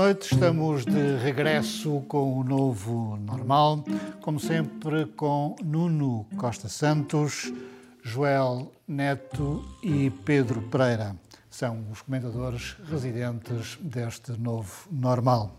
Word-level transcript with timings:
Noite, 0.00 0.32
estamos 0.32 0.86
de 0.86 1.18
regresso 1.18 2.02
com 2.08 2.38
o 2.38 2.42
novo 2.42 3.18
normal, 3.18 3.84
como 4.22 4.40
sempre 4.40 5.04
com 5.04 5.54
Nuno 5.62 6.26
Costa 6.38 6.70
Santos, 6.70 7.52
Joel 8.02 8.72
Neto 8.88 9.62
e 9.82 10.08
Pedro 10.08 10.62
Pereira. 10.62 11.14
São 11.50 11.84
os 11.92 12.00
comentadores 12.00 12.76
residentes 12.90 13.76
deste 13.82 14.32
novo 14.40 14.88
normal. 14.90 15.54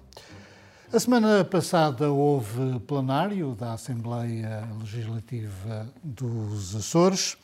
A 0.91 0.99
semana 0.99 1.45
passada 1.45 2.11
houve 2.11 2.79
plenário 2.79 3.53
da 3.53 3.73
Assembleia 3.73 4.67
Legislativa 4.79 5.87
dos 6.03 6.75
Açores. 6.75 7.37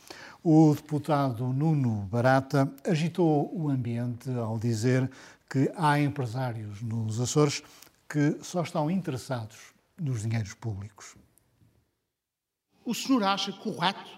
O 0.43 0.73
deputado 0.73 1.45
Nuno 1.53 2.07
Barata 2.09 2.71
agitou 2.83 3.52
o 3.53 3.69
ambiente 3.69 4.31
ao 4.31 4.57
dizer 4.57 5.09
que 5.49 5.71
há 5.75 5.99
empresários 5.99 6.81
nos 6.81 7.19
Açores 7.19 7.63
que 8.09 8.38
só 8.43 8.61
estão 8.61 8.89
interessados 8.89 9.57
nos 9.97 10.22
dinheiros 10.22 10.53
públicos. 10.53 11.16
O 12.85 12.94
senhor 12.94 13.23
acha 13.23 13.52
correto 13.52 14.17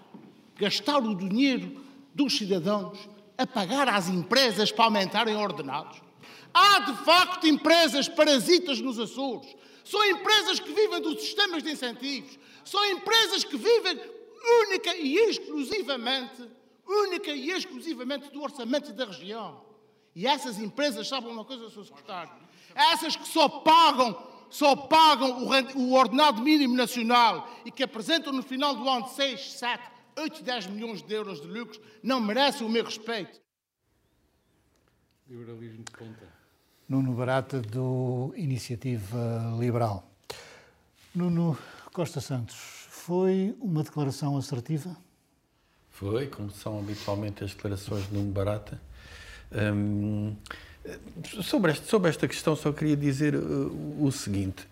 gastar 0.56 0.98
o 0.98 1.14
dinheiro 1.14 1.84
dos 2.14 2.36
cidadãos 2.36 3.08
a 3.36 3.46
pagar 3.46 3.88
às 3.88 4.08
empresas 4.08 4.70
para 4.70 4.84
aumentarem 4.84 5.34
ordenados? 5.36 6.00
Há 6.52 6.80
de 6.80 7.04
facto 7.04 7.46
empresas 7.46 8.08
parasitas 8.08 8.80
nos 8.80 8.98
Açores. 8.98 9.56
São 9.84 10.04
empresas 10.04 10.60
que 10.60 10.72
vivem 10.72 11.00
dos 11.00 11.20
sistemas 11.20 11.62
de 11.62 11.70
incentivos. 11.70 12.38
São 12.64 12.84
empresas 12.90 13.42
que 13.44 13.56
vivem 13.56 13.98
única 14.66 14.94
e 14.96 15.16
exclusivamente, 15.30 16.48
única 16.86 17.30
e 17.30 17.50
exclusivamente 17.50 18.30
do 18.30 18.42
orçamento 18.42 18.92
da 18.92 19.06
região. 19.06 19.69
E 20.14 20.26
essas 20.26 20.58
empresas 20.58 21.08
sabem 21.08 21.30
uma 21.30 21.44
coisa, 21.44 21.70
Sr. 21.70 21.84
Secretário? 21.84 22.32
Essas 22.74 23.16
que 23.16 23.26
só 23.26 23.48
pagam, 23.48 24.26
só 24.48 24.74
pagam 24.74 25.46
o 25.76 25.92
ordenado 25.94 26.42
mínimo 26.42 26.74
nacional 26.74 27.48
e 27.64 27.70
que 27.70 27.82
apresentam 27.82 28.32
no 28.32 28.42
final 28.42 28.74
do 28.74 28.88
ano 28.88 29.08
6, 29.08 29.52
7, 29.52 29.82
8, 30.18 30.42
10 30.42 30.66
milhões 30.66 31.02
de 31.02 31.14
euros 31.14 31.40
de 31.40 31.46
lucros, 31.46 31.80
não 32.02 32.20
merecem 32.20 32.66
o 32.66 32.70
meu 32.70 32.84
respeito. 32.84 33.40
Liberalismo 35.28 35.84
de 35.84 35.92
ponta. 35.92 36.40
Nuno 36.88 37.12
Barata, 37.12 37.60
do 37.60 38.34
Iniciativa 38.36 39.56
Liberal. 39.58 40.10
Nuno 41.14 41.56
Costa 41.92 42.20
Santos, 42.20 42.56
foi 42.56 43.56
uma 43.60 43.84
declaração 43.84 44.36
assertiva? 44.36 44.96
Foi, 45.88 46.26
como 46.26 46.50
são 46.50 46.78
habitualmente 46.78 47.44
as 47.44 47.54
declarações 47.54 48.08
de 48.08 48.14
Nuno 48.14 48.32
Barata. 48.32 48.80
Hum, 49.52 50.34
sobre, 51.42 51.72
este, 51.72 51.86
sobre, 51.86 52.10
esta 52.10 52.26
questão, 52.26 52.56
só 52.56 52.72
queria 52.72 52.96
dizer 52.96 53.34
uh, 53.34 54.04
o 54.04 54.10
seguinte: 54.10 54.66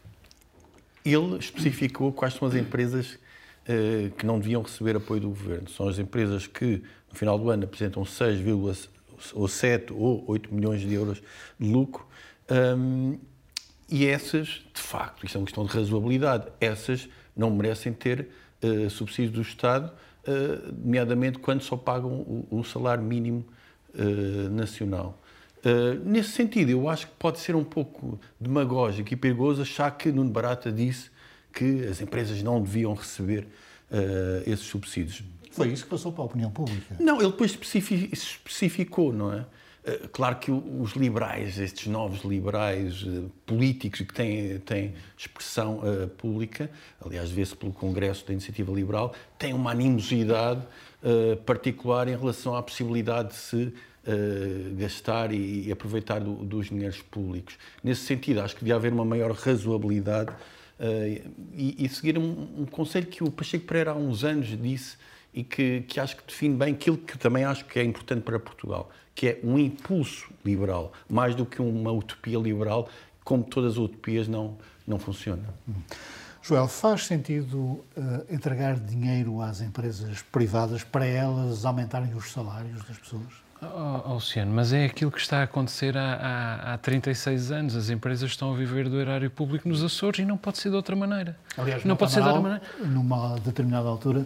ele 1.04 1.36
especificou 1.38 2.12
quais 2.12 2.34
são 2.34 2.48
as 2.48 2.54
empresas 2.54 3.14
uh, 3.14 4.10
que 4.16 4.24
não 4.24 4.38
deviam 4.38 4.62
receber 4.62 4.96
apoio 4.96 5.20
do 5.20 5.28
governo. 5.28 5.68
São 5.68 5.88
as 5.88 5.98
empresas 5.98 6.46
que, 6.46 6.82
no 7.10 7.14
final 7.18 7.38
do 7.38 7.50
ano, 7.50 7.64
apresentam 7.64 8.04
6, 8.04 8.40
ou 9.34 9.48
7 9.48 9.92
ou 9.92 10.24
8 10.26 10.54
milhões 10.54 10.80
de 10.80 10.94
euros 10.94 11.22
de 11.58 11.70
lucro. 11.70 12.06
Um, 12.50 13.18
e 13.90 14.06
essas, 14.06 14.62
de 14.72 14.80
facto, 14.80 15.24
isto 15.24 15.36
é 15.36 15.40
uma 15.40 15.46
questão 15.46 15.64
de 15.64 15.72
razoabilidade, 15.72 16.46
essas 16.60 17.08
não 17.34 17.50
merecem 17.50 17.92
ter 17.92 18.28
uh, 18.62 18.90
subsídios 18.90 19.32
do 19.32 19.42
Estado, 19.42 19.90
uh, 20.26 20.72
nomeadamente 20.84 21.38
quando 21.38 21.62
só 21.62 21.76
pagam 21.76 22.10
o, 22.10 22.46
o 22.50 22.64
salário 22.64 23.02
mínimo 23.02 23.44
uh, 23.98 24.50
nacional. 24.50 25.20
Uh, 25.58 25.98
nesse 26.04 26.30
sentido, 26.30 26.70
eu 26.70 26.88
acho 26.88 27.08
que 27.08 27.12
pode 27.18 27.40
ser 27.40 27.56
um 27.56 27.64
pouco 27.64 28.18
demagógico 28.40 29.12
e 29.12 29.16
perigoso 29.16 29.62
achar 29.62 29.90
que 29.90 30.12
Nuno 30.12 30.30
Barata 30.30 30.70
disse 30.70 31.10
que 31.52 31.84
as 31.86 32.00
empresas 32.00 32.42
não 32.42 32.62
deviam 32.62 32.94
receber 32.94 33.48
uh, 33.90 34.42
esses 34.46 34.66
subsídios. 34.66 35.22
Foi 35.50 35.68
isso 35.68 35.84
que 35.84 35.90
passou 35.90 36.12
para 36.12 36.22
a 36.22 36.26
opinião 36.26 36.50
pública? 36.50 36.96
Não, 37.00 37.20
ele 37.20 37.32
depois 37.32 37.50
especificou, 37.52 39.12
não 39.12 39.32
é? 39.32 39.44
Claro 40.12 40.36
que 40.36 40.50
os 40.50 40.92
liberais, 40.92 41.58
estes 41.58 41.86
novos 41.86 42.22
liberais 42.22 43.06
políticos 43.46 44.02
que 44.02 44.12
têm, 44.12 44.58
têm 44.58 44.94
expressão 45.16 45.80
pública, 46.18 46.70
aliás, 47.04 47.30
vê-se 47.30 47.56
pelo 47.56 47.72
Congresso 47.72 48.26
da 48.26 48.34
Iniciativa 48.34 48.70
Liberal, 48.70 49.14
têm 49.38 49.54
uma 49.54 49.70
animosidade 49.70 50.60
particular 51.46 52.06
em 52.06 52.16
relação 52.16 52.54
à 52.54 52.62
possibilidade 52.62 53.30
de 53.30 53.36
se 53.36 53.72
uh, 54.08 54.74
gastar 54.76 55.32
e, 55.32 55.68
e 55.68 55.72
aproveitar 55.72 56.20
do, 56.20 56.34
dos 56.36 56.68
dinheiros 56.68 57.02
públicos. 57.02 57.58
Nesse 57.84 58.02
sentido, 58.02 58.40
acho 58.40 58.54
que 58.54 58.60
devia 58.60 58.76
haver 58.76 58.92
uma 58.92 59.04
maior 59.04 59.32
razoabilidade 59.32 60.30
uh, 60.30 61.32
e, 61.52 61.84
e, 61.84 61.88
seguir 61.88 62.18
um, 62.18 62.62
um, 62.62 62.66
conselho 62.66 63.06
que 63.06 63.22
o 63.22 63.30
Pacheco 63.30 63.66
Pereira 63.66 63.92
há 63.92 63.94
uns 63.94 64.24
anos 64.24 64.48
disse 64.60 64.96
e 65.34 65.44
que, 65.44 65.82
que 65.82 66.00
acho 66.00 66.16
que 66.16 66.26
define 66.26 66.56
bem 66.56 66.74
aquilo 66.74 66.96
que 66.96 67.18
também 67.18 67.44
acho 67.44 67.66
que 67.66 67.78
é 67.78 67.84
importante 67.84 68.22
para 68.22 68.38
Portugal, 68.38 68.90
que 69.14 69.28
é 69.28 69.40
um 69.44 69.58
impulso 69.58 70.30
liberal, 70.44 70.92
mais 71.08 71.34
do 71.34 71.44
que 71.44 71.60
uma 71.60 71.92
utopia 71.92 72.38
liberal, 72.38 72.88
como 73.22 73.44
todas 73.44 73.72
as 73.72 73.78
utopias 73.78 74.26
não, 74.26 74.56
não 74.86 74.98
funcionam. 74.98 75.44
Joel, 76.40 76.66
faz 76.66 77.04
sentido 77.04 77.58
uh, 77.58 77.84
entregar 78.30 78.80
dinheiro 78.80 79.42
às 79.42 79.60
empresas 79.60 80.22
privadas 80.22 80.82
para 80.82 81.04
elas 81.04 81.66
aumentarem 81.66 82.14
os 82.14 82.32
salários 82.32 82.82
das 82.84 82.96
pessoas? 82.96 83.47
Oh, 83.60 84.14
Luciano, 84.14 84.52
mas 84.52 84.72
é 84.72 84.84
aquilo 84.84 85.10
que 85.10 85.18
está 85.18 85.40
a 85.40 85.42
acontecer 85.42 85.96
há, 85.96 86.14
há, 86.14 86.74
há 86.74 86.78
36 86.78 87.50
anos. 87.50 87.74
As 87.74 87.90
empresas 87.90 88.30
estão 88.30 88.52
a 88.52 88.56
viver 88.56 88.88
do 88.88 89.00
erário 89.00 89.28
público 89.30 89.68
nos 89.68 89.82
Açores 89.82 90.20
e 90.20 90.24
não 90.24 90.36
pode 90.36 90.58
ser 90.58 90.70
de 90.70 90.76
outra 90.76 90.94
maneira. 90.94 91.36
Aliás, 91.56 91.84
não 91.84 91.96
pode 91.96 92.16
Amaral, 92.16 92.34
ser 92.34 92.40
de 92.40 92.46
outra 92.48 92.60
maneira. 92.60 92.94
Numa 92.94 93.40
determinada 93.40 93.88
altura, 93.88 94.24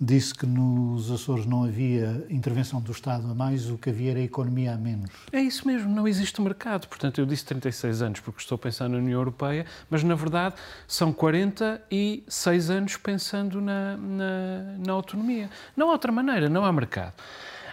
disse 0.00 0.34
que 0.34 0.44
nos 0.46 1.12
Açores 1.12 1.46
não 1.46 1.62
havia 1.62 2.26
intervenção 2.28 2.80
do 2.80 2.90
Estado 2.90 3.30
a 3.30 3.34
mais, 3.34 3.70
o 3.70 3.78
que 3.78 3.90
havia 3.90 4.10
era 4.10 4.20
economia 4.20 4.72
a 4.74 4.76
menos. 4.76 5.10
É 5.32 5.40
isso 5.40 5.64
mesmo, 5.64 5.94
não 5.94 6.08
existe 6.08 6.40
mercado. 6.42 6.88
Portanto, 6.88 7.20
eu 7.20 7.26
disse 7.26 7.44
36 7.44 8.02
anos 8.02 8.20
porque 8.20 8.40
estou 8.40 8.58
pensando 8.58 8.92
na 8.92 8.98
União 8.98 9.20
Europeia, 9.20 9.64
mas 9.88 10.02
na 10.02 10.16
verdade 10.16 10.56
são 10.88 11.12
46 11.12 12.70
anos 12.70 12.96
pensando 12.96 13.60
na, 13.60 13.96
na, 13.96 14.76
na 14.84 14.92
autonomia. 14.92 15.48
Não 15.76 15.88
há 15.88 15.92
outra 15.92 16.10
maneira, 16.10 16.48
não 16.48 16.64
há 16.64 16.72
mercado. 16.72 17.14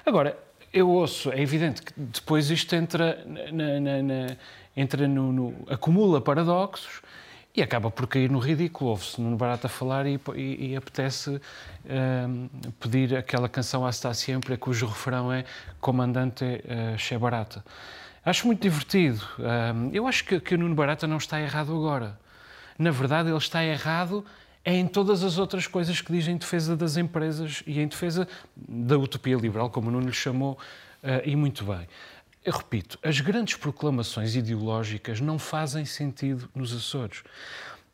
Agora, 0.06 0.38
eu 0.72 0.90
ouço, 0.90 1.32
é 1.32 1.42
evidente 1.42 1.82
que 1.82 1.94
depois 1.96 2.50
isto 2.50 2.76
entra, 2.76 3.24
na, 3.26 3.80
na, 3.80 4.04
na, 4.04 4.38
entra 4.76 5.08
no, 5.08 5.32
no, 5.32 5.66
acumula 5.70 6.22
paradoxos 6.22 7.02
e 7.56 7.62
acaba 7.62 7.90
por 7.90 8.08
cair 8.08 8.30
no 8.30 8.40
ridículo. 8.40 8.92
Ouve-se 8.92 9.20
no 9.20 9.36
Barata 9.36 9.68
falar 9.68 10.06
e, 10.06 10.20
e, 10.36 10.72
e 10.72 10.76
apetece 10.76 11.42
um, 11.86 12.50
pedir 12.80 13.16
aquela 13.16 13.50
canção 13.50 13.86
a 13.86 13.90
está 13.90 14.14
sempre, 14.14 14.58
cujo 14.58 14.86
refrão 14.86 15.34
é 15.34 15.44
Comandante 15.82 16.46
uh, 16.46 16.98
Che 16.98 17.18
Barata. 17.18 17.64
Acho 18.24 18.46
muito 18.46 18.62
divertido. 18.62 19.26
Um, 19.40 19.90
eu 19.92 20.06
acho 20.06 20.24
que, 20.24 20.40
que 20.40 20.56
o 20.56 20.58
Nuno 20.58 20.76
Barata 20.76 21.08
não 21.08 21.18
está 21.18 21.42
errado 21.42 21.76
agora. 21.76 22.20
Na 22.78 22.92
verdade, 22.92 23.30
ele 23.30 23.38
está 23.38 23.64
errado 23.64 24.24
é 24.64 24.76
em 24.76 24.88
todas 24.88 25.24
as 25.24 25.38
outras 25.38 25.68
coisas 25.68 26.02
que 26.02 26.12
diz 26.12 26.28
em 26.28 26.38
defesa 26.38 26.76
das 26.76 26.98
empresas 26.98 27.64
e 27.66 27.80
em 27.80 27.88
defesa 27.88 28.28
da 28.56 28.98
utopia 28.98 29.36
liberal, 29.36 29.70
como 29.70 29.90
o 29.90 29.92
Nuno 29.92 30.08
lhe 30.08 30.14
chamou, 30.14 30.58
uh, 31.04 31.22
e 31.24 31.36
muito 31.36 31.64
bem. 31.64 31.88
Eu 32.44 32.54
repito, 32.54 32.98
as 33.04 33.20
grandes 33.20 33.56
proclamações 33.56 34.36
ideológicas 34.36 35.20
não 35.20 35.38
fazem 35.38 35.86
sentido 35.86 36.50
nos 36.56 36.74
Açores. 36.74 37.24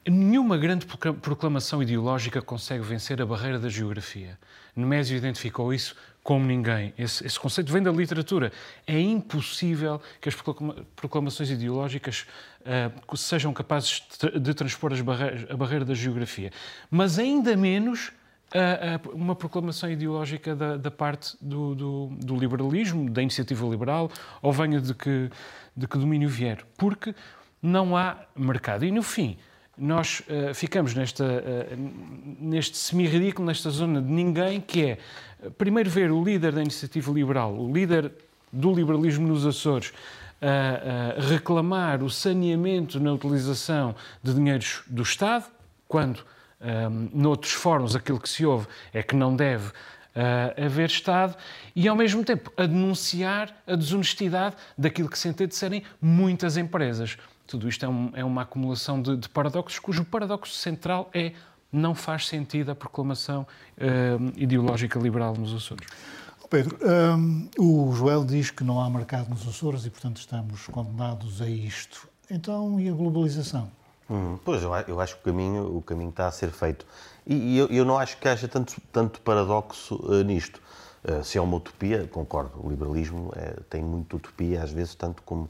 Nenhuma 0.08 0.56
grande 0.56 0.86
proclamação 0.86 1.82
ideológica 1.82 2.42
consegue 2.42 2.84
vencer 2.84 3.20
a 3.20 3.26
barreira 3.26 3.58
da 3.58 3.70
geografia. 3.70 4.38
Nemésio 4.76 5.18
identificou 5.18 5.74
isso 5.74 5.96
como 6.26 6.44
ninguém. 6.44 6.92
Esse, 6.98 7.24
esse, 7.24 7.40
conceito 7.40 7.72
vem 7.72 7.84
da 7.84 7.92
literatura. 7.92 8.52
É 8.88 9.00
impossível 9.00 10.02
que 10.20 10.28
as 10.28 10.36
proclamações 10.96 11.52
ideológicas 11.52 12.26
uh, 12.62 13.16
sejam 13.16 13.54
capazes 13.54 14.02
de, 14.42 14.54
transpor 14.56 14.92
a 14.92 15.56
barreira 15.56 15.86
da 15.86 15.94
geografia. 15.94 16.52
Mas 16.90 17.20
ainda 17.20 17.56
menos 17.56 18.08
uh, 18.56 19.08
uh, 19.08 19.16
uma 19.16 19.36
proclamação 19.36 19.88
ideológica 19.88 20.56
da, 20.56 20.78
da 20.78 20.90
parte 20.90 21.38
do, 21.40 21.76
do, 21.76 22.08
do, 22.20 22.36
liberalismo, 22.36 23.08
da 23.08 23.22
iniciativa 23.22 23.64
liberal, 23.68 24.10
ou 24.42 24.52
venha 24.52 24.82
de 24.82 24.96
que, 24.96 25.30
de 25.78 25.88
que 25.88 25.96
domínio 25.96 26.28
vier. 26.28 26.66
Porque 26.76 27.14
não 27.62 27.96
há 27.96 28.18
mercado. 28.36 28.84
E 28.84 28.90
no 28.90 29.04
fim 29.04 29.38
nós 29.78 30.22
uh, 30.22 30.54
ficamos 30.54 30.94
nesta, 30.94 31.24
uh, 31.24 32.38
neste 32.40 32.78
semi-ridículo, 32.78 33.48
nesta 33.48 33.70
zona 33.70 34.02
de 34.02 34.10
ninguém, 34.10 34.62
que 34.62 34.84
é, 34.84 34.98
primeiro, 35.58 35.90
ver 35.90 36.12
o 36.12 36.24
líder 36.24 36.54
da 36.54 36.62
iniciativa 36.62 37.12
liberal, 37.12 37.54
o 37.54 37.72
líder 37.72 38.12
do 38.52 38.74
liberalismo 38.74 39.28
nos 39.28 39.46
Açores, 39.46 39.90
uh, 39.90 41.22
reclamar 41.30 42.04
o 42.04 42.10
saneamento 42.10 43.00
na 43.00 43.14
utilização 43.14 43.96
de 44.24 44.34
dinheiros 44.34 44.84
do 44.88 45.04
Estado, 45.04 45.46
quando, 45.88 46.24
um, 46.62 47.10
noutros 47.14 47.54
fóruns, 47.54 47.96
aquilo 47.96 48.20
que 48.20 48.30
se 48.30 48.46
ouve 48.46 48.68
é 48.94 49.04
que 49.04 49.16
não 49.16 49.36
deve 49.36 49.68
uh, 49.68 50.66
haver 50.66 50.90
Estado 50.90 51.36
e, 51.76 51.88
ao 51.88 51.96
mesmo 51.96 52.24
tempo, 52.24 52.52
a 52.58 52.66
denunciar 52.66 53.56
a 53.68 53.76
desonestidade 53.76 54.56
daquilo 54.78 55.10
que 55.10 55.20
se 55.20 55.28
entende 55.28 55.56
serem 55.56 55.84
muitas 56.02 56.58
empresas. 56.58 57.18
Tudo 57.48 57.70
isto 57.70 57.86
é, 57.86 57.90
um, 57.90 58.12
é 58.14 58.24
uma 58.24 58.42
acumulação 58.42 59.02
de, 59.02 59.18
de, 59.18 59.30
paradoxos, 59.30 59.80
cujo 59.80 60.04
paradoxo 60.04 60.54
central 60.54 61.10
é 61.14 61.34
não 61.72 61.94
faz 61.94 62.28
sentido 62.28 62.72
a 62.72 62.76
proclamação 62.76 63.46
uh, 63.78 64.34
ideológica 64.36 64.98
liberal 64.98 65.36
nos 65.36 65.54
Açores. 65.54 65.88
Pedro, 66.50 66.78
um, 67.18 67.50
o 67.58 67.94
Joel 67.94 68.24
diz 68.24 68.52
que 68.52 68.64
não 68.64 68.80
há 68.80 68.90
mercado 68.90 69.30
nos 69.30 69.48
Açores 69.48 69.86
e, 69.86 69.90
portanto, 69.90 70.18
estamos 70.18 70.68
condenados 70.68 71.42
a 71.42 71.50
isto. 71.50 72.08
Então, 72.30 72.80
e 72.80 72.88
a 72.88 72.94
globalização? 72.94 73.70
Hum, 74.10 74.38
pois, 74.46 74.62
eu, 74.62 74.72
eu, 74.88 75.02
acho 75.02 75.16
que 75.16 75.22
o 75.22 75.34
caminho, 75.34 75.76
o 75.76 75.82
caminho 75.82 76.12
está 76.12 76.28
a 76.28 76.32
ser 76.32 76.52
feito. 76.52 76.86
E, 77.26 77.34
e 77.36 77.58
eu, 77.58 77.68
eu, 77.68 77.86
não 77.86 77.98
acho 77.98 78.18
que 78.18 78.28
haja 78.28 78.48
tanto, 78.48 78.76
tanto 78.92 79.20
paradoxo 79.22 79.96
uh, 79.96 80.24
nisto. 80.24 80.62
Uh, 81.04 81.24
se 81.24 81.38
é 81.38 81.42
uma 81.42 81.58
utopia, 81.58 82.08
concordo, 82.08 82.52
o 82.64 82.70
liberalismo 82.70 83.32
é, 83.36 83.60
tem 83.70 83.84
muita 83.84 84.16
utopia, 84.16 84.64
às 84.64 84.72
vezes, 84.72 84.96
tanto 84.96 85.22
como, 85.24 85.50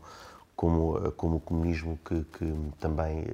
como, 0.56 0.98
uh, 0.98 1.12
como 1.12 1.38
o 1.38 1.40
comunismo, 1.40 2.00
que, 2.04 2.24
que 2.38 2.54
também 2.80 3.26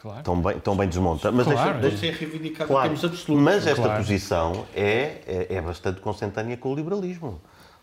claro. 0.00 0.22
tão, 0.22 0.40
bem, 0.40 0.58
tão 0.60 0.76
bem 0.76 0.88
desmonta. 0.88 1.30
Mas 1.32 1.46
claro, 1.46 1.80
deixa, 1.80 1.96
deixa 1.98 2.06
é 2.06 2.18
reivindicado 2.18 2.68
claro, 2.68 2.86
em 2.86 2.96
termos 2.96 3.04
absolutos. 3.04 3.44
Mas 3.44 3.66
esta 3.66 3.82
claro. 3.82 4.02
posição 4.02 4.66
é, 4.74 5.20
é, 5.26 5.54
é 5.56 5.60
bastante 5.60 6.00
consentânea 6.00 6.56
com 6.56 6.72
o 6.72 6.74
liberalismo. 6.74 7.40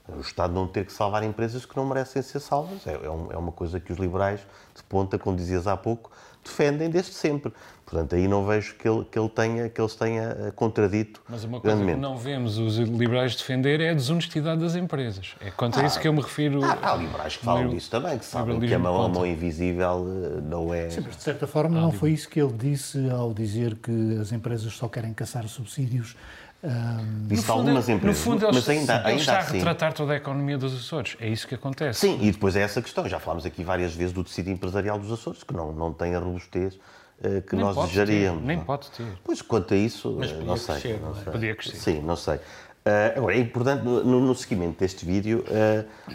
O 0.07 0.19
Estado 0.19 0.53
não 0.53 0.67
ter 0.67 0.85
que 0.85 0.91
salvar 0.91 1.23
empresas 1.23 1.65
que 1.65 1.75
não 1.77 1.85
merecem 1.85 2.21
ser 2.21 2.39
salvas. 2.39 2.85
É, 2.85 2.93
é, 2.93 3.05
é 3.05 3.37
uma 3.37 3.51
coisa 3.51 3.79
que 3.79 3.93
os 3.93 3.99
liberais, 3.99 4.41
de 4.75 4.83
ponta, 4.83 5.17
como 5.17 5.37
dizias 5.37 5.67
há 5.67 5.77
pouco, 5.77 6.11
defendem 6.43 6.89
desde 6.89 7.13
sempre. 7.13 7.51
Portanto, 7.85 8.15
aí 8.15 8.25
não 8.25 8.45
vejo 8.45 8.75
que, 8.75 8.87
ele, 8.87 9.03
que, 9.03 9.19
ele 9.19 9.27
tenha, 9.27 9.67
que 9.67 9.81
eles 9.81 9.93
tenha 9.95 10.21
eh, 10.21 10.51
contradito 10.55 11.21
Mas 11.27 11.43
uma 11.43 11.59
coisa 11.59 11.75
grandemente. 11.75 11.97
que 11.97 12.01
não 12.01 12.17
vemos 12.17 12.57
os 12.57 12.77
liberais 12.77 13.35
defender 13.35 13.81
é 13.81 13.89
a 13.89 13.93
desonestidade 13.93 14.61
das 14.61 14.75
empresas. 14.75 15.35
É 15.41 15.51
quanto 15.51 15.77
ah, 15.77 15.83
a 15.83 15.85
isso 15.85 15.99
que 15.99 16.07
eu 16.07 16.13
me 16.13 16.21
refiro. 16.21 16.63
Há, 16.63 16.77
há 16.81 16.95
liberais 16.95 17.35
que 17.35 17.43
falam 17.43 17.67
disso 17.67 17.91
também, 17.91 18.17
que 18.17 18.23
sabem 18.23 18.57
que 18.61 18.73
a 18.73 18.79
mão, 18.79 19.03
a 19.03 19.09
mão 19.09 19.25
invisível 19.25 20.07
eh, 20.07 20.41
não 20.41 20.73
é... 20.73 20.89
Sim, 20.89 21.01
mas 21.05 21.17
de 21.17 21.23
certa 21.23 21.45
forma 21.45 21.77
ah, 21.77 21.81
não 21.81 21.91
foi 21.91 22.11
isso 22.11 22.29
que 22.29 22.39
ele 22.39 22.53
disse 22.53 23.09
ao 23.09 23.33
dizer 23.33 23.75
que 23.75 24.17
as 24.21 24.31
empresas 24.31 24.71
só 24.71 24.87
querem 24.87 25.13
caçar 25.13 25.45
subsídios 25.49 26.15
um, 26.63 27.27
Disse 27.27 27.49
algumas 27.49 27.89
é, 27.89 27.93
empresas, 27.93 28.19
no 28.19 28.23
fundo, 28.23 28.47
mas 28.53 28.69
ainda, 28.69 28.97
ele 28.97 29.07
ainda 29.07 29.21
está 29.21 29.39
assim, 29.39 29.49
a 29.49 29.53
retratar 29.53 29.93
toda 29.93 30.13
a 30.13 30.15
economia 30.15 30.59
dos 30.59 30.75
Açores. 30.75 31.17
É 31.19 31.27
isso 31.27 31.47
que 31.47 31.55
acontece. 31.55 32.01
Sim, 32.01 32.19
e 32.21 32.31
depois 32.31 32.55
é 32.55 32.61
essa 32.61 32.81
questão. 32.81 33.07
Já 33.09 33.19
falámos 33.19 33.45
aqui 33.45 33.63
várias 33.63 33.95
vezes 33.95 34.13
do 34.13 34.23
tecido 34.23 34.51
empresarial 34.51 34.99
dos 34.99 35.11
Açores, 35.11 35.41
que 35.43 35.53
não, 35.55 35.71
não 35.71 35.91
tem 35.91 36.13
a 36.13 36.19
robustez 36.19 36.75
uh, 36.75 37.41
que 37.47 37.55
nem 37.55 37.65
nós 37.65 37.75
desejaríamos. 37.75 38.43
Nem 38.43 38.59
pode 38.59 38.91
ter. 38.91 39.07
Pois, 39.23 39.41
quanto 39.41 39.73
a 39.73 39.77
isso, 39.77 40.15
mas 40.19 40.31
uh, 40.31 40.35
não 40.43 40.55
sei. 40.55 40.75
Crescer, 40.75 40.99
não, 41.01 41.09
não 41.09 41.19
é? 41.19 41.23
sei. 41.23 41.31
Podia 41.31 41.55
crescer. 41.55 41.77
Sim, 41.77 42.01
não 42.01 42.15
sei. 42.15 42.35
Uh, 42.35 43.17
agora, 43.17 43.35
é 43.35 43.39
importante, 43.39 43.83
no, 43.83 44.03
no, 44.03 44.35
seguimento 44.35 44.79
deste 44.79 45.03
vídeo, 45.03 45.43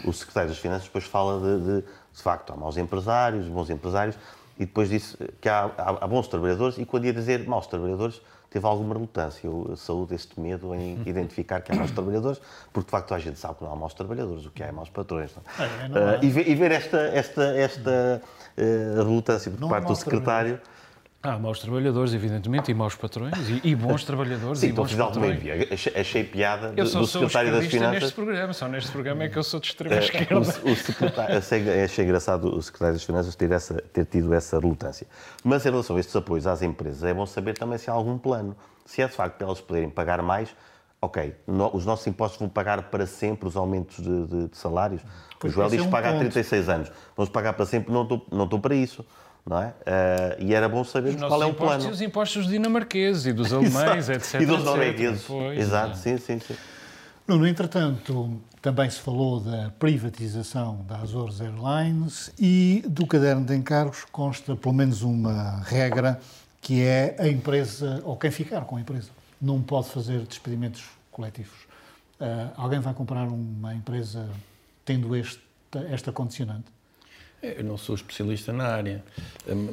o 0.05 0.13
secretário 0.13 0.49
das 0.49 0.57
Finanças 0.59 0.83
depois 0.85 1.05
fala 1.05 1.39
de, 1.39 1.65
de, 1.65 1.81
de 1.81 2.21
facto, 2.21 2.51
há 2.51 2.55
maus 2.57 2.77
empresários, 2.77 3.47
bons 3.47 3.69
empresários, 3.69 4.17
e 4.57 4.65
depois 4.65 4.89
disse 4.89 5.17
que 5.39 5.47
há, 5.47 5.71
há, 5.77 5.89
há 6.01 6.07
bons 6.07 6.27
trabalhadores, 6.27 6.77
e 6.77 6.85
quando 6.85 7.05
ia 7.05 7.13
dizer 7.13 7.47
maus 7.47 7.67
trabalhadores, 7.67 8.21
teve 8.57 8.65
alguma 8.65 8.95
relutância. 8.95 9.47
Eu 9.47 9.75
saúdo 9.77 10.13
este 10.15 10.39
medo 10.39 10.73
em 10.73 10.99
identificar 11.05 11.61
que 11.61 11.71
há 11.71 11.75
maus 11.75 11.91
trabalhadores, 11.91 12.41
porque 12.73 12.87
de 12.87 12.91
facto 12.91 13.13
a 13.13 13.19
gente 13.19 13.37
sabe 13.37 13.55
que 13.55 13.63
não 13.63 13.71
há 13.71 13.75
maus 13.75 13.93
trabalhadores, 13.93 14.45
o 14.45 14.51
que 14.51 14.63
há 14.63 14.67
é 14.67 14.71
maus 14.71 14.89
patrões. 14.89 15.31
É, 15.59 15.63
uh, 15.63 16.25
e, 16.25 16.29
ver, 16.29 16.47
e, 16.49 16.55
ver, 16.55 16.71
esta, 16.71 16.97
esta, 16.97 17.43
esta 17.55 18.21
uh, 18.57 19.03
relutância 19.03 19.51
por 19.51 19.59
não 19.59 19.69
parte 19.69 19.87
do 19.87 19.95
secretário. 19.95 20.59
Há 21.27 21.37
maus 21.37 21.59
trabalhadores, 21.59 22.13
evidentemente, 22.13 22.71
e 22.71 22.73
maus 22.73 22.95
patrões, 22.95 23.33
e, 23.49 23.59
e 23.61 23.75
bons 23.75 24.05
trabalhadores 24.05 24.59
Sim, 24.59 24.67
e 24.67 24.71
bons 24.71 24.95
patrões. 24.95 25.41
Achei, 25.69 25.93
achei 25.93 26.23
piada 26.23 26.73
eu 26.77 26.85
sou, 26.85 27.01
do 27.01 27.07
secretário 27.07 27.51
das 27.51 27.65
Finanças. 27.65 28.01
neste 28.01 28.15
programa, 28.15 28.53
só 28.53 28.67
neste 28.69 28.91
programa 28.91 29.23
é 29.25 29.27
que 29.27 29.37
eu 29.37 29.43
sou 29.43 29.59
de 29.59 29.67
extrema 29.67 29.95
uh, 29.95 29.99
esquerda. 29.99 30.35
O, 30.35 30.71
o 30.71 30.75
secretário, 30.77 31.37
achei, 31.37 31.83
achei 31.83 32.05
engraçado 32.05 32.45
o 32.45 32.61
secretário 32.61 32.93
das 32.93 33.03
Finanças 33.03 33.35
ter, 33.35 33.51
essa, 33.51 33.73
ter 33.91 34.05
tido 34.05 34.33
essa 34.33 34.57
relutância. 34.57 35.05
Mas 35.43 35.65
em 35.65 35.69
relação 35.69 35.97
a 35.97 35.99
estes 35.99 36.15
apoios 36.15 36.47
às 36.47 36.61
empresas, 36.61 37.03
é 37.03 37.13
bom 37.13 37.25
saber 37.25 37.57
também 37.57 37.77
se 37.77 37.89
há 37.89 37.93
algum 37.93 38.17
plano. 38.17 38.55
Se 38.85 39.01
é 39.01 39.07
de 39.07 39.13
facto 39.13 39.35
para 39.35 39.47
elas 39.47 39.59
poderem 39.59 39.89
pagar 39.89 40.21
mais, 40.21 40.55
ok, 41.01 41.35
no, 41.45 41.75
os 41.75 41.85
nossos 41.85 42.07
impostos 42.07 42.39
vão 42.39 42.47
pagar 42.47 42.83
para 42.83 43.05
sempre 43.05 43.49
os 43.49 43.57
aumentos 43.57 43.97
de, 43.97 44.27
de, 44.27 44.47
de 44.47 44.57
salários. 44.57 45.01
Pois 45.37 45.51
o 45.51 45.55
Joel 45.57 45.69
diz 45.71 45.79
que 45.81 45.85
é 45.85 45.87
um 45.89 45.91
paga 45.91 46.11
há 46.11 46.17
36 46.19 46.69
anos. 46.69 46.91
Vamos 47.17 47.29
pagar 47.29 47.51
para 47.51 47.65
sempre, 47.65 47.91
não 47.91 48.03
estou, 48.03 48.25
não 48.31 48.45
estou 48.45 48.61
para 48.61 48.73
isso 48.73 49.05
não 49.47 49.61
é? 49.61 49.67
Uh, 49.67 50.43
e 50.43 50.53
era 50.53 50.67
bom 50.67 50.83
saber 50.83 51.17
qual 51.17 51.41
é 51.41 51.45
o 51.45 51.53
plano. 51.53 51.85
E 51.85 51.89
os 51.89 52.01
impostos 52.01 52.43
dos 52.43 52.51
dinamarqueses 52.51 53.25
e 53.25 53.33
dos 53.33 53.53
alemães, 53.53 54.09
etc. 54.09 54.41
E 54.41 54.45
dos 54.45 54.63
noruegueses. 54.63 55.25
Exato, 55.55 55.97
sim, 55.97 56.17
sim, 56.17 56.39
sim. 56.39 56.55
No 57.25 57.45
entretanto, 57.47 58.39
também 58.61 58.89
se 58.89 58.99
falou 58.99 59.39
da 59.39 59.71
privatização 59.79 60.85
da 60.87 60.97
Azores 60.97 61.41
Airlines 61.41 62.31
e 62.37 62.83
do 62.87 63.05
caderno 63.05 63.45
de 63.45 63.55
encargos 63.55 64.05
consta 64.11 64.55
pelo 64.55 64.73
menos 64.73 65.01
uma 65.01 65.61
regra 65.61 66.19
que 66.61 66.81
é 66.81 67.15
a 67.19 67.27
empresa, 67.27 68.01
ou 68.03 68.17
quem 68.17 68.31
ficar 68.31 68.61
com 68.61 68.75
a 68.75 68.81
empresa, 68.81 69.09
não 69.41 69.61
pode 69.61 69.89
fazer 69.89 70.21
despedimentos 70.23 70.83
coletivos. 71.11 71.57
Uh, 72.19 72.51
alguém 72.57 72.79
vai 72.79 72.93
comprar 72.93 73.27
uma 73.27 73.73
empresa 73.73 74.27
tendo 74.83 75.15
este, 75.15 75.41
esta 75.89 76.11
condicionante? 76.11 76.76
Eu 77.57 77.63
não 77.63 77.77
sou 77.77 77.95
especialista 77.95 78.51
na 78.51 78.65
área, 78.65 79.03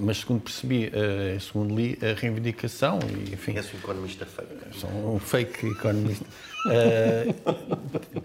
mas 0.00 0.18
segundo 0.18 0.42
percebi, 0.42 0.90
eh, 0.92 1.38
segundo 1.40 1.74
li, 1.74 1.98
a 2.02 2.18
reivindicação 2.18 2.98
e 3.02 3.32
enfim... 3.32 3.56
És 3.56 3.72
um 3.74 3.78
economista 3.78 4.26
fake. 4.26 4.78
Sou 4.78 5.14
um 5.14 5.18
fake 5.18 5.66
economista. 5.66 6.24
Eh, 6.66 7.34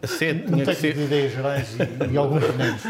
a 0.01 0.07
sede 0.07 0.47
tinha 0.47 0.65
que 0.65 0.73
ser... 0.73 0.93
de 0.93 1.01
ideias 1.01 1.33
gerais 1.33 1.75
e, 1.75 2.13
e 2.13 2.17
alguns 2.17 2.41
venenosos. 2.41 2.85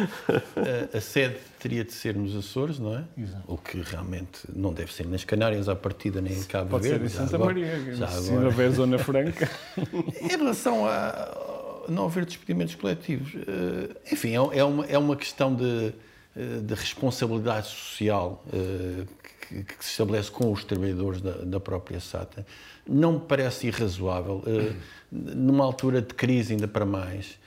A 0.93 1.01
sede 1.01 1.37
teria 1.57 1.83
de 1.83 1.91
ser 1.91 2.15
nos 2.15 2.35
Açores, 2.35 2.77
não 2.77 2.95
é? 2.95 3.03
Exato. 3.17 3.43
O 3.47 3.57
que 3.57 3.81
realmente 3.81 4.41
não 4.55 4.71
deve 4.71 4.93
ser 4.93 5.07
nas 5.07 5.23
Canárias 5.23 5.67
à 5.67 5.75
partida, 5.75 6.21
nem 6.21 6.33
em 6.33 6.43
Cabo 6.43 6.69
Pode 6.69 6.87
Verde. 6.87 6.99
Pode 6.99 7.11
ser 7.13 7.23
em 7.23 7.25
Santa 7.25 7.35
agora, 7.37 7.53
Maria, 7.55 7.95
já 7.95 8.07
se 8.09 8.29
agora. 8.29 8.45
houver 8.45 8.71
Zona 8.71 8.99
Franca. 8.99 9.49
em 10.21 10.27
relação 10.27 10.85
a 10.85 11.49
não 11.89 12.05
haver 12.05 12.25
despedimentos 12.25 12.75
coletivos, 12.75 13.33
eh, 13.35 14.13
enfim, 14.13 14.29
é, 14.29 14.59
é 14.59 14.63
uma, 14.63 14.85
é 14.85 14.97
uma 14.97 15.15
questão 15.15 15.53
de 15.53 15.87
eh, 15.87 15.93
de 16.35 16.73
responsabilidade 16.73 17.67
social 17.67 18.43
eh, 18.53 19.05
que, 19.47 19.63
que, 19.63 19.83
se 19.83 19.91
estabelece 19.91 20.29
com 20.29 20.51
os 20.51 20.63
trabalhadores 20.63 21.21
da, 21.21 21.31
da, 21.31 21.59
própria 21.59 21.99
SATA, 21.99 22.45
não 22.87 23.13
me 23.13 23.19
parece 23.19 23.67
irrazoável, 23.67 24.43
eh, 24.45 24.73
numa 25.11 25.65
altura 25.65 26.01
de 26.01 26.13
crise 26.13 26.53
ainda 26.53 26.67
para 26.67 26.85
mais, 26.85 27.37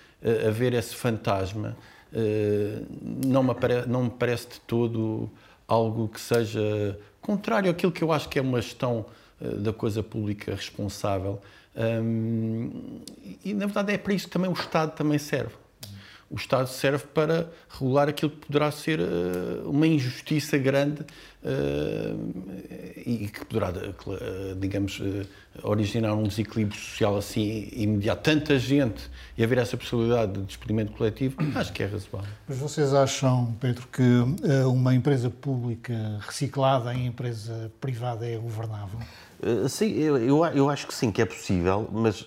haver 0.46 0.72
esse 0.72 0.94
fantasma, 0.94 1.76
não 3.24 3.42
me, 3.42 3.50
apare, 3.50 3.86
não 3.88 4.04
me 4.04 4.10
parece 4.10 4.48
de 4.50 4.60
todo 4.60 5.28
algo 5.66 6.08
que 6.08 6.20
seja 6.20 6.96
contrário 7.20 7.68
àquilo 7.68 7.90
que 7.90 8.04
eu 8.04 8.12
acho 8.12 8.28
que 8.28 8.38
é 8.38 8.42
uma 8.42 8.60
gestão 8.60 9.04
da 9.40 9.72
coisa 9.72 10.00
pública 10.00 10.54
responsável. 10.54 11.40
e, 13.44 13.52
na 13.52 13.66
verdade, 13.66 13.94
é 13.94 13.98
para 13.98 14.14
isso 14.14 14.26
que 14.26 14.32
também 14.32 14.48
o 14.48 14.52
Estado 14.52 14.92
também 14.94 15.18
serve 15.18 15.54
o 16.32 16.36
Estado 16.36 16.66
serve 16.66 17.04
para 17.12 17.50
regular 17.68 18.08
aquilo 18.08 18.30
que 18.30 18.46
poderá 18.46 18.70
ser 18.70 19.00
uh, 19.00 19.68
uma 19.68 19.86
injustiça 19.86 20.56
grande 20.56 21.02
uh, 21.44 22.32
e 23.04 23.28
que 23.28 23.44
poderá, 23.44 23.70
uh, 23.70 24.56
digamos, 24.58 25.02
originar 25.62 26.14
um 26.14 26.22
desequilíbrio 26.22 26.80
social 26.80 27.18
assim 27.18 27.68
imediato. 27.72 28.22
Tanta 28.22 28.58
gente 28.58 29.10
e 29.36 29.44
haver 29.44 29.58
essa 29.58 29.76
possibilidade 29.76 30.32
de 30.32 30.42
despedimento 30.42 30.92
coletivo, 30.92 31.36
acho 31.54 31.70
que 31.70 31.82
é 31.82 31.86
razoável. 31.86 32.30
Mas 32.48 32.56
vocês 32.56 32.94
acham, 32.94 33.54
Pedro, 33.60 33.86
que 33.92 34.02
uma 34.66 34.94
empresa 34.94 35.28
pública 35.28 36.18
reciclada 36.20 36.94
em 36.94 37.06
empresa 37.06 37.70
privada 37.78 38.26
é 38.26 38.38
governável? 38.38 38.98
sim, 39.68 39.92
eu, 39.98 40.16
eu, 40.16 40.44
eu 40.46 40.70
acho 40.70 40.86
que 40.86 40.94
sim, 40.94 41.10
que 41.10 41.20
é 41.20 41.26
possível, 41.26 41.88
mas 41.92 42.24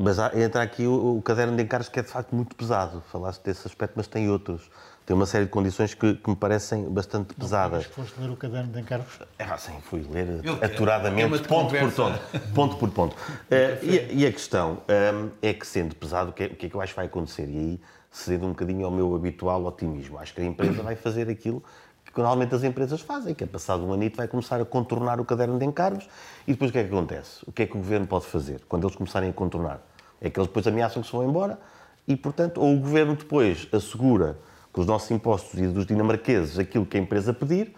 mas 0.00 0.20
há, 0.20 0.30
entra 0.38 0.62
aqui 0.62 0.86
o, 0.86 1.16
o, 1.16 1.22
caderno 1.22 1.56
de 1.56 1.62
encargos 1.64 1.88
que 1.88 1.98
é 1.98 2.02
de 2.02 2.08
facto 2.08 2.32
muito 2.32 2.54
pesado. 2.54 3.02
Falaste 3.10 3.42
desse 3.42 3.66
aspecto, 3.66 3.94
mas 3.96 4.06
tem 4.06 4.30
outros. 4.30 4.70
Tem 5.04 5.16
uma 5.16 5.26
série 5.26 5.46
de 5.46 5.50
condições 5.50 5.92
que, 5.92 6.14
que 6.14 6.30
me 6.30 6.36
parecem 6.36 6.84
bastante 6.88 7.30
não, 7.30 7.44
pesadas. 7.44 7.86
Mas 7.86 7.94
foste 7.94 8.20
ler 8.20 8.30
o 8.30 8.36
caderno 8.36 8.70
de 8.70 8.80
encargos? 8.80 9.18
Ah, 9.38 9.56
sim, 9.56 9.72
fui 9.82 10.06
ler 10.08 10.44
Eu, 10.44 10.54
aturadamente, 10.62 11.34
é 11.34 11.38
ponto 11.38 11.74
por 11.74 11.92
ponto. 11.92 12.54
Ponto 12.54 12.76
por 12.76 12.90
ponto. 12.90 13.12
uh, 13.14 13.48
e, 13.82 14.20
e, 14.20 14.26
a 14.26 14.30
questão 14.30 14.82
um, 14.88 15.30
é 15.42 15.52
que, 15.52 15.66
sendo 15.66 15.96
pesado, 15.96 16.30
o 16.30 16.32
que, 16.32 16.44
é, 16.44 16.46
o 16.46 16.54
que 16.54 16.66
é 16.66 16.68
que 16.68 16.76
eu 16.76 16.80
acho 16.80 16.92
que 16.92 16.96
vai 16.96 17.06
acontecer? 17.06 17.48
E 17.48 17.58
aí, 17.58 17.80
cedendo 18.10 18.46
um 18.46 18.50
bocadinho 18.50 18.84
ao 18.84 18.92
meu 18.92 19.16
habitual 19.16 19.64
otimismo, 19.64 20.18
acho 20.18 20.32
que 20.32 20.42
a 20.42 20.44
empresa 20.44 20.82
vai 20.82 20.94
fazer 20.94 21.28
aquilo 21.28 21.64
que 22.12 22.18
normalmente 22.18 22.54
as 22.54 22.64
empresas 22.64 23.00
fazem, 23.00 23.34
que 23.34 23.44
é 23.44 23.46
passado 23.46 23.84
um 23.84 23.92
anito 23.92 24.16
vai 24.16 24.26
começar 24.26 24.60
a 24.60 24.64
contornar 24.64 25.20
o 25.20 25.24
caderno 25.24 25.58
de 25.58 25.64
encargos 25.64 26.08
e 26.46 26.52
depois 26.52 26.70
o 26.70 26.72
que 26.72 26.78
é 26.78 26.84
que 26.84 26.88
acontece? 26.88 27.44
O 27.46 27.52
que 27.52 27.62
é 27.62 27.66
que 27.66 27.74
o 27.74 27.78
governo 27.78 28.06
pode 28.06 28.26
fazer 28.26 28.60
quando 28.68 28.86
eles 28.86 28.96
começarem 28.96 29.30
a 29.30 29.32
contornar? 29.32 29.80
É 30.20 30.28
que 30.28 30.38
eles 30.38 30.48
depois 30.48 30.66
ameaçam 30.66 31.02
que 31.02 31.08
se 31.08 31.12
vão 31.14 31.28
embora 31.28 31.58
e, 32.06 32.16
portanto, 32.16 32.60
ou 32.60 32.74
o 32.74 32.78
governo 32.78 33.14
depois 33.14 33.68
assegura 33.72 34.38
com 34.72 34.80
os 34.80 34.86
nossos 34.86 35.10
impostos 35.10 35.58
e 35.60 35.66
dos 35.66 35.86
dinamarqueses 35.86 36.58
aquilo 36.58 36.86
que 36.86 36.96
a 36.96 37.00
empresa 37.00 37.32
pedir, 37.32 37.74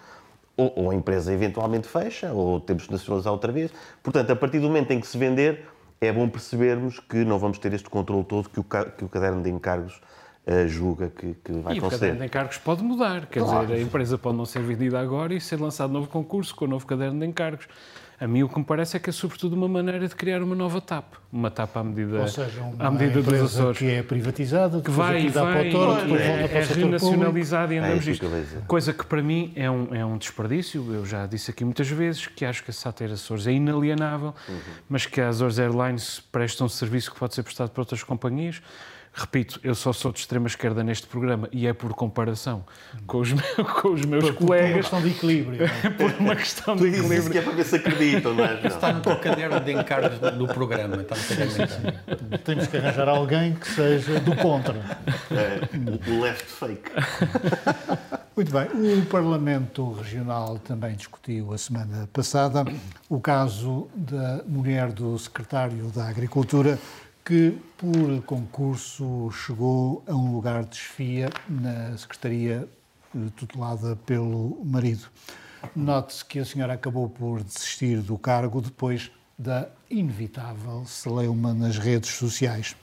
ou, 0.57 0.73
ou 0.77 0.91
a 0.91 0.95
empresa 0.95 1.33
eventualmente 1.33 1.89
fecha, 1.89 2.33
ou 2.33 2.61
temos 2.61 2.87
que 2.87 2.93
nacionalizar 2.93 3.33
outra 3.33 3.51
vez. 3.51 3.73
Portanto, 4.03 4.31
a 4.31 4.37
partir 4.37 4.61
do 4.61 4.67
momento 4.69 4.91
em 4.93 5.01
que 5.01 5.07
se 5.07 5.17
vender, 5.17 5.67
é 6.01 6.13
bom 6.13 6.29
percebermos 6.29 6.99
que 7.01 7.25
não 7.25 7.39
vamos 7.39 7.59
ter 7.59 7.73
este 7.73 7.89
controle 7.89 8.25
todo 8.25 8.49
que 8.49 8.61
o, 8.61 8.65
que 8.65 9.05
o 9.05 9.09
caderno 9.09 9.43
de 9.43 9.51
encargos 9.51 10.01
uh, 10.47 10.69
julga 10.69 11.11
que, 11.11 11.35
que 11.35 11.53
vai 11.53 11.77
e 11.77 11.81
conceder. 11.81 11.83
E 11.83 11.87
o 11.87 11.91
caderno 11.91 12.19
de 12.21 12.27
encargos 12.27 12.59
pode 12.59 12.83
mudar, 12.83 13.27
quer 13.27 13.41
claro. 13.41 13.67
dizer, 13.67 13.79
a 13.79 13.83
empresa 13.83 14.17
pode 14.17 14.37
não 14.37 14.47
ser 14.47 14.63
vendida 14.63 15.01
agora 15.01 15.35
e 15.35 15.41
ser 15.41 15.61
lançado 15.61 15.93
novo 15.93 16.09
concurso 16.09 16.55
com 16.55 16.65
o 16.65 16.69
novo 16.69 16.87
caderno 16.87 17.21
de 17.21 17.27
encargos. 17.27 17.69
A 18.21 18.29
mim 18.29 18.43
o 18.43 18.49
que 18.51 18.59
me 18.59 18.65
parece 18.67 18.99
é 18.99 19.01
que 19.01 19.09
é 19.09 19.13
sobretudo 19.15 19.55
uma 19.55 19.67
maneira 19.67 20.07
de 20.07 20.15
criar 20.15 20.43
uma 20.43 20.55
nova 20.55 20.79
TAP, 20.79 21.15
uma 21.33 21.51
TAP 21.51 21.75
à 21.75 21.83
medida, 21.83 22.21
Ou 22.21 22.29
seja, 22.29 22.61
uma 22.61 22.87
à 22.87 22.91
medida 22.91 23.23
dos 23.23 23.41
Açores. 23.41 23.79
que 23.79 23.87
é 23.87 24.03
privatizada, 24.03 24.83
que 24.83 24.91
vai, 24.91 25.27
vai, 25.31 25.55
para 25.55 25.69
o 25.69 25.73
toro, 25.73 26.03
depois 26.03 26.21
é, 26.21 26.59
é 26.59 26.63
renacionalizada 26.65 27.75
e 27.75 27.79
andamos 27.79 28.07
é, 28.07 28.11
isto. 28.11 28.27
Coisa 28.67 28.93
que 28.93 29.07
para 29.07 29.23
mim 29.23 29.51
é 29.57 29.71
um, 29.71 29.95
é 29.95 30.05
um 30.05 30.19
desperdício, 30.19 30.85
eu 30.93 31.07
já 31.07 31.25
disse 31.25 31.51
aqui 31.51 31.65
muitas 31.65 31.89
vezes 31.89 32.27
que 32.27 32.45
acho 32.45 32.63
que 32.63 32.71
a 32.71 32.75
SATER 32.75 33.11
Açores 33.13 33.47
é 33.47 33.53
inalienável, 33.53 34.35
uhum. 34.47 34.61
mas 34.87 35.07
que 35.07 35.19
a 35.19 35.29
Azores 35.29 35.59
Airlines 35.59 36.21
presta 36.31 36.63
um 36.63 36.69
serviço 36.69 37.11
que 37.13 37.19
pode 37.19 37.35
ser 37.35 37.43
prestado 37.43 37.71
por 37.71 37.81
outras 37.81 38.03
companhias. 38.03 38.61
Repito, 39.13 39.61
eu 39.65 39.75
só 39.75 39.93
sou 39.93 40.13
de 40.13 40.21
extrema 40.21 40.47
esquerda 40.47 40.85
neste 40.85 41.07
programa 41.07 41.49
e 41.53 41.67
é 41.67 41.73
por 41.73 41.93
comparação 41.95 42.65
com 43.07 43.19
os, 43.19 43.33
meus, 43.33 43.55
com 43.83 43.89
os 43.89 44.05
meus 44.05 44.25
por, 44.25 44.35
colegas. 44.35 44.89
Por 44.91 45.01
uma 45.01 45.01
questão 45.01 45.03
de 45.03 45.09
equilíbrio. 45.11 45.65
É? 45.65 45.91
por 45.91 46.13
uma 46.21 46.37
questão 46.37 46.77
de 46.77 46.87
equilíbrio. 46.87 47.19
Isso 47.19 47.31
que 47.31 47.39
é 47.39 47.43
para 47.43 47.53
ver 47.53 47.65
se 47.65 47.77
acreditam, 47.77 48.35
não 48.35 48.45
é? 48.45 48.67
Está 48.67 48.93
no 48.93 49.01
teu 49.01 49.19
caderno 49.19 49.61
de 49.61 49.73
encargos 49.73 50.19
do 50.19 50.47
programa. 50.47 50.97
Está 50.97 51.17
no 51.17 52.39
Temos 52.39 52.67
que 52.69 52.77
arranjar 52.77 53.09
alguém 53.09 53.55
que 53.55 53.69
seja 53.69 54.21
do 54.21 54.37
contra. 54.37 54.79
É, 55.31 56.11
o 56.11 56.21
left 56.21 56.47
fake. 56.47 56.91
Muito 58.37 58.53
bem. 58.53 58.99
O 58.99 59.07
Parlamento 59.07 59.93
Regional 59.93 60.59
também 60.61 60.95
discutiu 60.95 61.53
a 61.53 61.59
semana 61.59 62.09
passada 62.13 62.65
o 63.09 63.21
caso 63.21 63.89
da 63.95 64.43
mulher 64.47 64.93
do 64.93 65.19
secretário 65.19 65.91
da 65.91 66.09
Agricultura 66.09 66.79
que, 67.31 67.57
por 67.79 68.21
concurso, 68.25 69.31
chegou 69.31 70.03
a 70.09 70.13
um 70.13 70.35
lugar 70.35 70.65
de 70.65 70.71
desfia 70.71 71.31
na 71.49 71.97
Secretaria 71.97 72.69
eh, 73.15 73.19
tutelada 73.37 73.95
pelo 74.05 74.61
marido. 74.65 75.07
Note-se 75.77 76.25
que 76.25 76.41
a 76.41 76.45
senhora 76.45 76.73
acabou 76.73 77.09
por 77.09 77.45
desistir 77.45 77.99
do 77.99 78.19
cargo 78.19 78.61
depois 78.61 79.13
da 79.39 79.69
inevitável 79.89 80.85
celeuma 80.87 81.55
nas 81.55 81.79
redes 81.79 82.11
sociais. 82.11 82.75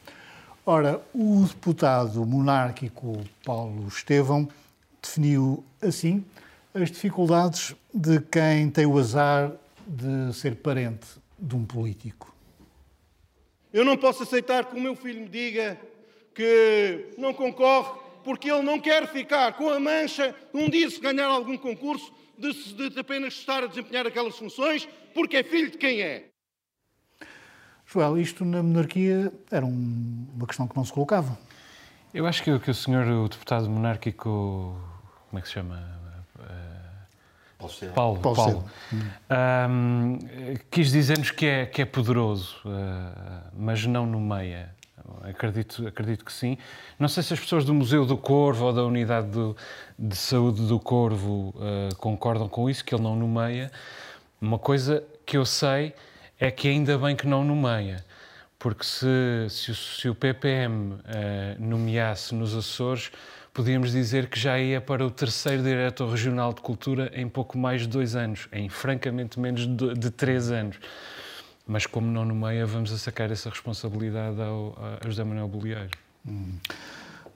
Ora, 0.66 1.02
o 1.14 1.44
deputado 1.44 2.26
monárquico 2.26 3.20
Paulo 3.44 3.86
Estevão 3.90 4.48
definiu 5.02 5.62
assim 5.82 6.24
as 6.74 6.90
dificuldades 6.90 7.76
de 7.94 8.22
quem 8.22 8.70
tem 8.70 8.86
o 8.86 8.98
azar 8.98 9.52
de 9.86 10.34
ser 10.34 10.56
parente 10.56 11.06
de 11.38 11.54
um 11.54 11.66
político. 11.66 12.37
Eu 13.78 13.86
não 13.86 13.96
posso 13.96 14.24
aceitar 14.24 14.66
que 14.66 14.76
o 14.76 14.82
meu 14.82 14.96
filho 14.96 15.22
me 15.22 15.30
diga 15.30 15.80
que 16.34 17.14
não 17.16 17.32
concorre 17.32 17.92
porque 18.24 18.50
ele 18.50 18.64
não 18.64 18.80
quer 18.80 19.08
ficar 19.08 19.54
com 19.54 19.70
a 19.70 19.80
mancha 19.80 20.34
um 20.52 20.68
dia 20.68 20.90
se 20.90 21.00
ganhar 21.00 21.28
algum 21.28 21.56
concurso 21.56 22.12
de, 22.40 22.90
de 22.90 23.00
apenas 23.00 23.36
estar 23.36 23.62
a 23.62 23.68
desempenhar 23.68 24.08
aquelas 24.08 24.36
funções 24.36 24.90
porque 25.14 25.38
é 25.38 25.44
filho 25.44 25.70
de 25.70 25.78
quem 25.78 26.02
é. 26.02 26.26
Joel, 27.86 28.18
isto 28.18 28.44
na 28.44 28.64
monarquia 28.64 29.32
era 29.52 29.64
um, 29.64 30.28
uma 30.34 30.48
questão 30.48 30.68
que 30.68 30.76
não 30.76 30.84
se 30.84 30.92
colocava. 30.92 31.38
Eu 32.12 32.26
acho 32.26 32.44
que, 32.44 32.58
que 32.58 32.72
o 32.72 32.74
senhor, 32.74 33.06
o 33.06 33.30
deputado 33.30 33.70
monárquico, 33.70 34.76
como 35.30 35.38
é 35.38 35.40
que 35.40 35.48
se 35.48 35.54
chama? 35.54 35.97
Paulo, 37.94 38.20
Paulo, 38.20 38.36
Paulo. 38.36 38.66
Um, 39.70 40.20
quis 40.70 40.92
dizer-nos 40.92 41.32
que 41.32 41.46
é, 41.46 41.66
que 41.66 41.82
é 41.82 41.86
poderoso, 41.86 42.58
uh, 42.66 43.50
mas 43.58 43.86
não 43.86 44.06
nomeia. 44.06 44.76
Acredito, 45.24 45.88
acredito 45.88 46.24
que 46.24 46.32
sim. 46.32 46.58
Não 47.00 47.08
sei 47.08 47.24
se 47.24 47.34
as 47.34 47.40
pessoas 47.40 47.66
do 47.66 47.74
Museu 47.74 48.06
do 48.06 48.18
Corvo 48.18 48.66
ou 48.66 48.74
da 48.74 48.84
Unidade 48.84 49.28
do, 49.28 49.58
de 49.98 50.16
Saúde 50.16 50.68
do 50.68 50.80
Corvo 50.80 51.54
uh, 51.56 51.96
concordam 51.98 52.48
com 52.48 52.70
isso, 52.70 52.86
que 52.86 52.94
ele 52.94 53.04
não 53.04 53.16
nomeia. 53.16 53.72
Uma 54.40 54.60
coisa 54.60 55.04
que 55.26 55.38
eu 55.38 55.46
sei 55.46 55.94
é 56.40 56.52
que 56.52 56.68
ainda 56.68 56.98
bem 56.98 57.16
que 57.16 57.26
não 57.26 57.44
nomeia, 57.44 58.06
porque 58.60 58.84
se, 58.84 59.48
se, 59.50 59.76
se 59.76 60.10
o 60.10 60.16
PPM 60.16 60.94
uh, 60.94 61.00
nomeasse 61.60 62.34
nos 62.34 62.56
Açores, 62.56 63.12
podíamos 63.54 63.92
dizer 63.92 64.30
que 64.30 64.40
já 64.40 64.60
ia 64.60 64.80
para 64.80 65.06
o 65.06 65.12
terceiro 65.12 65.64
diretor 65.64 66.10
regional 66.10 66.54
de 66.54 66.62
cultura 66.62 67.12
em 67.14 67.28
pouco 67.28 67.58
mais 67.58 67.82
de 67.82 67.88
dois 67.88 68.16
anos, 68.16 68.48
em 68.52 68.70
francamente 68.70 69.40
menos 69.40 69.68
de, 69.68 70.12
três 70.12 70.52
anos. 70.52 70.78
Mas 71.66 71.86
como 71.86 72.08
não 72.08 72.24
nomeia, 72.24 72.66
vamos 72.66 72.92
a 72.92 72.98
sacar 72.98 73.32
essa 73.32 73.50
responsabilidade 73.50 74.42
ao, 74.42 74.78
a 75.02 75.08
José 75.08 75.24
Manuel 75.24 75.48
Bolieiro. 75.48 75.90
Hum. 76.28 76.58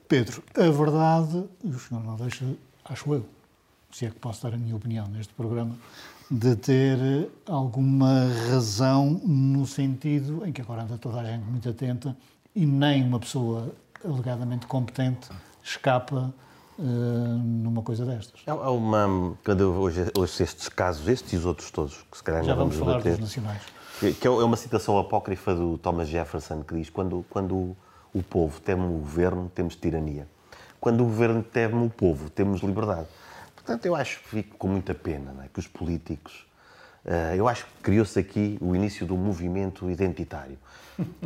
Pedro, 0.08 0.42
a 0.54 0.70
verdade, 0.70 1.44
o 1.64 1.78
senhor 1.78 2.04
não 2.04 2.16
deixa, 2.16 2.44
acho 2.84 3.14
eu, 3.14 3.26
se 3.90 4.06
é 4.06 4.10
que 4.10 4.18
posso 4.18 4.42
dar 4.42 4.54
a 4.54 4.58
minha 4.58 4.76
opinião 4.76 5.06
neste 5.08 5.32
programa, 5.34 5.76
de 6.30 6.56
ter 6.56 7.30
alguma 7.46 8.26
razão 8.50 9.20
no 9.24 9.66
sentido 9.66 10.46
em 10.46 10.52
que 10.52 10.60
agora 10.60 10.82
anda 10.82 10.96
toda 10.98 11.20
a 11.20 11.24
gente 11.24 11.44
muito 11.44 11.68
atenta 11.68 12.16
e 12.54 12.66
nem 12.66 13.02
uma 13.02 13.18
pessoa 13.18 13.72
alegadamente 14.04 14.66
competente 14.66 15.28
escapa 15.62 16.34
uh, 16.78 16.82
numa 16.82 17.82
coisa 17.82 18.04
destas. 18.04 18.40
Há, 18.46 18.70
uma. 18.70 19.36
Quando 19.44 19.60
eu 19.60 19.72
hoje, 19.72 20.10
hoje 20.16 20.42
estes 20.42 20.68
casos, 20.68 21.06
estes 21.08 21.32
e 21.32 21.36
os 21.36 21.46
outros 21.46 21.70
todos, 21.70 22.04
que 22.10 22.16
se 22.16 22.22
calhar 22.22 22.44
Já 22.44 22.54
vamos, 22.54 22.76
vamos 22.76 22.86
falar 22.88 22.98
debater, 22.98 23.12
dos 23.12 23.36
nacionais. 23.36 23.62
Que 24.20 24.26
é 24.26 24.30
uma 24.30 24.56
citação 24.56 24.98
apócrifa 24.98 25.54
do 25.54 25.78
Thomas 25.78 26.08
Jefferson 26.08 26.62
que 26.62 26.74
diz: 26.74 26.90
quando, 26.90 27.24
quando 27.30 27.76
o 28.12 28.22
povo 28.22 28.60
teme 28.60 28.84
o 28.84 28.98
governo, 28.98 29.50
temos 29.54 29.76
tirania. 29.76 30.26
Quando 30.80 31.02
o 31.02 31.04
governo 31.04 31.42
teme 31.42 31.86
o 31.86 31.88
povo, 31.88 32.28
temos 32.28 32.60
liberdade. 32.62 33.06
Portanto, 33.64 33.86
eu 33.86 33.94
acho 33.94 34.20
que 34.20 34.28
fico 34.28 34.56
com 34.56 34.68
muita 34.68 34.94
pena 34.94 35.34
é? 35.44 35.48
que 35.52 35.58
os 35.58 35.66
políticos. 35.66 36.46
Uh, 37.04 37.34
eu 37.34 37.48
acho 37.48 37.64
que 37.64 37.70
criou-se 37.82 38.18
aqui 38.18 38.56
o 38.60 38.76
início 38.76 39.04
do 39.06 39.16
movimento 39.16 39.90
identitário 39.90 40.56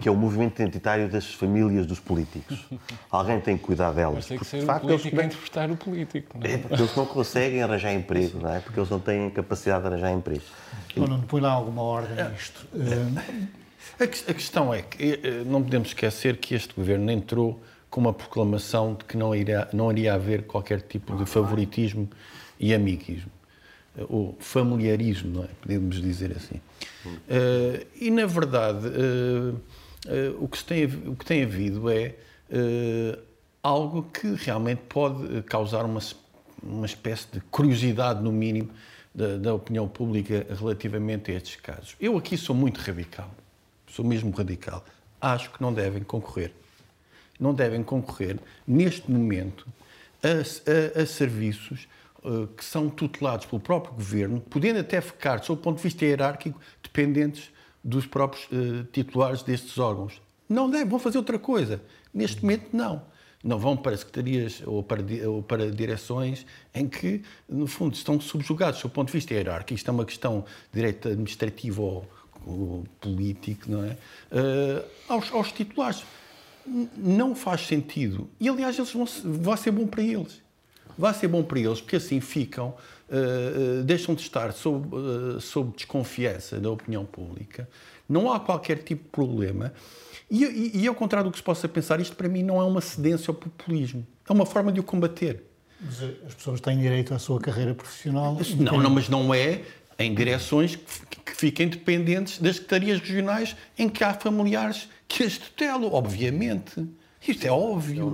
que 0.01 0.09
é 0.09 0.13
o 0.13 0.17
movimento 0.17 0.61
identitário 0.61 1.09
das 1.09 1.33
famílias 1.35 1.87
dos 1.87 1.99
políticos. 1.99 2.65
Alguém 3.11 3.41
tem 3.41 3.57
que 3.57 3.65
cuidar 3.65 3.93
delas. 3.93 4.15
Mas 4.15 4.27
tem 4.27 4.39
que 4.39 4.45
ser 4.45 4.61
de 4.61 4.67
facto, 4.67 4.85
um 4.85 4.89
político 4.89 5.17
eles... 5.17 5.21
a 5.21 5.27
interpretar 5.27 5.71
o 5.71 5.77
político. 5.77 6.39
Não 6.39 6.47
é? 6.47 6.55
é 6.55 6.59
porque 6.59 6.75
eles 6.75 6.97
não 6.97 7.07
conseguem 7.07 7.63
arranjar 7.63 7.93
emprego, 7.93 8.39
não 8.41 8.55
é? 8.55 8.61
Porque 8.61 8.79
eles 8.79 8.91
não 8.91 9.01
têm 9.01 9.31
capacidade 9.31 9.83
de 9.83 9.89
arranjar 9.89 10.13
emprego. 10.13 10.43
Não, 10.97 11.07
não 11.07 11.21
põe 11.23 11.41
lá 11.41 11.51
alguma 11.51 11.83
ordem 11.83 12.17
nisto. 12.31 12.67
A 13.99 14.07
questão 14.35 14.73
é 14.75 14.83
que 14.83 15.03
eh, 15.03 15.21
eh, 15.23 15.43
não 15.47 15.63
podemos 15.63 15.89
esquecer 15.89 16.37
que 16.37 16.55
este 16.55 16.75
governo 16.75 17.11
entrou 17.11 17.63
com 17.91 18.01
uma 18.01 18.13
proclamação 18.13 18.95
de 18.95 19.05
que 19.05 19.17
não 19.17 19.35
iria, 19.35 19.69
não 19.73 19.91
iria 19.91 20.15
haver 20.15 20.43
qualquer 20.45 20.81
tipo 20.83 21.17
de 21.17 21.25
favoritismo 21.25 22.09
e 22.59 22.75
amiguismo 22.75 23.31
ou 24.09 24.37
familiarismo, 24.39 25.37
não 25.37 25.45
é? 25.45 25.49
Podemos 25.61 26.01
dizer 26.01 26.33
assim. 26.37 26.61
Uh, 27.07 27.87
e, 27.99 28.11
na 28.11 28.27
verdade, 28.27 28.87
uh, 28.87 29.55
uh, 29.55 30.45
o, 30.45 30.49
que 30.49 30.63
tem, 30.63 30.85
o 30.85 31.17
que 31.17 31.25
tem 31.25 31.43
havido 31.43 31.91
é 31.91 32.15
algo 33.63 34.05
que 34.05 34.35
realmente 34.35 34.83
pode 34.89 35.43
causar 35.43 35.85
uma, 35.85 36.01
uma 36.63 36.87
espécie 36.87 37.27
de 37.33 37.41
curiosidade, 37.41 38.23
no 38.23 38.31
mínimo, 38.31 38.71
da, 39.13 39.37
da, 39.39 39.55
opinião 39.55 39.89
pública 39.89 40.47
relativamente 40.57 41.33
a 41.33 41.35
estes 41.35 41.57
casos. 41.57 41.97
Eu 41.99 42.17
aqui 42.19 42.37
sou 42.37 42.55
muito 42.55 42.79
radical, 42.79 43.31
sou 43.89 44.05
mesmo 44.05 44.31
radical. 44.31 44.85
Acho 45.21 45.51
que 45.51 45.61
não 45.63 45.73
devem 45.73 46.03
concorrer. 46.03 46.53
Não 47.39 47.55
devem 47.55 47.83
concorrer, 47.83 48.39
neste 48.67 49.11
momento, 49.11 49.67
a, 50.23 50.99
a, 50.99 51.03
a 51.03 51.07
serviços 51.07 51.87
eh, 52.27 52.49
que 52.57 52.65
são 52.65 52.91
tutelados 52.91 53.47
pelo 53.47 53.61
próprio 53.61 53.95
governo, 53.95 54.41
podendo 54.41 54.81
até 54.81 55.01
ficar, 55.01 55.45
sob 55.45 55.61
o 55.61 55.63
ponto 55.63 55.77
de 55.77 55.83
vista 55.85 56.05
hierárquico, 56.05 56.61
dependentes 56.83 57.51
dos 57.85 58.05
próprios 58.05 58.47
uh, 58.47 58.83
titulares 58.93 59.45
destes 59.45 59.79
órgãos. 59.79 60.21
Não 60.49 60.69
devem, 60.69 60.89
vão 60.89 60.99
fazer 60.99 61.19
outra 61.19 61.39
coisa. 61.39 61.81
Neste 62.13 62.43
momento, 62.43 62.71
não. 62.73 63.01
Não 63.45 63.61
vão 63.61 63.77
para 63.77 63.97
secretarias 63.97 64.61
ou 64.67 64.83
para, 64.83 65.03
ou 65.29 65.41
para 65.41 65.71
direções 65.71 66.45
em 66.75 66.89
que, 66.89 67.23
no 67.49 67.69
fundo, 67.69 67.95
estão 67.95 68.21
subjugados, 68.21 68.81
sob 68.81 68.91
o 68.91 68.95
ponto 68.95 69.07
de 69.07 69.13
vista 69.13 69.33
hierárquico. 69.33 69.75
Isto 69.75 69.89
é 69.89 69.93
uma 69.93 70.05
questão 70.05 70.45
de 70.73 70.81
direito 70.81 71.07
administrativo 71.07 72.05
ou 72.45 72.85
político, 73.01 73.71
não 73.71 73.85
é? 73.85 73.97
Uh, 74.33 74.85
aos, 75.09 75.33
aos 75.33 75.53
titulares. 75.53 76.03
Não 76.97 77.35
faz 77.35 77.67
sentido. 77.67 78.29
E, 78.41 78.49
aliás, 78.49 78.77
eles 78.79 78.93
vão, 78.93 79.07
vai 79.25 79.57
ser 79.57 79.71
bom 79.71 79.87
para 79.87 80.03
eles 80.03 80.45
vai 80.99 81.13
ser 81.13 81.29
bom 81.29 81.43
para 81.43 81.59
eles, 81.59 81.81
porque 81.81 81.97
assim 81.97 82.21
ficam, 82.21 82.69
uh, 82.69 83.81
uh, 83.81 83.85
deixam 83.85 84.15
de 84.15 84.23
estar 84.23 84.53
sob, 84.53 84.97
uh, 84.97 85.41
sob 85.41 85.73
desconfiança 85.77 86.59
da 86.59 86.71
opinião 86.71 87.05
pública, 87.05 87.69
não 88.09 88.33
há 88.33 88.41
qualquer 88.41 88.79
tipo 88.79 89.05
de 89.05 89.11
problema. 89.11 89.73
E, 90.31 90.45
e, 90.45 90.83
e, 90.83 90.87
ao 90.87 90.95
contrário 90.95 91.29
do 91.29 91.33
que 91.33 91.39
se 91.39 91.45
possa 91.45 91.69
pensar, 91.69 92.01
isto 92.01 92.17
para 92.17 92.29
mim 92.29 92.43
não 92.43 92.61
é 92.61 92.65
uma 92.65 92.81
cedência 92.81 93.31
ao 93.31 93.35
populismo, 93.35 94.07
é 94.29 94.33
uma 94.33 94.47
forma 94.47 94.73
de 94.73 94.81
o 94.81 94.83
combater. 94.83 95.43
Mas 95.81 96.03
as 96.27 96.35
pessoas 96.35 96.61
têm 96.61 96.79
direito 96.81 97.13
à 97.13 97.19
sua 97.19 97.39
carreira 97.39 97.75
profissional? 97.75 98.39
Não, 98.57 98.81
não 98.81 98.91
mas 98.91 99.09
não 99.09 99.33
é 99.35 99.63
em 99.99 100.15
direções 100.15 100.79
que, 101.27 101.33
que 101.33 101.37
fiquem 101.37 101.69
dependentes 101.69 102.39
das 102.39 102.57
secretarias 102.57 103.01
regionais 103.01 103.57
em 103.77 103.89
que 103.89 104.05
há 104.05 104.15
familiares 104.15 104.89
que 105.09 105.25
as 105.25 105.37
tutelam, 105.37 105.93
obviamente. 105.93 106.87
Isto 107.27 107.45
é 107.45 107.51
óbvio. 107.51 108.11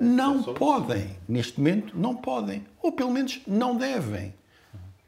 não, 0.00 0.34
não 0.42 0.54
podem. 0.54 1.16
Neste 1.28 1.58
momento, 1.58 1.96
não 1.96 2.16
podem. 2.16 2.66
Ou 2.82 2.90
pelo 2.90 3.12
menos 3.12 3.40
não 3.46 3.76
devem. 3.76 4.34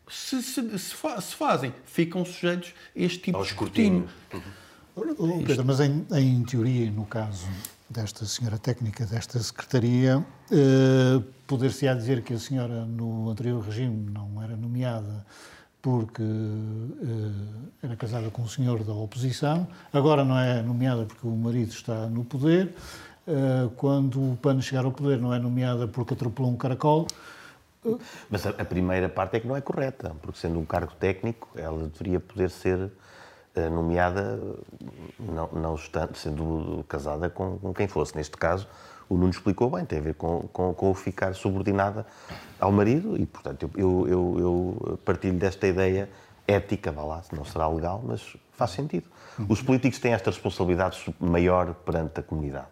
Se, 0.09 0.43
se, 0.43 0.79
se, 0.79 0.95
fa 0.95 1.21
se 1.21 1.35
fazem, 1.35 1.75
ficam 1.85 2.25
sujeitos 2.25 2.73
a 2.97 3.01
este 3.01 3.19
tipo 3.19 3.37
Ao 3.37 3.43
de 3.43 3.51
escrutínio. 3.51 4.09
Uhum. 4.33 5.45
Pedro, 5.45 5.65
mas 5.65 5.81
em, 5.81 6.07
em 6.13 6.43
teoria, 6.45 6.91
no 6.91 7.05
caso 7.05 7.47
desta 7.89 8.25
senhora 8.27 8.59
técnica 8.59 9.07
desta 9.07 9.39
secretaria, 9.39 10.25
eh, 10.51 11.23
poder-se-á 11.47 11.95
dizer 11.95 12.23
que 12.23 12.35
a 12.35 12.39
senhora 12.39 12.85
no 12.85 13.31
anterior 13.31 13.63
regime 13.63 14.11
não 14.11 14.43
era 14.43 14.57
nomeada 14.57 15.25
porque 15.81 16.23
eh, 16.23 17.87
era 17.87 17.97
casada 17.97 18.31
com 18.31 18.43
um 18.43 18.49
senhor 18.49 18.83
da 18.83 18.93
oposição, 18.93 19.67
agora 19.93 20.25
não 20.25 20.39
é 20.39 20.63
nomeada 20.63 21.05
porque 21.05 21.27
o 21.27 21.31
marido 21.31 21.71
está 21.71 22.07
no 22.07 22.25
poder, 22.25 22.75
eh, 23.27 23.69
quando 23.77 24.33
o 24.33 24.37
PAN 24.37 24.61
chegar 24.61 24.85
ao 24.85 24.93
poder 24.93 25.19
não 25.19 25.33
é 25.33 25.39
nomeada 25.39 25.87
porque 25.87 26.15
atropelou 26.15 26.51
um 26.51 26.57
caracol. 26.57 27.07
Mas 28.29 28.47
a, 28.47 28.65
primeira 28.65 29.09
parte 29.09 29.37
é 29.37 29.41
que 29.41 29.47
não 29.47 29.57
é 29.57 29.61
correta, 29.61 30.15
porque 30.21 30.39
sendo 30.39 30.59
um 30.59 30.65
cargo 30.65 30.93
técnico, 30.99 31.49
ela 31.55 31.87
deveria 31.89 32.19
poder 32.19 32.51
ser 32.51 32.91
eh, 33.55 33.69
nomeada, 33.69 34.39
não, 35.19 35.49
não 35.53 35.75
estando, 35.75 36.17
sendo 36.17 36.85
casada 36.89 37.31
com, 37.31 37.59
com, 37.59 37.73
quem 37.73 37.87
fosse. 37.87 38.17
Neste 38.17 38.37
caso, 38.37 38.67
o 39.09 39.17
Nuno 39.17 39.31
explicou 39.31 39.71
bem, 39.71 39.85
tem 39.85 39.99
a 39.99 40.03
ver 40.03 40.15
com, 40.15 40.43
com, 40.53 40.75
com 40.75 40.95
ficar 40.95 41.35
subordinada 41.35 42.07
ao 42.61 42.71
marido 42.71 43.17
e, 43.17 43.27
portanto, 43.27 43.71
eu, 43.77 44.07
eu, 44.09 44.37
eu 44.39 44.98
partilho 45.09 45.39
desta 45.39 45.67
ideia 45.67 46.07
ética, 46.47 46.93
vá 46.93 47.03
lá, 47.03 47.23
não 47.33 47.47
será 47.47 47.67
legal, 47.67 48.03
mas 48.05 48.37
faz 48.53 48.73
sentido. 48.73 49.07
Os 49.49 49.63
políticos 49.63 49.99
têm 49.99 50.13
esta 50.13 50.31
responsabilidade 50.31 51.15
maior 51.19 51.73
perante 51.73 52.21
a 52.21 52.23
comunidade. 52.23 52.67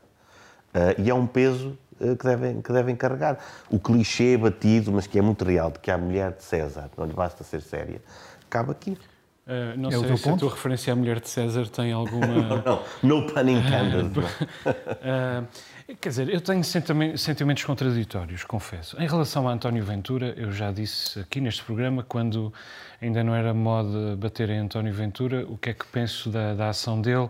Uh, 0.75 1.01
e 1.01 1.09
é 1.09 1.15
um 1.15 1.27
peso 1.27 1.79
uh, 1.99 2.15
que, 2.15 2.27
devem, 2.27 2.61
que 2.61 2.71
devem 2.71 2.95
carregar. 2.95 3.39
O 3.71 3.79
clichê 3.79 4.37
batido, 4.37 4.93
mas 4.93 5.07
que 5.07 5.19
é 5.19 5.23
muito 5.23 5.45
real, 5.47 5.71
de 5.71 5.79
que 5.79 5.91
a 5.91 5.97
mulher 5.97 6.33
de 6.33 6.43
César 6.43 6.91
não 6.99 7.07
lhe 7.07 7.15
basta 7.15 7.43
ser 7.43 7.63
séria, 7.63 8.03
cabe 8.51 8.73
aqui. 8.73 8.99
Uh, 9.47 9.79
não 9.79 9.91
é 9.91 9.93
sei 9.93 10.17
se 10.17 10.23
ponto? 10.25 10.35
a 10.35 10.39
tua 10.39 10.51
referência 10.51 10.93
à 10.93 10.97
mulher 10.97 11.21
de 11.21 11.29
César 11.29 11.69
tem 11.69 11.93
alguma. 11.93 12.27
não, 12.27 12.63
não, 12.65 12.83
no 13.01 13.27
pun 13.29 13.49
intended. 13.49 14.19
uh, 14.19 15.47
quer 16.01 16.09
dizer, 16.09 16.29
eu 16.29 16.41
tenho 16.41 16.65
sentimentos 16.65 17.63
contraditórios, 17.63 18.43
confesso. 18.43 19.01
Em 19.01 19.07
relação 19.07 19.49
a 19.49 19.53
António 19.53 19.85
Ventura, 19.85 20.35
eu 20.37 20.51
já 20.51 20.73
disse 20.73 21.21
aqui 21.21 21.41
neste 21.41 21.63
programa, 21.63 22.03
quando 22.03 22.53
ainda 23.01 23.23
não 23.23 23.37
era 23.37 23.55
moda 23.55 24.17
bater 24.17 24.51
em 24.51 24.59
António 24.59 24.93
Ventura, 24.93 25.47
o 25.49 25.57
que 25.57 25.71
é 25.71 25.75
que 25.75 25.87
penso 25.87 26.29
da, 26.29 26.53
da 26.53 26.71
ação 26.71 27.01
dele 27.01 27.29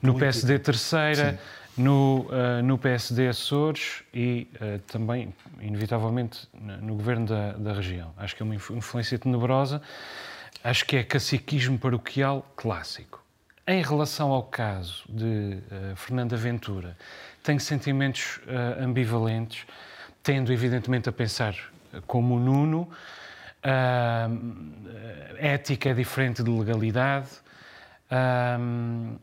no 0.00 0.12
Muito 0.12 0.20
PSD 0.20 0.60
Terceira. 0.60 1.38
No, 1.76 2.20
uh, 2.30 2.62
no 2.64 2.78
PSD 2.78 3.28
Açores 3.28 4.02
e 4.14 4.48
uh, 4.54 4.78
também, 4.90 5.34
inevitavelmente, 5.60 6.48
no 6.80 6.94
governo 6.94 7.26
da, 7.26 7.52
da 7.52 7.74
região. 7.74 8.14
Acho 8.16 8.34
que 8.34 8.42
é 8.42 8.44
uma 8.44 8.54
influência 8.54 9.18
tenebrosa 9.18 9.82
acho 10.66 10.84
que 10.84 10.96
é 10.96 11.04
caciquismo 11.04 11.78
paroquial 11.78 12.44
clássico. 12.56 13.24
Em 13.68 13.82
relação 13.82 14.32
ao 14.32 14.42
caso 14.42 15.04
de 15.08 15.24
uh, 15.24 15.94
Fernanda 15.94 16.36
Ventura, 16.36 16.96
tenho 17.40 17.60
sentimentos 17.60 18.38
uh, 18.38 18.82
ambivalentes, 18.82 19.64
tendo 20.24 20.52
evidentemente 20.52 21.08
a 21.08 21.12
pensar 21.12 21.54
como 22.06 22.34
o 22.34 22.40
Nuno. 22.40 22.88
Uh, 23.62 24.56
ética 25.38 25.90
é 25.90 25.94
diferente 25.94 26.42
de 26.42 26.50
legalidade. 26.50 27.28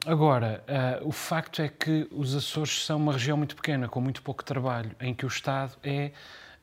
agora, 0.05 0.63
o 1.03 1.11
facto 1.11 1.61
é 1.61 1.69
que 1.69 2.07
os 2.11 2.35
Açores 2.35 2.85
são 2.85 2.97
uma 2.97 3.13
região 3.13 3.37
muito 3.37 3.55
pequena, 3.55 3.87
com 3.87 4.01
muito 4.01 4.21
pouco 4.21 4.43
trabalho, 4.43 4.91
em 4.99 5.13
que 5.13 5.25
o 5.25 5.27
Estado 5.27 5.73
é 5.81 6.11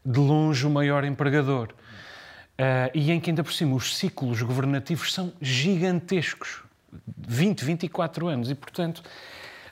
de 0.05 0.21
longe 0.21 0.67
o 0.67 0.71
maior 0.71 1.05
empregador. 1.05 1.75
Uh, 2.61 2.91
e 2.93 3.11
em 3.11 3.19
que, 3.19 3.31
ainda 3.31 3.43
por 3.43 3.55
cima, 3.55 3.75
os 3.75 3.97
ciclos 3.97 4.43
governativos 4.43 5.15
são 5.15 5.33
gigantescos 5.41 6.63
20, 7.17 7.65
24 7.65 8.29
anos. 8.29 8.51
E, 8.51 8.55
portanto, 8.55 9.03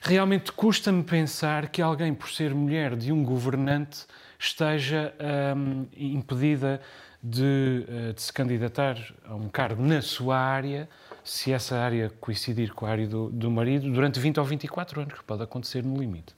realmente 0.01 0.51
custa-me 0.53 1.03
pensar 1.03 1.69
que 1.69 1.83
alguém, 1.83 2.15
por 2.15 2.31
ser 2.31 2.55
mulher 2.55 2.97
de 2.97 3.13
um 3.13 3.23
governante, 3.23 4.07
esteja 4.39 5.13
um, 5.55 5.87
impedida 5.95 6.81
de, 7.23 7.85
uh, 7.89 8.15
de, 8.15 8.23
se 8.23 8.33
candidatar 8.33 8.97
a 9.27 9.35
um 9.35 9.51
cargo 9.51 9.83
na 9.83 10.01
sua 10.01 10.39
área, 10.39 10.89
se 11.23 11.53
essa 11.53 11.77
área 11.77 12.11
coincidir 12.19 12.73
com 12.73 12.87
a 12.87 12.91
área 12.91 13.07
do, 13.07 13.29
do 13.29 13.51
marido, 13.51 13.93
durante 13.93 14.19
20 14.19 14.41
ou 14.41 14.47
24 14.47 15.03
anos, 15.03 15.13
que 15.13 15.25
pode 15.25 15.43
acontecer 15.43 15.85
no 15.85 15.99
limite. 16.01 16.35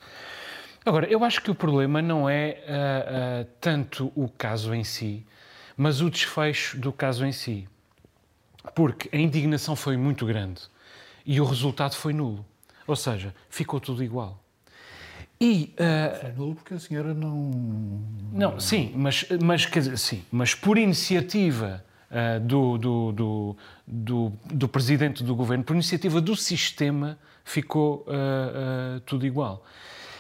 Agora, 0.85 1.07
eu 1.07 1.23
acho 1.23 1.43
que 1.43 1.51
o 1.51 1.55
problema 1.55 2.03
não 2.03 2.29
é 2.29 2.59
uh, 2.65 3.43
uh, 3.45 3.51
tanto 3.61 4.11
o 4.17 4.29
caso 4.29 4.75
em 4.75 4.83
si, 4.83 5.25
mas 5.81 6.03
o 6.03 6.11
desfecho 6.11 6.77
do 6.79 6.93
caso 6.93 7.25
em 7.25 7.33
si. 7.33 7.67
Porque 8.75 9.09
a 9.17 9.19
indignação 9.19 9.75
foi 9.75 9.97
muito 9.97 10.27
grande 10.27 10.61
e 11.25 11.41
o 11.41 11.45
resultado 11.45 11.97
foi 11.97 12.13
nulo. 12.13 12.45
Ou 12.87 12.95
seja, 12.95 13.35
ficou 13.49 13.81
tudo 13.81 14.05
igual. 14.05 14.45
E, 15.41 15.75
uh, 15.79 16.21
foi 16.21 16.33
nulo 16.33 16.55
porque 16.55 16.75
a 16.75 16.79
senhora 16.79 17.15
não. 17.15 17.51
Não, 18.31 18.61
sim, 18.61 18.93
mas, 18.95 19.25
mas, 19.43 19.65
quer 19.65 19.79
dizer, 19.79 19.97
sim, 19.97 20.23
mas 20.31 20.55
por 20.55 20.77
iniciativa 20.77 21.83
uh, 22.11 22.39
do, 22.41 22.77
do, 22.77 23.13
do, 23.13 23.57
do, 23.87 24.33
do 24.53 24.69
presidente 24.69 25.25
do 25.25 25.35
governo, 25.35 25.65
por 25.65 25.73
iniciativa 25.73 26.21
do 26.21 26.37
sistema, 26.37 27.19
ficou 27.43 28.07
uh, 28.07 29.01
tudo 29.07 29.25
igual. 29.25 29.65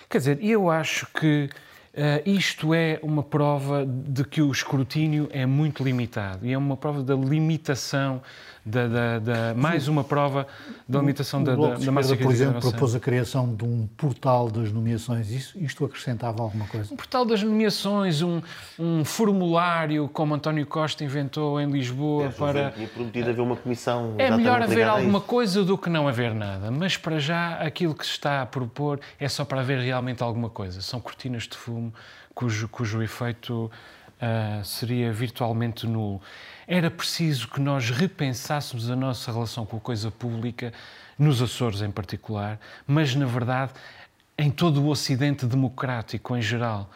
Quer 0.09 0.18
dizer, 0.18 0.42
eu 0.42 0.70
acho 0.70 1.07
que 1.12 1.51
Uh, 1.92 2.22
isto 2.24 2.72
é 2.72 3.00
uma 3.03 3.22
prova 3.22 3.85
de 3.85 4.22
que 4.24 4.40
o 4.40 4.53
escrutínio 4.53 5.29
é 5.33 5.44
muito 5.44 5.83
limitado 5.83 6.46
e 6.46 6.53
é 6.53 6.57
uma 6.57 6.76
prova 6.76 7.03
da 7.03 7.16
limitação, 7.16 8.22
da, 8.70 8.87
da, 8.87 9.18
da 9.18 9.54
mais 9.54 9.88
uma 9.88 10.04
prova 10.04 10.46
da 10.88 11.00
limitação 11.00 11.42
o, 11.42 11.44
da, 11.44 11.54
o 11.54 11.68
da, 11.68 11.74
da 11.74 11.92
massa 11.92 12.16
por 12.16 12.30
exemplo, 12.30 12.61
propôs 12.61 12.94
a 12.94 13.00
criação 13.00 13.54
de 13.54 13.64
um 13.64 13.87
portal 13.96 14.50
das 14.50 14.72
nomeações. 14.72 15.30
Isso, 15.30 15.59
isto 15.59 15.85
acrescentava 15.85 16.42
alguma 16.42 16.66
coisa? 16.66 16.92
Um 16.92 16.96
portal 16.96 17.24
das 17.24 17.42
nomeações, 17.42 18.22
um, 18.22 18.40
um 18.78 19.04
formulário 19.04 20.09
como 20.09 20.35
António 20.35 20.66
Costa 20.66 21.04
inventou 21.04 21.61
em 21.61 21.70
Lisboa 21.70 22.26
é, 22.26 22.28
para. 22.30 22.70
Tinha 22.70 22.88
prometido 22.88 23.30
haver 23.30 23.42
uma 23.42 23.56
comissão. 23.56 24.14
É 24.18 24.30
melhor 24.30 24.62
haver 24.62 24.87
alguma 24.87 25.20
coisa 25.20 25.64
do 25.64 25.76
que 25.76 25.90
não 25.90 26.09
haver 26.09 26.35
nada, 26.35 26.70
mas 26.70 26.96
para 26.96 27.18
já 27.18 27.54
aquilo 27.56 27.94
que 27.94 28.04
se 28.04 28.12
está 28.12 28.42
a 28.42 28.46
propor 28.46 29.00
é 29.18 29.28
só 29.28 29.44
para 29.44 29.61
haver 29.61 29.80
realmente 29.80 30.22
alguma 30.22 30.48
coisa. 30.48 30.80
São 30.80 31.00
cortinas 31.00 31.44
de 31.44 31.56
fumo 31.56 31.92
cujo, 32.35 32.68
cujo 32.68 33.02
efeito 33.02 33.70
uh, 34.20 34.64
seria 34.64 35.12
virtualmente 35.12 35.87
nulo. 35.87 36.20
Era 36.66 36.90
preciso 36.90 37.48
que 37.48 37.61
nós 37.61 37.90
repensássemos 37.90 38.90
a 38.90 38.96
nossa 38.96 39.33
relação 39.33 39.66
com 39.66 39.76
a 39.76 39.80
coisa 39.80 40.11
pública, 40.11 40.72
nos 41.18 41.42
Açores 41.42 41.83
em 41.83 41.90
particular, 41.90 42.59
mas, 42.87 43.14
na 43.14 43.26
verdade, 43.26 43.72
em 44.38 44.50
todo 44.50 44.83
o 44.83 44.88
Ocidente 44.88 45.44
democrático 45.44 46.35
em 46.35 46.40
geral 46.40 46.90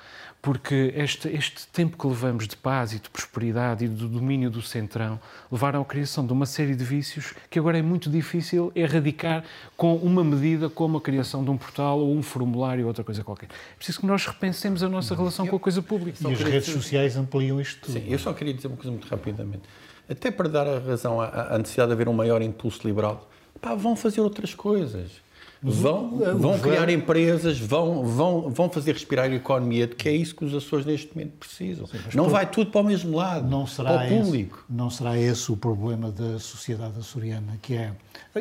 porque 0.44 0.92
este, 0.94 1.26
este 1.28 1.66
tempo 1.68 1.96
que 1.96 2.06
levamos 2.06 2.46
de 2.46 2.54
paz 2.54 2.92
e 2.92 2.98
de 2.98 3.08
prosperidade 3.08 3.86
e 3.86 3.88
do 3.88 4.06
domínio 4.06 4.50
do 4.50 4.60
centrão 4.60 5.18
levaram 5.50 5.80
à 5.80 5.84
criação 5.86 6.26
de 6.26 6.34
uma 6.34 6.44
série 6.44 6.76
de 6.76 6.84
vícios 6.84 7.32
que 7.48 7.58
agora 7.58 7.78
é 7.78 7.82
muito 7.82 8.10
difícil 8.10 8.70
erradicar 8.76 9.42
com 9.74 9.96
uma 9.96 10.22
medida 10.22 10.68
como 10.68 10.98
a 10.98 11.00
criação 11.00 11.42
de 11.42 11.48
um 11.48 11.56
portal 11.56 11.98
ou 11.98 12.14
um 12.14 12.22
formulário 12.22 12.82
ou 12.82 12.88
outra 12.88 13.02
coisa 13.02 13.24
qualquer. 13.24 13.46
É 13.46 13.76
preciso 13.76 14.00
que 14.00 14.06
nós 14.06 14.26
repensemos 14.26 14.82
a 14.82 14.88
nossa 14.88 15.14
relação 15.14 15.46
eu, 15.46 15.50
com 15.50 15.56
a 15.56 15.60
coisa 15.60 15.80
pública. 15.80 16.18
E 16.20 16.32
as 16.34 16.38
redes 16.38 16.66
dizer... 16.66 16.78
sociais 16.78 17.16
ampliam 17.16 17.58
isto 17.58 17.80
tudo. 17.80 17.94
Sim, 17.94 18.04
eu 18.06 18.18
só 18.18 18.34
queria 18.34 18.52
dizer 18.52 18.68
uma 18.68 18.76
coisa 18.76 18.90
muito 18.90 19.08
rapidamente. 19.08 19.62
Até 20.06 20.30
para 20.30 20.50
dar 20.50 20.68
a 20.68 20.78
razão 20.78 21.22
à, 21.22 21.54
à 21.54 21.58
necessidade 21.58 21.88
de 21.88 21.94
haver 21.94 22.06
um 22.06 22.12
maior 22.12 22.42
impulso 22.42 22.86
liberal, 22.86 23.30
pá, 23.62 23.74
vão 23.74 23.96
fazer 23.96 24.20
outras 24.20 24.52
coisas 24.52 25.23
vão, 25.72 26.18
vão 26.38 26.58
criar 26.58 26.90
empresas, 26.90 27.58
vão, 27.58 28.04
vão, 28.04 28.50
vão 28.50 28.68
fazer 28.68 28.92
respirar 28.92 29.30
a 29.30 29.34
economia, 29.34 29.88
que 29.88 30.08
é 30.08 30.12
isso 30.12 30.34
que 30.34 30.44
os 30.44 30.54
Açores 30.54 30.84
neste 30.84 31.14
momento 31.14 31.32
precisam. 31.38 31.86
Sim, 31.86 31.98
não 32.14 32.28
vai 32.28 32.44
tudo 32.44 32.70
para 32.70 32.82
o 32.82 32.84
mesmo 32.84 33.16
lado, 33.16 33.48
não 33.48 33.66
será 33.66 33.98
para 33.98 34.06
o 34.06 34.08
público. 34.08 34.64
Esse, 34.68 34.76
não 34.76 34.90
será 34.90 35.18
esse 35.18 35.50
o 35.50 35.56
problema 35.56 36.10
da 36.10 36.38
sociedade 36.38 36.98
açoriana, 36.98 37.58
que 37.62 37.74
é, 37.74 37.92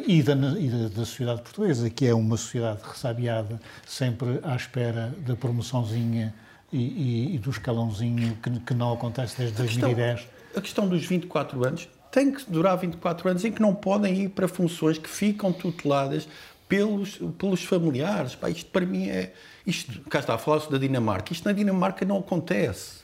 e 0.05 0.21
da, 0.21 0.33
e 0.33 0.69
da, 0.69 0.89
da 0.89 1.05
sociedade 1.05 1.41
portuguesa, 1.41 1.89
que 1.89 2.05
é 2.05 2.13
uma 2.13 2.35
sociedade 2.35 2.81
ressabiada, 2.83 3.59
sempre 3.87 4.39
à 4.43 4.55
espera 4.55 5.13
da 5.25 5.35
promoçãozinha 5.35 6.33
e, 6.73 6.77
e, 6.77 7.35
e 7.35 7.37
do 7.37 7.49
escalãozinho 7.49 8.37
que, 8.43 8.49
que, 8.59 8.73
não 8.73 8.91
acontece 8.91 9.37
desde 9.37 9.55
a 9.55 9.59
2010. 9.59 10.19
Questão, 10.19 10.33
a 10.55 10.61
questão 10.61 10.87
dos 10.87 11.05
24 11.05 11.65
anos 11.65 11.87
tem 12.11 12.31
que 12.31 12.43
durar 12.49 12.77
24 12.77 13.29
anos 13.29 13.43
em 13.43 13.51
que 13.51 13.61
não 13.61 13.73
podem 13.73 14.23
ir 14.23 14.29
para 14.29 14.47
funções 14.47 14.99
que 14.99 15.09
ficam 15.09 15.51
tuteladas 15.51 16.27
pelos, 16.73 17.19
pelos 17.37 17.63
familiares. 17.63 18.33
Pá, 18.33 18.49
isto 18.49 18.71
para 18.71 18.83
mim 18.83 19.07
é. 19.07 19.33
Isto, 19.65 20.01
cá 20.09 20.19
está, 20.19 20.35
falar-se 20.39 20.71
da 20.71 20.79
Dinamarca. 20.79 21.31
Isto 21.31 21.45
na 21.45 21.51
Dinamarca 21.51 22.03
não 22.03 22.17
acontece. 22.17 23.03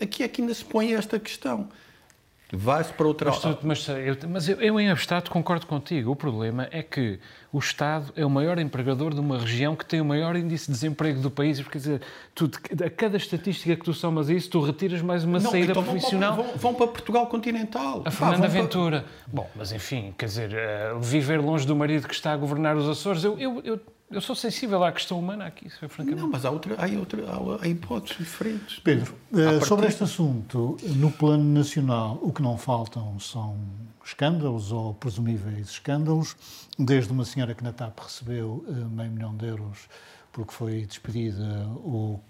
Aqui 0.00 0.22
é 0.22 0.28
que 0.28 0.40
ainda 0.40 0.54
se 0.54 0.64
põe 0.64 0.94
esta 0.94 1.20
questão. 1.20 1.68
Vai-se 2.52 2.92
para 2.92 3.06
outra... 3.06 3.30
Mas, 3.30 3.40
tu, 3.40 3.58
mas, 3.62 3.88
eu, 3.88 4.16
mas 4.28 4.48
eu, 4.48 4.60
eu, 4.60 4.78
em 4.78 4.90
abstrato, 4.90 5.30
concordo 5.30 5.66
contigo. 5.66 6.10
O 6.10 6.16
problema 6.16 6.68
é 6.70 6.82
que 6.82 7.18
o 7.50 7.58
Estado 7.58 8.12
é 8.14 8.24
o 8.24 8.30
maior 8.30 8.58
empregador 8.58 9.14
de 9.14 9.20
uma 9.20 9.38
região 9.38 9.74
que 9.74 9.86
tem 9.86 10.00
o 10.00 10.04
maior 10.04 10.36
índice 10.36 10.66
de 10.66 10.72
desemprego 10.72 11.20
do 11.20 11.30
país. 11.30 11.60
Quer 11.66 11.78
dizer, 11.78 12.00
tu, 12.34 12.50
a 12.84 12.90
cada 12.90 13.16
estatística 13.16 13.74
que 13.74 13.84
tu 13.84 13.94
somas 13.94 14.28
isso, 14.28 14.50
tu 14.50 14.60
retiras 14.60 15.00
mais 15.00 15.24
uma 15.24 15.38
não, 15.38 15.50
saída 15.50 15.72
então 15.72 15.82
profissional. 15.82 16.34
Vão 16.34 16.44
para, 16.44 16.52
vão, 16.52 16.60
vão 16.60 16.74
para, 16.74 16.86
Portugal 16.88 17.26
continental. 17.26 18.02
A 18.04 18.10
Fernanda 18.10 18.48
Ventura. 18.48 19.00
Para... 19.00 19.32
Bom, 19.32 19.50
mas 19.56 19.72
enfim, 19.72 20.14
quer 20.18 20.26
dizer, 20.26 20.50
uh, 20.52 21.00
viver 21.00 21.40
longe 21.40 21.66
do 21.66 21.74
marido 21.74 22.06
que 22.06 22.14
está 22.14 22.32
a 22.32 22.36
governar 22.36 22.76
os 22.76 22.88
Açores, 22.88 23.24
eu, 23.24 23.38
eu, 23.38 23.60
eu 23.64 23.80
eu 24.12 24.20
sou 24.20 24.36
sensível 24.36 24.84
à 24.84 24.92
questão 24.92 25.18
humana 25.18 25.46
aqui, 25.46 25.68
francamente. 25.70 26.20
Não, 26.20 26.28
mas 26.28 26.44
há, 26.44 26.50
outra, 26.50 26.76
há, 26.76 26.98
outra, 26.98 27.24
há 27.60 27.66
hipóteses 27.66 28.18
diferentes. 28.18 28.78
Pedro, 28.78 29.14
uh, 29.32 29.64
sobre 29.64 29.86
este 29.86 30.04
assunto, 30.04 30.76
no 30.82 31.10
plano 31.10 31.44
nacional, 31.44 32.18
o 32.22 32.32
que 32.32 32.42
não 32.42 32.58
faltam 32.58 33.18
são 33.18 33.56
escândalos 34.04 34.70
ou 34.72 34.94
presumíveis 34.94 35.70
escândalos, 35.70 36.36
desde 36.78 37.12
uma 37.12 37.24
senhora 37.24 37.54
que 37.54 37.64
na 37.64 37.72
TAP 37.72 37.98
recebeu 38.00 38.64
uh, 38.68 38.72
meio 38.90 39.10
milhão 39.10 39.34
de 39.34 39.46
euros 39.46 39.88
porque 40.32 40.52
foi 40.52 40.86
despedida 40.86 41.68
ou, 41.84 42.22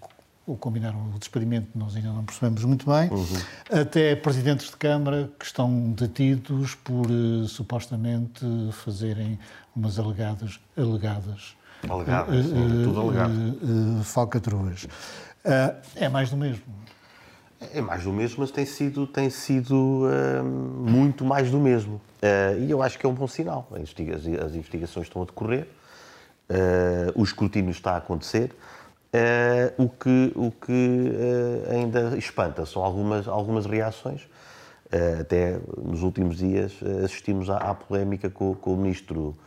ou 0.45 0.57
combinaram 0.57 1.13
o 1.15 1.19
despedimento, 1.19 1.69
nós 1.73 1.95
ainda 1.95 2.09
não 2.09 2.25
percebemos 2.25 2.63
muito 2.65 2.85
bem, 2.85 3.09
uhum. 3.09 3.79
até 3.81 4.15
presidentes 4.15 4.69
de 4.69 4.75
Câmara 4.75 5.31
que 5.39 5.45
estão 5.45 5.91
detidos 5.91 6.75
por 6.75 7.09
uh, 7.09 7.47
supostamente 7.47 8.45
fazerem 8.73 9.39
umas 9.75 9.97
alegadas, 9.97 10.59
alegadas 10.77 11.55
Alegadas, 11.89 12.45
uh, 12.45 12.83
tudo 12.83 13.01
alegado. 13.01 13.31
Uh, 13.31 14.03
falcatruas. 14.03 14.87
é 15.95 16.09
mais 16.09 16.29
do 16.29 16.37
mesmo. 16.37 16.63
É 17.73 17.81
mais 17.81 18.03
do 18.03 18.11
mesmo, 18.11 18.37
mas 18.39 18.51
tem 18.51 18.65
sido, 18.65 19.07
tem 19.07 19.29
sido 19.29 20.03
muito 20.43 21.23
mais 21.23 21.49
do 21.49 21.59
mesmo. 21.59 22.01
e 22.59 22.69
eu 22.69 22.83
acho 22.83 22.99
que 22.99 23.05
é 23.05 23.09
um 23.09 23.13
bom 23.13 23.27
sinal. 23.27 23.69
As 23.71 24.53
investigações 24.53 25.07
estão 25.07 25.21
a 25.21 25.25
decorrer, 25.25 25.67
o 27.15 27.23
escrutínio 27.23 27.71
está 27.71 27.93
a 27.93 27.97
acontecer. 27.97 28.53
o 29.77 29.87
que, 29.87 30.33
o 30.35 30.51
que 30.51 31.13
ainda 31.71 32.17
espanta 32.17 32.65
são 32.65 32.83
algumas, 32.83 33.29
algumas 33.29 33.65
reações. 33.65 34.27
até 35.21 35.57
nos 35.81 36.03
últimos 36.03 36.39
dias 36.39 36.73
assistimos 37.05 37.49
à, 37.49 37.57
à 37.59 37.73
polémica 37.73 38.29
com, 38.29 38.53
com 38.55 38.73
o 38.73 38.77
ministro 38.77 39.37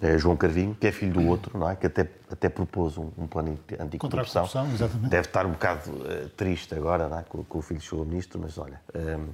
é 0.00 0.18
João 0.18 0.36
Carvinho, 0.36 0.74
que 0.74 0.86
é 0.86 0.92
filho 0.92 1.12
do 1.12 1.26
outro, 1.26 1.58
não 1.58 1.70
é? 1.70 1.76
que 1.76 1.86
até, 1.86 2.06
até 2.30 2.48
propôs 2.48 2.98
um, 2.98 3.10
um 3.16 3.26
plano 3.26 3.58
anticorrupção. 3.80 4.44
exatamente. 4.74 5.08
Deve 5.08 5.26
estar 5.28 5.46
um 5.46 5.52
bocado 5.52 5.90
uh, 5.90 6.28
triste 6.36 6.74
agora, 6.74 7.08
não 7.08 7.18
é? 7.18 7.22
com, 7.22 7.42
com 7.44 7.58
o 7.58 7.62
filho 7.62 7.80
chegou 7.80 8.04
ministro, 8.04 8.38
mas 8.40 8.58
olha, 8.58 8.80
um, 8.94 9.00
ehm, 9.00 9.28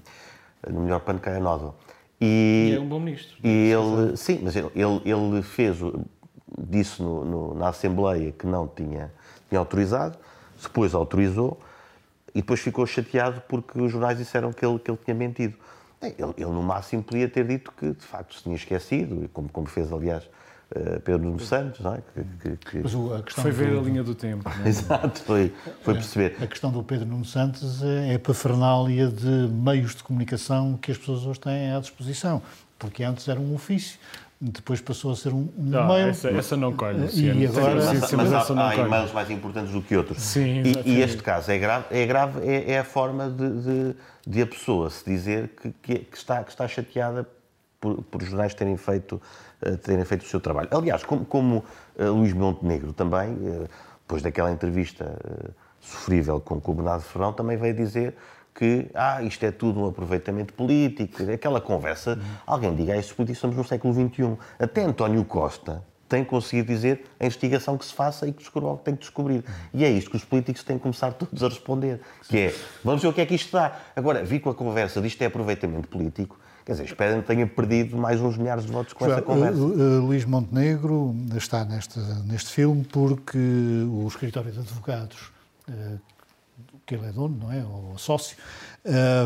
no 0.71 0.81
melhor 0.83 1.01
pano 1.01 1.19
cai 1.19 1.37
a 1.37 1.41
nódoa. 1.41 1.75
E, 2.21 2.71
e, 2.71 2.77
é 2.77 2.81
um 2.81 2.89
bom 2.89 3.01
ministro. 3.01 3.37
E 3.43 3.73
ele, 3.73 4.17
sim, 4.17 4.41
mas 4.43 4.55
ele, 4.55 4.71
ele 4.75 5.43
fez, 5.43 5.79
disse 6.57 7.03
no, 7.03 7.25
no, 7.25 7.55
na 7.55 7.69
Assembleia 7.69 8.31
que 8.31 8.47
não 8.47 8.69
tinha, 8.69 9.13
tinha 9.49 9.59
autorizado, 9.59 10.17
depois 10.63 10.95
autorizou 10.95 11.59
e 12.33 12.41
depois 12.41 12.61
ficou 12.61 12.87
chateado 12.87 13.43
porque 13.49 13.81
os 13.81 13.91
jornais 13.91 14.17
disseram 14.17 14.53
que 14.53 14.65
ele, 14.65 14.79
que 14.79 14.89
ele 14.89 14.99
tinha 15.05 15.15
mentido. 15.15 15.57
Ele, 16.01 16.35
ele, 16.37 16.51
no 16.51 16.63
máximo, 16.63 17.03
podia 17.03 17.29
ter 17.29 17.47
dito 17.47 17.73
que, 17.73 17.91
de 17.91 18.05
facto, 18.05 18.35
se 18.37 18.43
tinha 18.45 18.55
esquecido, 18.55 19.29
como, 19.33 19.49
como 19.49 19.67
fez, 19.67 19.93
aliás, 19.93 20.25
uh, 20.25 20.42
Pedro 21.05 21.23
Nuno 21.23 21.41
Santos, 21.41 21.81
não 21.81 21.95
é? 21.95 22.03
Que, 22.15 22.57
que, 22.57 22.83
que... 22.83 23.33
foi 23.35 23.51
ver 23.51 23.71
do... 23.71 23.81
a 23.81 23.83
linha 23.83 24.03
do 24.03 24.15
tempo. 24.15 24.49
É? 24.65 24.69
Exato, 24.69 25.21
foi, 25.23 25.53
foi 25.83 25.95
perceber. 25.95 26.37
A 26.43 26.47
questão 26.47 26.71
do 26.71 26.83
Pedro 26.83 27.07
Nuno 27.07 27.25
Santos 27.25 27.83
é 27.83 28.15
a 28.15 28.19
parafernália 28.19 29.09
de 29.09 29.49
meios 29.53 29.95
de 29.95 30.03
comunicação 30.03 30.79
que 30.81 30.91
as 30.91 30.99
pessoas 30.99 31.27
hoje 31.27 31.41
têm 31.41 31.73
à 31.75 31.81
disposição, 31.81 32.43
porque 32.79 33.05
antes 33.05 33.29
era 33.29 33.39
um 33.39 33.55
ofício, 33.55 33.99
depois 34.41 34.81
passou 34.81 35.13
a 35.13 35.17
ser 35.17 35.33
um, 35.33 35.49
um 35.57 35.65
não, 35.65 35.85
e-mail. 35.85 36.09
Essa, 36.09 36.31
essa 36.31 36.57
não 36.57 36.73
colhe. 36.73 37.09
E 37.15 37.47
agora... 37.47 37.77
Mas, 37.77 38.13
mas 38.13 38.33
há, 38.33 38.69
há 38.69 38.77
e-mails 38.77 39.13
mais 39.13 39.31
importantes 39.31 39.73
do 39.73 39.81
que 39.81 39.97
outros. 39.97 40.21
Sim, 40.21 40.63
e, 40.65 40.91
e, 40.91 41.01
este 41.01 41.23
caso 41.23 41.51
é 41.53 41.59
grave, 41.59 41.85
é, 41.91 42.05
grave, 42.05 42.41
é, 42.49 42.73
é 42.73 42.79
a 42.81 42.85
forma 42.85 43.31
de, 43.31 43.63
de, 43.63 43.97
de, 44.27 44.43
a 44.43 44.47
pessoa 44.47 44.91
se 44.91 45.05
dizer 45.05 45.51
que, 45.61 45.71
que, 45.81 45.99
que, 46.01 46.17
está, 46.17 46.43
que 46.43 46.51
está 46.51 46.67
chateada 46.67 47.25
por, 47.81 48.03
por 48.03 48.23
os 48.23 48.29
jornais 48.29 48.53
terem 48.53 48.77
feito, 48.77 49.23
terem 49.83 50.05
feito 50.05 50.23
o 50.23 50.27
seu 50.27 50.41
trabalho. 50.41 50.69
Aliás, 50.71 51.05
como, 51.05 51.25
como 51.25 51.65
uh, 51.99 52.13
Luís 52.13 52.33
Montenegro 52.33 52.93
também, 52.93 53.33
uh, 53.33 53.69
depois 54.01 54.23
daquela 54.23 54.51
entrevista 54.51 55.17
sofrível 55.81 56.41
com, 56.41 56.61
com 56.61 56.73
o 56.73 56.75
Bernardo 56.75 57.03
Ferrão, 57.03 57.33
também 57.33 57.57
veio 57.57 57.75
dizer 57.75 58.15
que 58.55 58.89
ah, 58.95 59.23
isto 59.23 59.45
é 59.45 59.51
tudo 59.51 59.81
um 59.81 59.87
aproveitamento 59.87 60.53
político, 60.55 61.23
aquela 61.31 61.61
conversa. 61.61 62.13
Uhum. 62.13 62.21
Alguém 62.47 62.75
diga, 62.75 62.93
ah, 62.93 62.97
isso 62.97 63.15
estamos 63.29 63.57
no 63.57 63.65
século 63.65 63.95
XXI. 63.95 64.37
Até 64.59 64.83
António 64.83 65.25
Costa 65.25 65.83
tem 66.09 66.23
conseguido 66.23 66.69
dizer 66.69 67.07
a 67.19 67.25
investigação 67.25 67.79
que 67.79 67.87
se 67.87 67.95
faça 67.95 68.29
e 68.29 68.33
que 68.33 68.41
descubra 68.41 68.69
o 68.69 68.77
que 68.77 68.85
tem 68.85 68.95
que 68.95 69.01
descobrir. 69.01 69.43
E 69.73 69.83
é 69.83 69.91
isto 69.91 70.11
que 70.11 70.17
os 70.17 70.25
políticos 70.25 70.63
têm 70.63 70.77
que 70.77 70.83
começar 70.83 71.13
todos 71.15 71.43
a 71.43 71.49
responder, 71.49 72.01
que 72.29 72.39
é, 72.39 72.55
vamos 72.85 73.01
ver 73.01 73.09
o 73.09 73.13
que 73.15 73.23
é 73.23 73.27
que 73.27 73.35
isto 73.35 73.53
dá. 73.53 73.75
Agora, 73.97 74.23
vi 74.23 74.39
com 74.39 74.51
a 74.51 74.55
conversa 74.55 75.01
de 75.01 75.07
isto 75.07 75.23
é 75.23 75.27
aproveitamento 75.27 75.89
político, 75.89 76.39
quer 76.65 76.73
dizer, 76.73 76.85
espero 76.85 77.21
que 77.21 77.27
tenha 77.27 77.47
perdido 77.47 77.97
mais 77.97 78.21
uns 78.21 78.37
milhares 78.37 78.65
de 78.65 78.73
votos 78.73 78.93
com 78.93 79.07
Já, 79.07 79.15
essa 79.15 79.23
conversa. 79.23 79.59
Uh, 79.59 80.01
uh, 80.01 80.07
Luís 80.07 80.25
Montenegro 80.25 81.15
está 81.37 81.65
neste, 81.65 81.99
neste 82.27 82.51
filme 82.51 82.85
porque 82.85 83.39
o 83.39 84.07
escritório 84.07 84.53
de 84.53 84.61
advogados 84.61 85.31
uh, 85.69 85.99
que 86.87 86.95
ele 86.95 87.07
é 87.07 87.13
dono, 87.13 87.37
não 87.39 87.53
é? 87.53 87.65
Ou 87.65 87.97
sócio, 87.97 88.37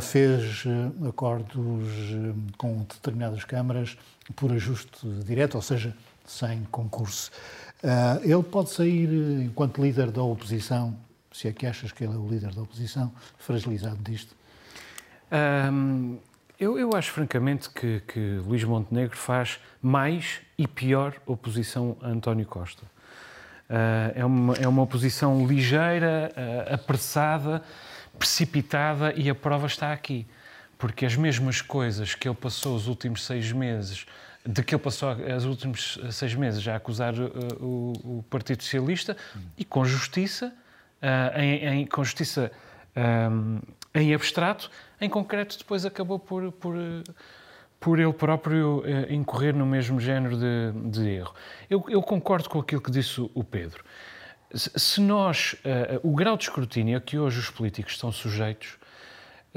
fez 0.02 0.64
eh, 0.66 1.08
acordos 1.08 1.88
com 2.58 2.76
determinadas 2.80 3.44
câmaras 3.44 3.96
por 4.36 4.52
ajuste 4.52 5.06
direto, 5.24 5.54
ou 5.54 5.62
seja, 5.62 5.96
sem 6.26 6.64
concurso. 6.70 7.30
Ele 8.22 8.42
pode 8.42 8.70
sair, 8.70 9.08
enquanto 9.42 9.82
líder 9.82 10.10
da 10.10 10.22
oposição, 10.22 10.94
se 11.32 11.48
é 11.48 11.52
que 11.52 11.66
achas 11.66 11.92
que 11.92 12.04
ele 12.04 12.14
é 12.14 12.18
o 12.18 12.28
líder 12.28 12.54
da 12.54 12.60
oposição, 12.60 13.10
fragilizado 13.38 13.98
disto? 14.02 14.36
Um, 15.32 16.18
eu, 16.58 16.78
eu, 16.78 16.94
acho 16.94 17.12
francamente 17.12 17.68
que, 17.70 18.00
que 18.06 18.38
Luís 18.46 18.64
Montenegro 18.64 19.16
faz 19.16 19.58
mais 19.82 20.40
e 20.56 20.66
pior 20.66 21.14
oposição 21.26 21.96
a 22.00 22.08
António 22.08 22.46
Costa. 22.46 22.82
Uh, 23.68 24.12
é, 24.14 24.24
uma, 24.24 24.54
é 24.54 24.68
uma 24.68 24.82
oposição 24.82 25.46
ligeira, 25.46 26.32
uh, 26.36 26.74
apressada, 26.74 27.62
precipitada 28.18 29.12
e 29.14 29.28
a 29.28 29.34
prova 29.34 29.66
está 29.66 29.92
aqui. 29.92 30.26
Porque 30.78 31.04
as 31.04 31.16
mesmas 31.16 31.60
coisas 31.60 32.14
que 32.14 32.28
ele 32.28 32.36
passou 32.36 32.76
os 32.76 32.86
últimos 32.86 33.24
seis 33.24 33.50
meses, 33.52 34.06
de 34.44 34.62
que 34.62 34.74
ele 34.74 34.82
passou 34.82 35.14
os 35.14 35.44
últimos 35.44 35.98
seis 36.10 36.34
meses 36.34 36.66
a 36.68 36.76
acusar 36.76 37.14
uh, 37.14 37.28
o, 37.60 38.18
o, 38.18 38.24
Partido 38.30 38.62
Socialista, 38.62 39.16
e 39.58 39.64
com 39.64 39.84
justiça, 39.84 40.52
em, 41.36 41.66
em, 41.66 41.86
com 41.86 42.02
justiça 42.02 42.50
um, 42.96 43.60
em 43.96 44.14
abstrato, 44.14 44.70
em 45.00 45.08
concreto 45.08 45.58
depois 45.58 45.84
acabou 45.84 46.18
por, 46.18 46.52
por 46.52 46.76
por 47.80 47.98
ele 47.98 48.12
próprio 48.12 48.78
uh, 48.80 49.12
incorrer 49.12 49.54
no 49.54 49.66
mesmo 49.66 50.00
género 50.00 50.36
de, 50.36 50.90
de 50.90 51.08
erro. 51.08 51.34
Eu, 51.68 51.84
eu, 51.88 52.02
concordo 52.02 52.48
com 52.48 52.58
aquilo 52.58 52.80
que 52.80 52.90
disse 52.90 53.20
o 53.34 53.44
Pedro. 53.44 53.84
Se 54.54 55.00
nós, 55.00 55.54
uh, 55.54 56.00
o 56.02 56.14
grau 56.14 56.36
de 56.36 56.44
escrutínio 56.44 56.96
a 56.96 57.00
que 57.00 57.18
hoje 57.18 57.38
os 57.38 57.50
políticos 57.50 57.92
estão 57.92 58.10
sujeitos, 58.10 58.78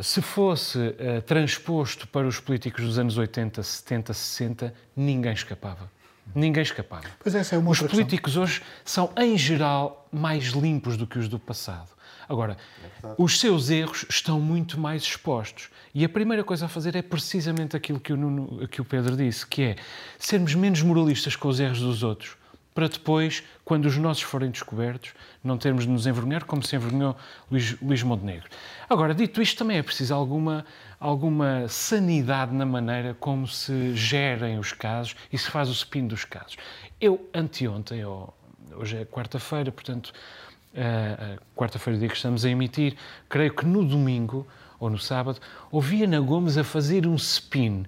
se 0.02 0.22
fosse 0.22 0.78
uh, 0.78 1.22
transposto 1.26 2.08
para 2.08 2.28
os 2.28 2.40
políticos 2.40 2.86
dos 2.86 3.00
anos 3.00 3.18
80, 3.18 3.64
70, 3.64 4.14
60, 4.14 4.74
ninguém 4.96 5.34
escapava. 5.34 5.90
Ninguém 6.36 6.62
escapava. 6.62 7.08
Pois 7.20 7.34
essa 7.34 7.56
é 7.56 7.58
uma 7.58 7.72
os 7.72 7.82
políticos 7.82 8.34
questão. 8.34 8.44
hoje 8.44 8.62
são, 8.86 9.12
em 9.18 9.38
geral, 9.38 10.08
mais 10.12 10.50
limpos 10.50 10.96
do 10.96 11.08
que 11.08 11.18
os 11.18 11.28
do 11.28 11.40
passado. 11.40 11.90
Agora, 12.30 12.56
é 13.04 13.16
os 13.18 13.40
seus 13.40 13.72
erros 13.72 14.06
estão 14.08 14.40
muito 14.40 14.80
mais 14.80 15.02
expostos. 15.02 15.70
E 15.96 16.06
a 16.06 16.10
primeira 16.10 16.44
coisa 16.44 16.68
a 16.68 16.70
fazer 16.70 16.96
é 16.96 17.02
precisamente 17.02 17.76
aquilo 17.76 18.00
que 18.00 18.14
o, 18.14 18.18
Nuno, 18.18 18.68
que 18.68 18.80
o 18.80 18.86
Pedro 18.86 19.18
disse, 19.18 19.46
que 19.48 19.64
é 19.64 19.76
sermos 20.20 20.54
menos 20.54 20.84
moralistas 20.84 21.36
com 21.36 21.48
os 21.48 21.60
erros 21.60 21.82
dos 21.82 22.04
outros, 22.04 22.38
para 22.76 22.88
depois, 22.88 23.44
quando 23.66 23.88
os 23.88 23.98
nossos 23.98 24.22
forem 24.22 24.52
descobertos, 24.52 25.14
não 25.44 25.58
termos 25.58 25.86
de 25.86 25.90
nos 25.90 26.06
envergonhar 26.06 26.46
como 26.46 26.64
se 26.64 26.76
envergonhou 26.76 27.18
Luís, 27.50 27.76
Luís 27.82 28.04
Montenegro. 28.04 28.48
Agora, 28.88 29.16
dito 29.16 29.42
isto, 29.42 29.58
também 29.58 29.78
é 29.78 29.84
preciso 29.84 30.14
alguma, 30.14 30.64
alguma 31.00 31.68
sanidade 31.68 32.54
na 32.54 32.66
maneira 32.66 33.18
como 33.20 33.48
se 33.48 33.96
gerem 33.96 34.60
os 34.60 34.72
casos 34.72 35.16
e 35.34 35.38
se 35.38 35.50
faz 35.50 35.68
o 35.68 35.74
spin 35.74 36.08
dos 36.08 36.24
casos. 36.24 36.58
Eu, 37.02 37.28
anteontem, 37.34 38.06
hoje 38.06 38.98
é 38.98 39.04
quarta-feira, 39.04 39.72
portanto, 39.72 40.14
quarta-feira, 41.56 42.00
dia 42.00 42.10
que 42.10 42.16
estamos 42.16 42.46
a 42.46 42.50
emitir, 42.50 42.96
creio 43.28 43.54
que 43.54 43.66
no 43.66 43.84
domingo 43.84 44.48
ou 44.80 44.90
no 44.90 44.98
sábado, 44.98 45.40
ouvi 45.70 46.04
Ana 46.04 46.22
Gomes 46.22 46.58
a 46.58 46.64
fazer 46.64 47.06
um 47.06 47.16
spin 47.16 47.84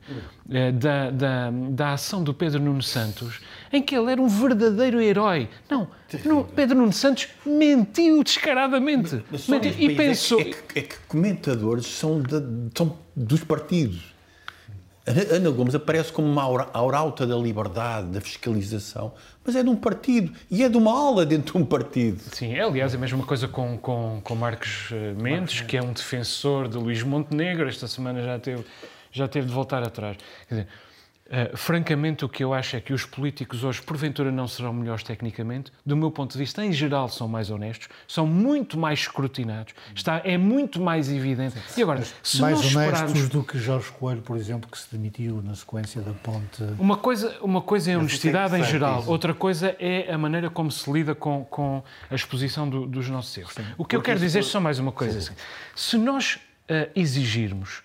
uh, 0.49 0.71
da, 0.73 1.09
da, 1.09 1.51
da 1.69 1.93
ação 1.93 2.21
do 2.21 2.33
Pedro 2.33 2.59
Nuno 2.59 2.83
Santos, 2.83 3.39
em 3.71 3.81
que 3.81 3.95
ele 3.95 4.11
era 4.11 4.21
um 4.21 4.27
verdadeiro 4.27 5.01
herói. 5.01 5.47
Não, 5.69 5.87
no, 6.25 6.43
Pedro 6.43 6.77
Nuno 6.77 6.91
Santos 6.91 7.29
mentiu 7.45 8.21
descaradamente. 8.23 9.23
Mas, 9.31 9.47
mas 9.47 9.63
mentiu, 9.63 9.73
e 9.79 9.95
pensou. 9.95 10.41
É 10.41 10.43
que, 10.43 10.79
é 10.79 10.81
que, 10.81 10.97
comentadores 11.07 11.85
são, 11.85 12.21
de, 12.21 12.35
são 12.75 12.97
dos 13.15 13.43
partidos. 13.43 14.13
Ana 15.11 15.49
Gomes 15.49 15.75
aparece 15.75 16.11
como 16.11 16.27
uma 16.27 16.43
aurauta 16.73 17.25
da 17.25 17.35
liberdade, 17.35 18.07
da 18.07 18.21
fiscalização, 18.21 19.13
mas 19.45 19.55
é 19.55 19.63
de 19.63 19.69
um 19.69 19.75
partido 19.75 20.31
e 20.49 20.63
é 20.63 20.69
de 20.69 20.77
uma 20.77 20.91
ala 20.91 21.25
dentro 21.25 21.57
de 21.57 21.63
um 21.63 21.65
partido. 21.65 22.21
Sim, 22.31 22.53
é, 22.53 22.61
aliás, 22.61 22.93
é 22.93 22.97
a 22.97 22.99
mesma 22.99 23.25
coisa 23.25 23.47
com, 23.47 23.77
com, 23.77 24.21
com 24.23 24.35
Marcos 24.35 24.89
eh, 24.91 25.13
Mendes, 25.13 25.61
que 25.61 25.77
é 25.77 25.81
um 25.81 25.93
defensor 25.93 26.67
de 26.67 26.77
Luís 26.77 27.03
Montenegro, 27.03 27.67
esta 27.67 27.87
semana 27.87 28.21
já 28.23 28.39
teve, 28.39 28.65
já 29.11 29.27
teve 29.27 29.47
de 29.47 29.53
voltar 29.53 29.83
atrás. 29.83 30.17
Quer 30.47 30.55
dizer, 30.55 30.67
Uh, 31.31 31.55
francamente, 31.55 32.25
o 32.25 32.29
que 32.29 32.43
eu 32.43 32.53
acho 32.53 32.75
é 32.75 32.81
que 32.81 32.91
os 32.91 33.05
políticos 33.05 33.63
hoje, 33.63 33.81
porventura, 33.81 34.29
não 34.29 34.49
serão 34.49 34.73
melhores 34.73 35.01
tecnicamente. 35.01 35.71
Do 35.85 35.95
meu 35.95 36.11
ponto 36.11 36.33
de 36.33 36.37
vista, 36.37 36.65
em 36.65 36.73
geral, 36.73 37.07
são 37.07 37.25
mais 37.25 37.49
honestos, 37.49 37.87
são 38.05 38.27
muito 38.27 38.77
mais 38.77 38.99
escrutinados, 38.99 39.73
está, 39.95 40.21
é 40.25 40.37
muito 40.37 40.81
mais 40.81 41.09
evidente. 41.09 41.55
E 41.77 41.81
agora, 41.81 42.03
se 42.21 42.41
mais 42.41 42.59
honestos 42.59 42.81
esperarmos... 42.81 43.29
do 43.29 43.43
que 43.45 43.57
Jorge 43.57 43.89
Coelho, 43.91 44.21
por 44.21 44.35
exemplo, 44.35 44.69
que 44.69 44.77
se 44.77 44.91
demitiu 44.91 45.41
na 45.41 45.55
sequência 45.55 46.01
da 46.01 46.11
ponte. 46.11 46.61
Uma 46.77 46.97
coisa, 46.97 47.37
uma 47.41 47.61
coisa 47.61 47.91
é 47.91 47.93
a 47.93 47.99
honestidade 47.99 48.57
em 48.57 48.63
geral, 48.65 48.99
isso. 48.99 49.09
outra 49.09 49.33
coisa 49.33 49.73
é 49.79 50.11
a 50.11 50.17
maneira 50.17 50.49
como 50.49 50.69
se 50.69 50.91
lida 50.91 51.15
com, 51.15 51.45
com 51.45 51.81
a 52.09 52.15
exposição 52.15 52.69
do, 52.69 52.85
dos 52.85 53.07
nossos 53.07 53.37
erros. 53.37 53.53
Sim, 53.53 53.63
o 53.77 53.85
que 53.85 53.95
eu 53.95 54.01
quero 54.01 54.19
dizer 54.19 54.39
é 54.39 54.43
só 54.43 54.59
mais 54.59 54.79
uma 54.79 54.91
coisa. 54.91 55.19
Assim. 55.19 55.33
Se 55.73 55.97
nós 55.97 56.35
uh, 56.35 56.91
exigirmos 56.93 57.83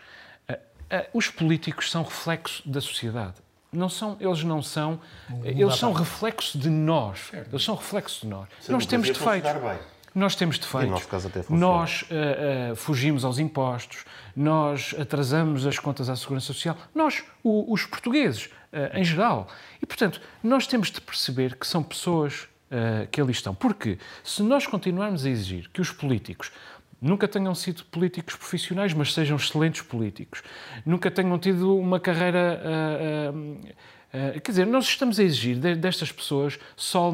os 1.13 1.29
políticos 1.29 1.91
são 1.91 2.03
reflexo 2.03 2.69
da 2.69 2.81
sociedade. 2.81 3.35
Não 3.73 3.89
são, 3.89 4.17
eles 4.21 4.43
não 4.43 4.63
são, 4.63 4.99
eles 5.45 5.77
são 5.77 5.93
reflexo 5.93 6.59
de 6.59 6.71
nós. 6.71 7.29
Certo. 7.31 7.53
Eles 7.53 7.65
são 7.65 7.75
reflexo 7.75 8.21
de 8.23 8.29
nós. 8.29 8.49
nós 8.69 8.87
temos 8.87 9.09
defeitos. 9.09 9.51
Nós 10.15 10.35
temos 10.35 10.59
defeitos. 10.59 10.91
Nós 11.51 12.03
uh, 12.03 12.73
uh, 12.73 12.77
fugimos 12.77 13.23
aos 13.23 13.39
impostos, 13.39 14.05
nós 14.35 14.95
atrasamos 14.99 15.67
as 15.67 15.79
contas 15.79 16.09
à 16.09 16.17
Segurança 16.17 16.47
Social. 16.47 16.75
Nós, 16.95 17.23
o, 17.43 17.71
os 17.71 17.85
portugueses, 17.85 18.49
em 18.93 19.05
geral. 19.05 19.49
E, 19.81 19.87
portanto, 19.87 20.21
nós 20.43 20.67
temos 20.67 20.91
de 20.91 21.01
perceber 21.01 21.57
que 21.57 21.67
são 21.67 21.83
pessoas 21.83 22.47
que 23.11 23.21
ali 23.21 23.33
estão. 23.33 23.55
Porque 23.55 23.99
se 24.23 24.43
nós 24.43 24.67
continuarmos 24.67 25.25
a 25.25 25.31
exigir 25.31 25.71
que 25.73 25.81
os 25.81 25.91
políticos 25.91 26.51
nunca 27.01 27.29
tenham 27.29 27.55
sido 27.55 27.85
políticos 27.85 28.35
profissionais, 28.35 28.93
mas 28.93 29.13
sejam 29.13 29.37
excelentes 29.37 29.83
políticos. 29.83 30.43
Nunca 30.85 31.11
tenham 31.11 31.39
tido 31.39 31.77
uma 31.77 32.01
carreira. 32.01 32.61
Uh, 33.33 33.37
uh, 33.37 34.37
uh, 34.37 34.41
quer 34.41 34.51
dizer, 34.51 34.67
nós 34.67 34.85
estamos 34.87 35.19
a 35.19 35.23
exigir 35.23 35.57
destas 35.77 36.11
pessoas 36.11 36.59
sol 36.77 37.13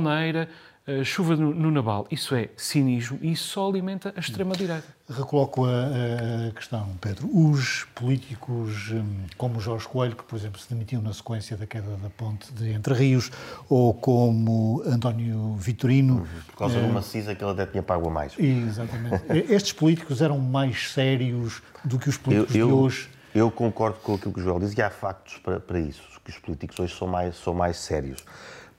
eira, 0.86 1.04
chuva 1.04 1.36
no, 1.36 1.54
no 1.54 1.70
Naval. 1.70 2.06
Isso 2.10 2.34
é 2.34 2.48
cinismo 2.56 3.18
e 3.22 3.32
isso 3.32 3.48
só 3.48 3.68
alimenta 3.68 4.12
a 4.16 4.20
extrema-direita. 4.20 4.84
Recoloco 5.08 5.66
a, 5.66 6.48
a, 6.48 6.52
questão, 6.52 6.88
Pedro. 7.00 7.28
Os 7.32 7.84
políticos 7.94 8.90
hum, 8.90 9.26
como 9.36 9.60
Jorge 9.60 9.86
Coelho, 9.86 10.16
que, 10.16 10.24
por 10.24 10.36
exemplo, 10.36 10.60
se 10.60 10.68
demitiu 10.68 11.02
na 11.02 11.12
sequência 11.12 11.56
da 11.56 11.66
queda 11.66 11.96
da 11.96 12.10
ponte 12.10 12.52
de 12.52 12.72
Entre 12.72 12.94
Rios, 12.94 13.30
ou 13.68 13.92
como 13.92 14.82
António 14.86 15.54
Vitorino... 15.56 16.18
Uhum. 16.18 16.26
Por 16.46 16.56
causa 16.56 16.80
de 16.80 16.86
uma 16.86 17.02
cisa 17.02 17.34
que 17.34 17.44
ele 17.44 17.52
até 17.52 17.66
tinha 17.66 17.82
pago 17.82 18.08
a 18.08 18.10
mais. 18.10 18.34
Exatamente. 18.38 19.24
Estes 19.52 19.72
políticos 19.72 20.22
eram 20.22 20.38
mais 20.38 20.90
sérios 20.90 21.62
do 21.84 21.98
que 21.98 22.08
os 22.08 22.16
políticos 22.16 22.54
eu, 22.54 22.60
eu, 22.60 22.66
de 22.68 22.72
hoje? 22.72 23.10
Eu 23.34 23.50
concordo 23.50 23.98
com 24.00 24.14
aquilo 24.14 24.32
que 24.32 24.40
o 24.40 24.42
Joel 24.42 24.60
diz 24.60 24.76
e 24.76 24.82
há 24.82 24.90
factos 24.90 25.38
para, 25.38 25.58
para 25.58 25.80
isso, 25.80 26.02
que 26.24 26.30
os 26.30 26.38
políticos 26.38 26.78
hoje 26.78 26.94
são 26.96 27.08
mais, 27.08 27.36
são 27.36 27.54
mais 27.54 27.76
sérios 27.76 28.22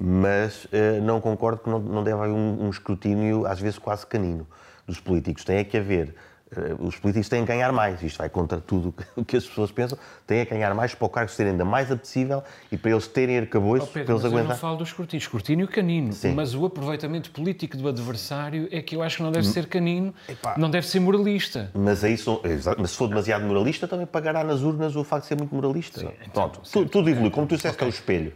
mas 0.06 0.66
uh, 0.66 1.02
não 1.02 1.22
concordo 1.22 1.60
que 1.60 1.70
não, 1.70 1.80
não 1.80 2.04
deve 2.04 2.20
haver 2.20 2.34
um, 2.34 2.66
um, 2.66 2.70
escrutínio, 2.70 3.46
às 3.46 3.62
vezes 3.62 3.80
quase 3.80 4.06
canino, 4.06 4.46
dos 4.86 5.00
políticos. 5.00 5.46
Tem 5.46 5.60
é 5.60 5.64
que 5.64 5.78
haver. 5.78 6.14
Uh, 6.52 6.86
os 6.86 6.98
políticos 6.98 7.30
têm 7.30 7.40
que 7.44 7.48
ganhar 7.48 7.72
mais, 7.72 8.04
isto 8.04 8.18
vai 8.18 8.28
contra 8.28 8.60
tudo 8.60 8.94
o 9.16 9.24
que 9.24 9.38
as 9.38 9.46
pessoas 9.46 9.72
pensam, 9.72 9.98
têm 10.28 10.46
que 10.46 10.54
ganhar 10.54 10.74
mais 10.76 10.94
para 10.94 11.06
o 11.06 11.10
cargo 11.10 11.32
ser 11.32 11.48
ainda 11.48 11.64
mais 11.64 11.90
apetecível 11.90 12.44
e 12.70 12.76
para 12.76 12.92
eles 12.92 13.08
terem 13.08 13.38
arcabouços, 13.38 13.88
oh, 13.88 13.92
para 13.94 14.02
eles 14.02 14.26
aguentar. 14.26 14.44
Eu 14.44 14.50
não 14.50 14.56
falo 14.58 14.76
do 14.76 14.84
escrutínio, 14.84 15.22
escrutínio 15.22 15.68
canino, 15.70 16.12
Sim. 16.12 16.34
mas 16.34 16.54
o 16.54 16.66
aproveitamento 16.66 17.32
político 17.32 17.78
do 17.78 17.88
adversário 17.88 18.68
é 18.72 18.82
que 18.82 18.98
eu 18.98 19.02
acho 19.02 19.18
que 19.18 19.24
não 19.24 19.32
deve 19.32 19.48
hum. 19.48 19.52
ser 19.52 19.68
canino, 19.68 20.14
Epá. 20.28 20.56
não 20.58 20.70
deve 20.70 20.86
ser 20.86 21.00
moralista. 21.00 21.72
Mas 21.74 22.04
aí 22.04 22.18
são, 22.18 22.42
mas 22.78 22.92
se 22.92 22.98
for 22.98 23.08
demasiado 23.08 23.46
moralista, 23.46 23.88
também 23.88 24.06
pagará 24.06 24.44
nas 24.44 24.64
urnas 24.64 24.98
o 24.98 25.04
facto 25.06 25.24
de 25.24 25.30
ser 25.30 25.38
muito 25.38 25.56
moralista. 25.56 26.02
Sim, 26.02 26.10
então, 26.28 26.50
Pronto, 26.50 26.70
tudo, 26.70 26.90
tudo 26.90 27.10
evolui, 27.10 27.32
como 27.32 27.48
tu 27.48 27.56
disseste, 27.56 27.78
okay. 27.78 27.88
é 27.88 27.90
o 27.90 27.94
espelho. 27.94 28.34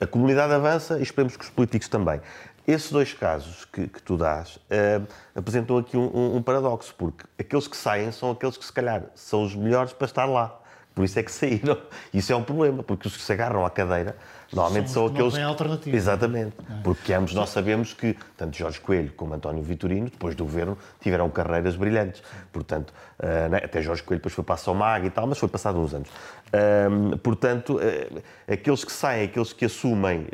A 0.00 0.06
comunidade 0.06 0.50
avança 0.54 0.98
e 0.98 1.02
esperemos 1.02 1.36
que 1.36 1.44
os 1.44 1.50
políticos 1.50 1.86
também. 1.86 2.22
Esses 2.66 2.90
dois 2.90 3.12
casos 3.12 3.66
que, 3.66 3.86
que 3.86 4.00
tu 4.00 4.16
dás 4.16 4.56
uh, 4.56 5.06
apresentam 5.34 5.76
aqui 5.76 5.96
um, 5.96 6.06
um, 6.06 6.36
um, 6.36 6.42
paradoxo, 6.42 6.94
porque 6.96 7.24
aqueles 7.38 7.68
que 7.68 7.76
saem 7.76 8.10
são 8.10 8.30
aqueles 8.30 8.56
que, 8.56 8.64
se 8.64 8.72
calhar, 8.72 9.04
são 9.14 9.44
os 9.44 9.54
melhores 9.54 9.92
para 9.92 10.06
estar 10.06 10.24
lá. 10.24 10.59
Por 11.00 11.04
isso 11.06 11.18
é 11.18 11.22
que 11.22 11.32
saíram. 11.32 11.78
Isso 12.12 12.30
é 12.30 12.36
um 12.36 12.42
problema, 12.42 12.82
porque 12.82 13.08
os 13.08 13.16
que 13.16 13.22
se 13.22 13.32
agarram 13.32 13.64
à 13.64 13.70
cadeira 13.70 14.14
normalmente 14.52 14.90
são, 14.90 15.06
são 15.06 15.14
aqueles. 15.14 15.32
Não 15.32 15.48
alternativa. 15.48 15.96
Exatamente. 15.96 16.54
É. 16.58 16.82
Porque 16.82 17.14
ambos 17.14 17.32
nós 17.32 17.48
sabemos 17.48 17.94
que 17.94 18.14
tanto 18.36 18.54
Jorge 18.54 18.78
Coelho 18.80 19.10
como 19.16 19.32
António 19.32 19.62
Vitorino, 19.62 20.10
depois 20.10 20.34
do 20.34 20.44
governo, 20.44 20.76
tiveram 21.00 21.30
carreiras 21.30 21.74
brilhantes. 21.74 22.22
Portanto, 22.52 22.92
uh, 23.18 23.56
até 23.64 23.80
Jorge 23.80 24.02
Coelho 24.02 24.18
depois 24.18 24.34
foi 24.34 24.44
para 24.44 24.56
a 24.56 24.58
Somag 24.58 25.06
e 25.06 25.10
tal, 25.10 25.26
mas 25.26 25.38
foi 25.38 25.48
passado 25.48 25.78
uns 25.78 25.94
anos. 25.94 26.10
Uh, 26.10 27.16
portanto, 27.16 27.78
uh, 27.78 28.22
aqueles 28.46 28.84
que 28.84 28.92
saem, 28.92 29.24
aqueles 29.24 29.54
que 29.54 29.64
assumem 29.64 30.26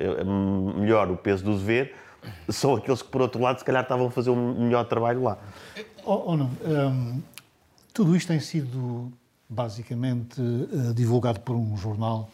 melhor 0.80 1.08
o 1.12 1.16
peso 1.16 1.44
do 1.44 1.56
dever, 1.56 1.94
são 2.48 2.74
aqueles 2.74 3.02
que, 3.02 3.08
por 3.08 3.22
outro 3.22 3.40
lado, 3.40 3.60
se 3.60 3.64
calhar 3.64 3.84
estavam 3.84 4.08
a 4.08 4.10
fazer 4.10 4.30
um 4.30 4.64
melhor 4.64 4.84
trabalho 4.86 5.22
lá. 5.22 5.38
Ou, 6.04 6.24
oh, 6.26 6.32
oh, 6.32 6.36
não. 6.36 6.50
Um, 6.64 7.22
tudo 7.94 8.16
isto 8.16 8.26
tem 8.26 8.40
sido 8.40 9.12
basicamente 9.48 10.40
uh, 10.40 10.94
divulgado 10.94 11.40
por 11.40 11.56
um 11.56 11.76
jornal, 11.76 12.30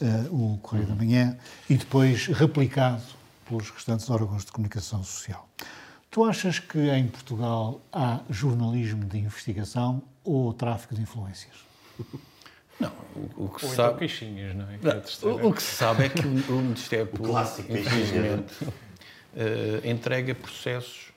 uh, 0.00 0.54
o 0.54 0.58
Correio 0.58 0.88
uhum. 0.88 0.94
da 0.94 1.04
Manhã, 1.04 1.38
e 1.68 1.76
depois 1.76 2.26
replicado 2.26 3.02
pelos 3.46 3.70
restantes 3.70 4.08
órgãos 4.10 4.44
de 4.44 4.52
comunicação 4.52 5.02
social. 5.02 5.48
Tu 6.10 6.24
achas 6.24 6.58
que 6.58 6.78
em 6.90 7.08
Portugal 7.08 7.80
há 7.92 8.20
jornalismo 8.30 9.04
de 9.04 9.18
investigação 9.18 10.02
ou 10.22 10.52
tráfico 10.52 10.94
de 10.94 11.02
influências? 11.02 11.54
Não, 12.78 12.92
o, 13.14 13.44
o 13.44 13.48
que 13.48 13.60
se 13.60 13.66
então 13.66 13.76
sabe. 13.76 13.98
Queixinhas, 13.98 14.54
não 14.54 14.64
é? 14.68 14.78
Não, 14.82 15.30
o, 15.30 15.48
o, 15.48 15.52
que 15.52 15.62
se 15.62 15.76
sabe 15.76 16.04
é 16.04 16.08
que 16.08 16.26
o, 16.26 16.56
o 16.56 16.62
Ministério 16.62 17.06
Público, 17.06 17.38
infelizmente, 17.68 18.64
uh, 18.64 19.88
entrega 19.88 20.34
processos 20.34 21.12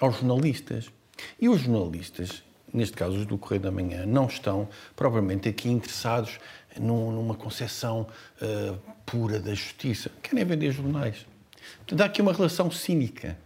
aos 0.00 0.16
jornalistas. 0.16 0.90
E 1.40 1.48
os 1.48 1.60
jornalistas 1.60 2.42
neste 2.74 2.96
caso 2.96 3.16
os 3.16 3.24
do 3.24 3.38
Correio 3.38 3.62
da 3.62 3.70
Manhã, 3.70 4.04
não 4.04 4.26
estão 4.26 4.68
propriamente 4.96 5.48
aqui 5.48 5.70
interessados 5.70 6.38
numa 6.78 7.36
concepção 7.36 8.06
uh, 8.42 8.78
pura 9.06 9.38
da 9.38 9.54
justiça. 9.54 10.10
Querem 10.20 10.44
vender 10.44 10.72
jornais. 10.72 11.24
Portanto, 11.78 12.00
há 12.00 12.04
aqui 12.06 12.20
uma 12.20 12.32
relação 12.32 12.70
cínica 12.70 13.38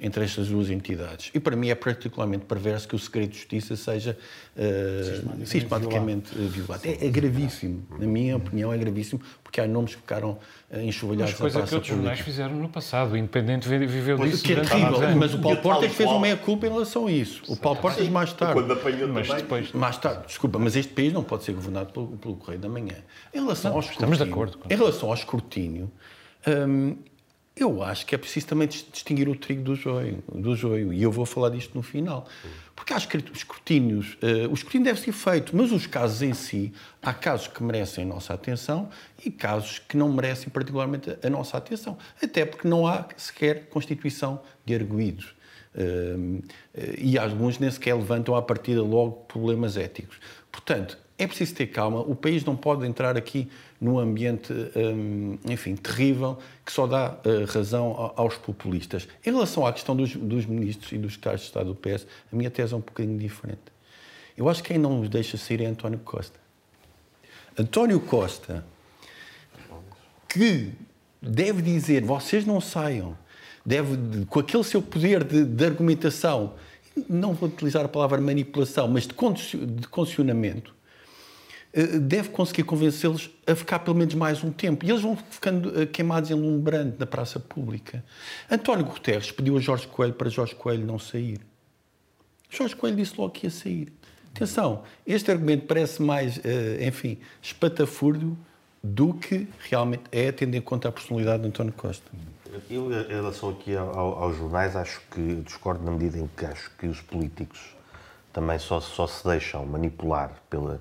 entre 0.00 0.24
estas 0.24 0.48
duas 0.48 0.70
entidades. 0.70 1.30
E 1.34 1.40
para 1.40 1.56
mim 1.56 1.70
é 1.70 1.74
particularmente 1.74 2.44
perverso 2.44 2.86
que 2.86 2.94
o 2.94 2.98
segredo 2.98 3.30
de 3.30 3.38
justiça 3.38 3.74
seja 3.74 4.16
uh, 4.56 5.44
sistematicamente, 5.44 6.32
violado. 6.36 6.82
É, 6.86 7.06
é, 7.06 7.10
gravíssimo. 7.10 7.84
Na 7.98 8.06
minha 8.06 8.36
opinião, 8.36 8.72
é 8.72 8.78
gravíssimo, 8.78 9.20
porque 9.42 9.60
há 9.60 9.66
nomes 9.66 9.96
que 9.96 10.00
ficaram 10.00 10.38
uh, 10.70 10.80
enxovalhados 10.80 11.32
Mas 11.32 11.40
coisa 11.40 11.62
que 11.66 11.74
outros 11.74 11.92
jornais 11.92 12.20
fizeram 12.20 12.54
no 12.54 12.68
passado. 12.68 13.12
O 13.12 13.16
Independente 13.16 13.68
viveu 13.68 14.16
pois, 14.16 14.30
disso. 14.30 14.44
Que 14.44 14.52
é 14.52 14.60
terrível. 14.60 15.16
Mas 15.16 15.34
o 15.34 15.40
Paulo 15.40 15.56
Portas 15.58 15.92
fez 15.92 16.08
uma 16.08 16.20
meia-culpa 16.20 16.66
em 16.66 16.70
relação 16.70 17.08
a 17.08 17.12
isso. 17.12 17.42
O 17.48 17.56
Paulo 17.56 17.80
Portas 17.80 18.08
mais 18.08 18.32
tarde. 18.32 18.54
Quando 18.54 18.72
apanhou 18.72 19.08
mas 19.08 19.26
depois, 19.26 19.72
mais 19.72 19.98
tarde. 19.98 20.26
Desculpa, 20.28 20.60
mas 20.60 20.76
este 20.76 20.92
país 20.92 21.12
não 21.12 21.24
pode 21.24 21.42
ser 21.42 21.52
governado 21.52 21.92
pelo, 21.92 22.06
pelo 22.18 22.36
Correio 22.36 22.60
da 22.60 22.68
Manhã. 22.68 22.94
Em 23.34 23.40
relação 23.40 23.70
não, 23.70 23.78
ao 23.78 23.80
escrutínio, 23.80 24.14
estamos 24.14 24.18
de 24.18 24.24
acordo. 24.24 24.58
Em 24.70 24.76
relação 24.76 25.08
ao 25.08 25.14
escrutínio, 25.14 25.90
hum, 26.46 26.96
eu 27.58 27.82
acho 27.82 28.06
que 28.06 28.14
é 28.14 28.18
preciso 28.18 28.46
também 28.46 28.68
distinguir 28.68 29.28
o 29.28 29.34
trigo 29.34 29.62
do 29.62 29.74
joio, 29.74 30.22
do 30.32 30.54
joio 30.54 30.92
e 30.92 31.02
eu 31.02 31.10
vou 31.10 31.26
falar 31.26 31.50
disto 31.50 31.74
no 31.74 31.82
final. 31.82 32.26
Porque 32.74 32.92
há 32.92 32.96
escrutínios, 32.96 34.16
uh, 34.22 34.48
o 34.50 34.54
escrutínio 34.54 34.84
deve 34.84 35.00
ser 35.00 35.12
feito, 35.12 35.56
mas 35.56 35.72
os 35.72 35.86
casos 35.86 36.22
em 36.22 36.32
si, 36.32 36.72
há 37.02 37.12
casos 37.12 37.48
que 37.48 37.62
merecem 37.62 38.04
a 38.04 38.06
nossa 38.06 38.32
atenção 38.32 38.88
e 39.24 39.30
casos 39.30 39.80
que 39.80 39.96
não 39.96 40.12
merecem 40.12 40.48
particularmente 40.48 41.16
a 41.22 41.28
nossa 41.28 41.56
atenção. 41.56 41.98
Até 42.22 42.44
porque 42.44 42.68
não 42.68 42.86
há 42.86 43.08
sequer 43.16 43.66
constituição 43.68 44.40
de 44.64 44.74
arguídos. 44.74 45.34
Uh, 45.74 46.42
e 46.96 47.18
alguns 47.18 47.58
nem 47.58 47.70
sequer 47.70 47.94
levantam 47.94 48.34
à 48.36 48.42
partida 48.42 48.82
logo 48.82 49.12
problemas 49.26 49.76
éticos. 49.76 50.18
Portanto, 50.50 50.98
é 51.18 51.26
preciso 51.26 51.54
ter 51.54 51.66
calma, 51.66 52.00
o 52.00 52.14
país 52.14 52.44
não 52.44 52.54
pode 52.54 52.86
entrar 52.86 53.16
aqui 53.16 53.48
num 53.80 53.98
ambiente, 53.98 54.52
hum, 54.52 55.36
enfim, 55.48 55.74
terrível, 55.74 56.38
que 56.64 56.72
só 56.72 56.86
dá 56.86 57.18
uh, 57.24 57.44
razão 57.52 58.12
aos 58.14 58.36
populistas. 58.36 59.08
Em 59.26 59.32
relação 59.32 59.66
à 59.66 59.72
questão 59.72 59.96
dos, 59.96 60.14
dos 60.14 60.46
ministros 60.46 60.92
e 60.92 60.98
dos 60.98 61.14
secretários 61.14 61.42
de 61.42 61.46
Estado 61.48 61.74
do 61.74 61.74
PS, 61.74 62.06
a 62.32 62.36
minha 62.36 62.50
tese 62.50 62.72
é 62.72 62.76
um 62.76 62.80
bocadinho 62.80 63.18
diferente. 63.18 63.60
Eu 64.36 64.48
acho 64.48 64.62
que 64.62 64.68
quem 64.68 64.78
não 64.78 65.00
os 65.00 65.08
deixa 65.08 65.36
sair 65.36 65.60
é 65.62 65.66
António 65.66 65.98
Costa. 65.98 66.38
António 67.58 67.98
Costa, 67.98 68.64
que 70.28 70.70
deve 71.20 71.60
dizer, 71.60 72.04
vocês 72.04 72.46
não 72.46 72.60
saiam, 72.60 73.18
deve, 73.66 74.24
com 74.26 74.38
aquele 74.38 74.62
seu 74.62 74.80
poder 74.80 75.24
de, 75.24 75.44
de 75.44 75.64
argumentação, 75.64 76.54
não 77.08 77.34
vou 77.34 77.48
utilizar 77.48 77.84
a 77.84 77.88
palavra 77.88 78.20
manipulação, 78.20 78.86
mas 78.86 79.06
de, 79.06 79.14
condicionamento, 79.88 80.72
eh, 80.72 80.77
deve 81.72 82.30
conseguir 82.30 82.64
convencê-los 82.64 83.30
a 83.46 83.54
ficar 83.54 83.80
pelo 83.80 83.96
menos 83.96 84.14
mais 84.14 84.42
um 84.42 84.50
tempo. 84.50 84.84
E 84.84 84.90
eles 84.90 85.02
vão 85.02 85.16
ficando 85.16 85.80
eh, 85.80 85.86
queimados 85.86 86.30
em 86.30 86.34
lumbrante 86.34 86.96
na 86.98 87.06
praça 87.06 87.38
pública. 87.38 88.04
António 88.50 88.84
Guterres 88.84 89.30
pediu 89.30 89.56
a 89.56 89.60
Jorge 89.60 89.86
Coelho 89.86 90.14
para 90.14 90.30
Jorge 90.30 90.54
Coelho 90.54 90.86
não 90.86 90.98
sair. 90.98 91.40
Jorge 92.48 92.74
Coelho 92.74 92.96
disse 92.96 93.14
logo 93.18 93.30
que 93.30 93.46
ia 93.46 93.50
sair. 93.50 93.92
Atenção, 94.34 94.82
este 95.06 95.30
argumento 95.30 95.66
parece 95.66 96.00
mais, 96.02 96.40
eh, 96.44 96.86
enfim, 96.86 97.18
espatafúrdio 97.42 98.36
do 98.82 99.12
que 99.12 99.48
realmente 99.68 100.04
é, 100.12 100.30
tendo 100.32 100.54
em 100.54 100.60
conta 100.60 100.88
a 100.88 100.92
personalidade 100.92 101.42
de 101.42 101.48
António 101.48 101.72
Costa. 101.72 102.10
Eu, 102.70 102.90
em 102.92 103.08
relação 103.08 103.50
aqui 103.50 103.76
ao, 103.76 103.90
aos 103.90 104.36
jornais, 104.36 104.74
acho 104.74 105.02
que 105.10 105.42
discordo 105.44 105.84
na 105.84 105.90
medida 105.90 106.18
em 106.18 106.28
que 106.36 106.46
acho 106.46 106.70
que 106.78 106.86
os 106.86 107.00
políticos 107.00 107.76
também 108.32 108.58
só, 108.58 108.80
só 108.80 109.06
se 109.06 109.26
deixam 109.26 109.66
manipular 109.66 110.32
pela, 110.48 110.80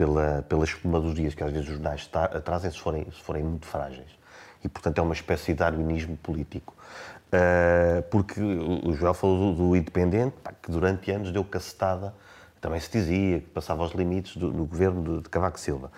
pela, 0.00 0.42
pela 0.48 0.64
espumadurias 0.64 1.34
que 1.34 1.44
às 1.44 1.52
vezes 1.52 1.68
os 1.68 1.74
jornais 1.74 2.10
trazem 2.42 2.70
se 2.70 2.80
forem, 2.80 3.04
se 3.12 3.20
forem 3.20 3.44
muito 3.44 3.66
frágeis. 3.66 4.08
E, 4.64 4.68
portanto, 4.68 4.96
é 4.96 5.02
uma 5.02 5.12
espécie 5.12 5.52
de 5.52 5.58
darwinismo 5.58 6.16
político. 6.16 6.74
Uh, 7.26 8.02
porque 8.10 8.40
o 8.40 8.94
Joel 8.94 9.12
falou 9.12 9.54
do, 9.54 9.68
do 9.68 9.76
Independente, 9.76 10.34
pá, 10.42 10.54
que 10.54 10.70
durante 10.70 11.10
anos 11.10 11.30
deu 11.30 11.44
cacetada, 11.44 12.14
também 12.62 12.80
se 12.80 12.90
dizia 12.90 13.40
que 13.40 13.48
passava 13.48 13.82
aos 13.82 13.92
limites 13.92 14.38
do, 14.38 14.50
do 14.50 14.64
governo 14.64 15.02
de, 15.02 15.22
de 15.22 15.28
Cavaco 15.28 15.60
Silva. 15.60 15.92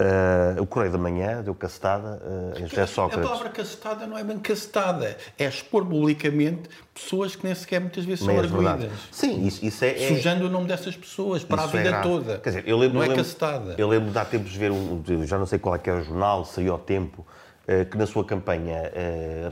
Uh, 0.00 0.60
o 0.60 0.66
Correio 0.66 0.90
da 0.90 0.98
Manhã 0.98 1.42
deu 1.42 1.54
cacetada 1.54 2.20
uh, 2.24 2.58
em 2.58 2.66
José 2.66 2.86
Sócrates. 2.86 3.24
A 3.24 3.28
palavra 3.28 3.50
cacetada 3.50 4.06
não 4.06 4.18
é 4.18 4.24
bem 4.24 4.38
cacetada, 4.38 5.16
é 5.38 5.44
expor 5.44 5.86
publicamente 5.86 6.68
pessoas 6.92 7.36
que 7.36 7.44
nem 7.44 7.54
sequer 7.54 7.80
muitas 7.80 8.04
vezes 8.04 8.24
são 8.24 8.36
arguídas. 8.36 8.90
Sim, 9.12 9.46
isso, 9.46 9.64
isso 9.64 9.84
é, 9.84 10.02
é, 10.02 10.08
Sujando 10.08 10.46
o 10.46 10.48
nome 10.48 10.66
dessas 10.66 10.96
pessoas 10.96 11.44
para 11.44 11.62
a 11.62 11.66
vida 11.66 11.90
é 11.90 12.00
toda. 12.00 12.38
Quer 12.38 12.48
dizer, 12.48 12.64
eu 12.66 12.78
lembro, 12.78 12.98
não 12.98 13.04
é 13.04 13.14
cacetada. 13.14 13.76
Eu 13.78 13.86
lembro 13.86 14.10
de 14.10 14.18
há 14.18 14.24
tempos 14.24 14.50
de 14.50 14.58
ver, 14.58 14.72
um, 14.72 15.02
já 15.24 15.38
não 15.38 15.46
sei 15.46 15.58
qual 15.58 15.76
é 15.76 15.78
que 15.78 15.88
é 15.88 15.92
o 15.92 16.02
jornal, 16.02 16.44
saiu 16.46 16.72
ao 16.72 16.78
tempo, 16.78 17.24
que 17.90 17.96
na 17.96 18.06
sua 18.06 18.24
campanha 18.24 18.90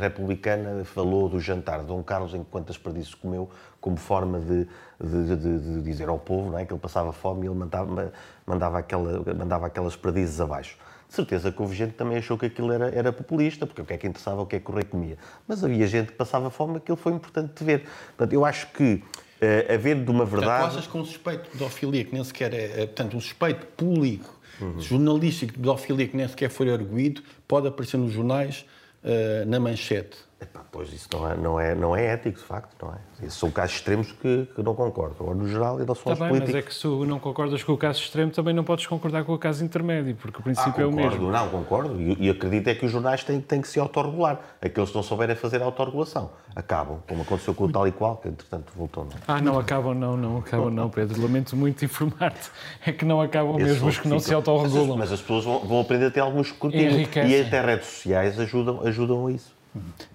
republicana 0.01 0.85
falou 0.85 1.29
do 1.29 1.38
jantar 1.38 1.81
de 1.81 1.87
Dom 1.87 2.03
Carlos 2.03 2.35
enquanto 2.35 2.70
as 2.70 2.77
perdices 2.77 3.14
comeu 3.14 3.49
como 3.81 3.96
forma 3.96 4.40
de, 4.40 4.66
de, 5.03 5.37
de, 5.37 5.59
de, 5.59 5.83
dizer 5.83 6.09
ao 6.09 6.18
povo 6.18 6.51
não 6.51 6.59
é, 6.59 6.64
que 6.64 6.73
ele 6.73 6.81
passava 6.81 7.12
fome 7.12 7.46
e 7.46 7.49
ele 7.49 7.59
mandava, 7.59 8.12
mandava, 8.46 8.79
aquela, 8.79 9.35
mandava 9.35 9.66
aquelas 9.66 9.96
perdizes 9.96 10.40
abaixo. 10.40 10.77
De 11.09 11.14
certeza 11.16 11.51
que 11.51 11.61
houve 11.61 11.75
gente 11.75 11.90
que 11.90 11.96
também 11.96 12.18
achou 12.18 12.38
que 12.38 12.46
aquilo 12.46 12.70
era, 12.70 12.88
era 12.94 13.12
populista, 13.12 13.66
porque 13.66 13.83
o 13.83 13.85
que 13.85 13.94
é 13.94 13.99
que 13.99 14.07
interessava 14.07 14.42
o 14.42 14.46
que 14.46 14.55
é 14.55 14.61
que 14.61 14.70
o 14.70 14.75
rei 14.75 14.85
comia. 14.85 15.18
Mas 15.49 15.64
havia 15.64 15.85
gente 15.88 16.12
que 16.12 16.16
passava 16.16 16.51
fome, 16.51 16.77
aquilo 16.77 16.96
foi 16.96 17.12
importante 17.12 17.53
de 17.59 17.64
ver. 17.64 17.88
Portanto, 18.16 18.33
eu 18.33 18.44
acho 18.44 18.68
que 18.68 19.03
uh, 19.42 19.75
haver 19.75 20.05
de 20.05 20.09
uma 20.09 20.25
verdade. 20.25 20.51
Portanto, 20.51 20.73
tu 20.73 20.79
achas 20.79 20.87
que 20.87 20.99
um 20.99 21.05
suspeito 21.05 21.44
de 21.44 21.51
pedofilia, 21.51 22.05
que 22.05 22.14
nem 22.14 22.23
sequer 22.23 22.55
é. 22.55 22.83
é 22.83 22.87
portanto, 22.87 23.16
um 23.16 23.20
suspeito 23.20 23.66
público, 23.66 24.39
uhum. 24.61 24.81
jornalístico 24.81 25.53
de 25.53 25.59
pedofilia, 25.59 26.09
que 26.09 26.16
nem 26.16 26.29
sequer 26.29 26.51
foi 26.51 26.70
arguído, 26.70 27.23
pode 27.46 27.68
aparecer 27.68 27.96
nos 27.96 28.12
jornais 28.12 28.64
uh, 29.05 29.49
na 29.49 29.59
manchete? 29.61 30.16
Epá, 30.40 30.62
pois 30.72 30.90
isso 30.90 31.07
não 31.12 31.31
é, 31.31 31.37
não, 31.37 31.61
é, 31.61 31.74
não 31.74 31.94
é 31.94 32.07
ético, 32.07 32.38
de 32.38 32.44
facto, 32.44 32.74
não 32.83 32.94
é? 32.94 33.26
Esses 33.26 33.38
são 33.38 33.50
casos 33.50 33.76
extremos 33.76 34.11
que, 34.11 34.48
que 34.55 34.62
não 34.62 34.74
concordo. 34.74 35.16
Agora, 35.20 35.37
no 35.37 35.46
geral, 35.46 35.79
em 35.79 35.83
relação 35.83 36.05
tá 36.05 36.11
aos 36.12 36.18
bem, 36.18 36.29
políticos... 36.29 36.55
Mas 36.55 36.64
é 36.64 36.66
que 36.66 36.74
se 36.74 36.87
não 37.07 37.18
concordas 37.18 37.62
com 37.62 37.72
o 37.72 37.76
caso 37.76 38.00
extremo, 38.00 38.33
também 38.33 38.55
não 38.55 38.64
podes 38.64 38.87
concordar 38.87 39.22
com 39.24 39.35
o 39.35 39.38
caso 39.38 39.62
intermédio, 39.62 40.16
porque 40.16 40.40
o 40.40 40.42
princípio 40.42 40.74
ah, 40.79 40.83
é 40.83 40.87
o 40.87 40.92
mesmo. 40.92 41.31
Não, 41.31 41.48
concordo. 41.50 42.00
E, 42.00 42.16
e 42.18 42.31
acredito 42.31 42.68
é 42.68 42.74
que 42.74 42.87
os 42.87 42.90
jornais 42.90 43.22
têm, 43.22 43.38
têm 43.38 43.61
que 43.61 43.68
se 43.68 43.79
autorregular. 43.79 44.40
Aqueles 44.62 44.88
que 44.88 44.96
não 44.96 45.03
souberem 45.03 45.37
fazer 45.37 45.61
autorregulação 45.61 46.31
acabam, 46.57 47.00
como 47.07 47.20
aconteceu 47.20 47.55
com 47.55 47.64
o 47.64 47.72
tal 47.72 47.87
e 47.87 47.92
qual, 47.92 48.16
que 48.16 48.29
entretanto 48.29 48.72
voltou. 48.74 49.05
Não. 49.05 49.12
É? 49.12 49.16
Ah, 49.29 49.40
não 49.42 49.59
acabam, 49.59 49.94
não, 49.94 50.16
não 50.16 50.38
acabam, 50.38 50.70
não, 50.70 50.88
Pedro. 50.88 51.20
Lamento 51.20 51.55
muito 51.55 51.85
informar-te. 51.85 52.50
É 52.87 52.92
que 52.92 53.05
não 53.05 53.20
acabam 53.20 53.57
Esses 53.57 53.74
mesmo 53.74 53.88
os 53.88 53.98
que 53.98 54.09
não 54.09 54.18
ficam... 54.18 54.29
se 54.29 54.35
autorregulam. 54.35 54.96
Mas, 54.96 55.12
as 55.12 55.20
pessoas 55.20 55.44
vão, 55.44 55.59
vão 55.61 55.81
aprender 55.81 56.07
a 56.07 56.11
ter 56.11 56.20
alguns 56.20 56.46
escrutínio. 56.46 57.07
E 57.26 57.40
até 57.40 57.61
redes 57.61 57.87
sociais 57.87 58.40
ajudam, 58.40 58.81
ajudam 58.87 59.26
a 59.26 59.33
isso. 59.33 59.60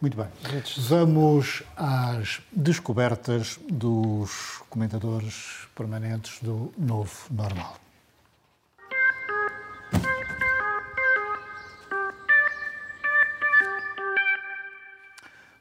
Muito 0.01 0.17
bem. 0.17 0.27
Vamos 0.77 1.63
às 1.77 2.41
descobertas 2.51 3.57
dos 3.69 4.61
comentadores 4.69 5.67
permanentes 5.73 6.39
do 6.41 6.73
Novo 6.77 7.13
Normal. 7.31 7.77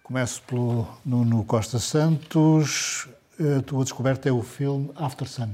Começo 0.03 0.43
pelo 0.43 0.87
Nuno 1.05 1.45
Costa 1.45 1.79
Santos. 1.79 3.09
A 3.39 3.63
tua 3.63 3.85
descoberta 3.85 4.29
é 4.29 4.33
o 4.33 4.43
filme 4.43 4.91
After 4.97 5.29
Sun. 5.29 5.51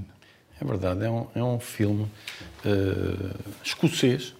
É 0.60 0.64
verdade, 0.64 1.04
é 1.04 1.10
um, 1.10 1.26
é 1.34 1.42
um 1.42 1.60
filme 1.60 2.10
uh, 2.64 3.54
escocês 3.62 4.34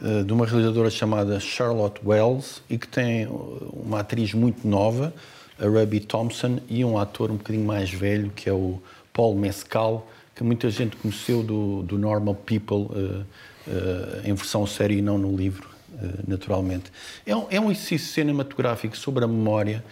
de 0.00 0.32
uma 0.32 0.44
realizadora 0.44 0.90
chamada 0.90 1.40
Charlotte 1.40 2.00
Wells 2.04 2.62
e 2.68 2.76
que 2.76 2.86
tem 2.86 3.22
eh, 3.22 3.28
uma 3.72 4.00
atriz 4.00 4.34
muito 4.34 4.66
nova, 4.68 5.12
a 5.58 5.64
Ruby 5.64 6.00
Thompson, 6.00 6.60
e 6.68 6.84
um 6.84 6.98
ator 6.98 7.30
um 7.30 7.36
bocadinho 7.36 7.64
mais 7.64 7.90
velho, 7.90 8.30
que 8.34 8.48
é 8.48 8.52
o 8.52 8.80
Paul 9.12 9.34
Mescal, 9.34 10.06
que 10.34 10.44
muita 10.44 10.68
gente 10.68 10.96
conheceu 10.96 11.42
do, 11.42 11.82
do 11.82 11.98
Normal 11.98 12.34
People 12.34 12.76
uh, 12.76 13.24
uh, 13.66 14.20
em 14.22 14.34
versão 14.34 14.66
série 14.66 14.98
e 14.98 15.02
não 15.02 15.16
no 15.16 15.34
livro, 15.34 15.66
uh, 15.94 16.24
naturalmente. 16.28 16.92
É 17.24 17.34
um, 17.34 17.46
é 17.50 17.58
um 17.58 17.70
exercício 17.70 18.12
cinematográfico 18.12 18.94
sobre 18.96 19.24
a 19.24 19.28
memória 19.28 19.82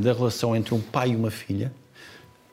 da 0.00 0.12
relação 0.12 0.54
entre 0.54 0.72
um 0.76 0.80
pai 0.80 1.10
e 1.10 1.16
uma 1.16 1.28
filha, 1.28 1.72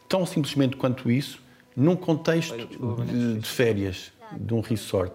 tão 0.10 0.26
simplesmente 0.26 0.76
quanto 0.76 1.12
isso, 1.12 1.40
num 1.78 1.96
contexto 1.96 2.58
de, 2.58 3.36
de 3.36 3.48
férias, 3.48 4.12
de 4.36 4.52
um 4.52 4.62
resort. 4.62 5.14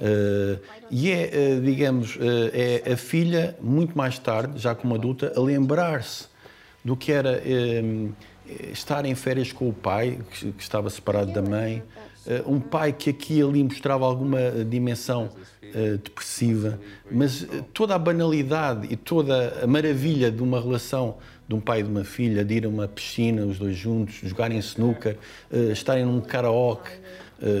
Uh, 0.00 0.58
e 0.90 1.10
é, 1.10 1.30
uh, 1.58 1.60
digamos, 1.60 2.16
uh, 2.16 2.20
é 2.54 2.92
a 2.92 2.96
filha, 2.96 3.54
muito 3.60 3.96
mais 3.96 4.18
tarde, 4.18 4.58
já 4.58 4.74
como 4.74 4.94
adulta, 4.94 5.32
a 5.36 5.40
lembrar-se 5.40 6.26
do 6.82 6.96
que 6.96 7.12
era 7.12 7.42
estar 8.72 9.04
em 9.04 9.14
férias 9.14 9.52
com 9.52 9.68
o 9.68 9.72
pai, 9.72 10.18
que, 10.30 10.54
estava 10.58 10.88
separado 10.88 11.30
da 11.30 11.42
mãe, 11.42 11.82
um 12.46 12.58
pai 12.58 12.90
que 12.94 13.10
aqui 13.10 13.34
e 13.34 13.42
ali 13.42 13.62
mostrava 13.62 14.06
alguma 14.06 14.38
dimensão 14.66 15.28
depressiva, 16.02 16.80
mas 17.10 17.46
toda 17.74 17.94
a 17.94 17.98
banalidade 17.98 18.88
e 18.90 18.96
toda 18.96 19.62
a 19.62 19.66
maravilha 19.66 20.32
de 20.32 20.42
uma 20.42 20.58
relação 20.58 21.18
de 21.46 21.54
um 21.54 21.60
pai 21.60 21.80
e 21.80 21.82
de 21.82 21.90
uma 21.90 22.02
filha, 22.02 22.42
de 22.42 22.54
ir 22.54 22.64
a 22.64 22.68
uma 22.70 22.88
piscina, 22.88 23.44
os 23.44 23.58
dois 23.58 23.76
juntos, 23.76 24.20
jogarem 24.22 24.56
snooker, 24.58 25.18
estarem 25.70 26.06
num 26.06 26.22
karaoke, 26.22 26.92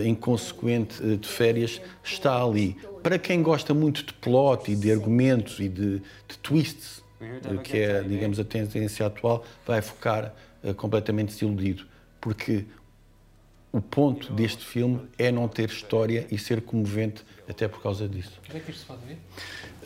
inconsequente 0.04 1.02
uh, 1.02 1.16
de 1.16 1.28
férias 1.28 1.80
está 2.02 2.42
ali. 2.42 2.76
Para 3.02 3.18
quem 3.18 3.42
gosta 3.42 3.72
muito 3.72 4.04
de 4.04 4.12
plot 4.14 4.70
e 4.70 4.76
de 4.76 4.92
argumentos 4.92 5.58
e 5.58 5.68
de, 5.68 5.98
de 6.28 6.38
twists, 6.42 7.02
uh, 7.20 7.58
que 7.62 7.78
é, 7.78 8.02
digamos, 8.02 8.38
a 8.38 8.44
tendência 8.44 9.06
atual, 9.06 9.44
vai 9.66 9.80
ficar 9.82 10.34
completamente 10.76 11.28
desiludido. 11.28 11.86
Porque 12.20 12.66
o 13.72 13.80
ponto 13.80 14.32
deste 14.32 14.64
filme 14.64 15.00
é 15.16 15.30
não 15.30 15.48
ter 15.48 15.68
história 15.68 16.26
e 16.30 16.36
ser 16.36 16.60
comovente 16.60 17.24
até 17.48 17.68
por 17.68 17.82
causa 17.82 18.08
disso. 18.08 18.40
Onde 18.48 18.58
é 18.58 18.60
que 18.60 18.70
isto 18.70 18.80
se 18.80 18.86
pode 18.86 19.00
ver? 19.06 19.18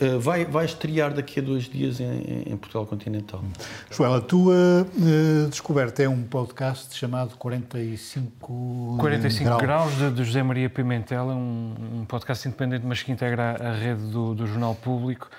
Uh, 0.01 0.19
vai, 0.19 0.43
vai 0.43 0.65
estrear 0.65 1.13
daqui 1.13 1.39
a 1.39 1.43
dois 1.43 1.63
dias 1.69 2.01
em, 2.01 2.43
em 2.47 2.57
Portugal 2.57 2.85
Continental. 2.85 3.41
Joel, 3.89 4.15
a 4.15 4.21
tua 4.21 4.53
uh, 4.53 5.49
descoberta 5.49 6.03
é 6.03 6.09
um 6.09 6.21
podcast 6.23 6.93
chamado 6.97 7.37
45, 7.37 8.97
45 8.99 9.43
graus, 9.45 9.61
graus 9.61 9.97
de, 9.97 10.11
de, 10.11 10.23
José 10.25 10.43
Maria 10.43 10.69
Pimentel, 10.69 11.31
é 11.31 11.33
um, 11.33 11.75
um, 12.01 12.05
podcast 12.05 12.45
independente, 12.45 12.85
mas 12.85 13.01
que 13.01 13.09
integra 13.09 13.55
a 13.55 13.71
rede 13.71 14.01
do, 14.07 14.35
do 14.35 14.45
Jornal 14.45 14.75
Público. 14.75 15.29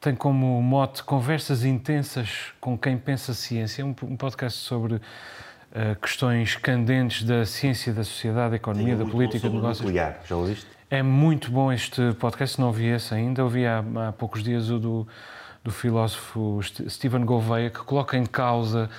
Tem 0.00 0.14
como 0.14 0.62
mote 0.62 1.02
conversas 1.04 1.62
intensas 1.62 2.54
com 2.58 2.78
quem 2.78 2.96
pensa 2.96 3.34
ciência, 3.34 3.84
um, 3.84 3.94
um 4.04 4.16
podcast 4.16 4.60
sobre 4.60 4.94
uh, 4.94 5.00
questões 6.00 6.56
candentes 6.56 7.22
da 7.22 7.44
ciência, 7.44 7.92
da 7.92 8.02
sociedade, 8.02 8.50
da 8.50 8.56
economia, 8.56 8.96
da 8.96 9.04
política, 9.04 9.46
do 9.46 9.56
negócios. 9.56 9.84
Nuclear, 9.84 10.20
já 10.26 10.36
ouviste? 10.36 10.79
É 10.92 11.04
muito 11.04 11.52
bom 11.52 11.72
este 11.72 12.12
podcast, 12.14 12.58
não 12.60 12.66
ouvi 12.66 12.86
esse 12.86 13.14
ainda, 13.14 13.44
ouvi 13.44 13.64
há, 13.64 13.78
há 14.08 14.12
poucos 14.12 14.42
dias 14.42 14.70
o 14.70 14.78
do, 14.80 15.06
do 15.62 15.70
filósofo 15.70 16.60
Stephen 16.88 17.24
Gouveia, 17.24 17.70
que 17.70 17.78
coloca 17.78 18.16
em 18.16 18.26
causa 18.26 18.90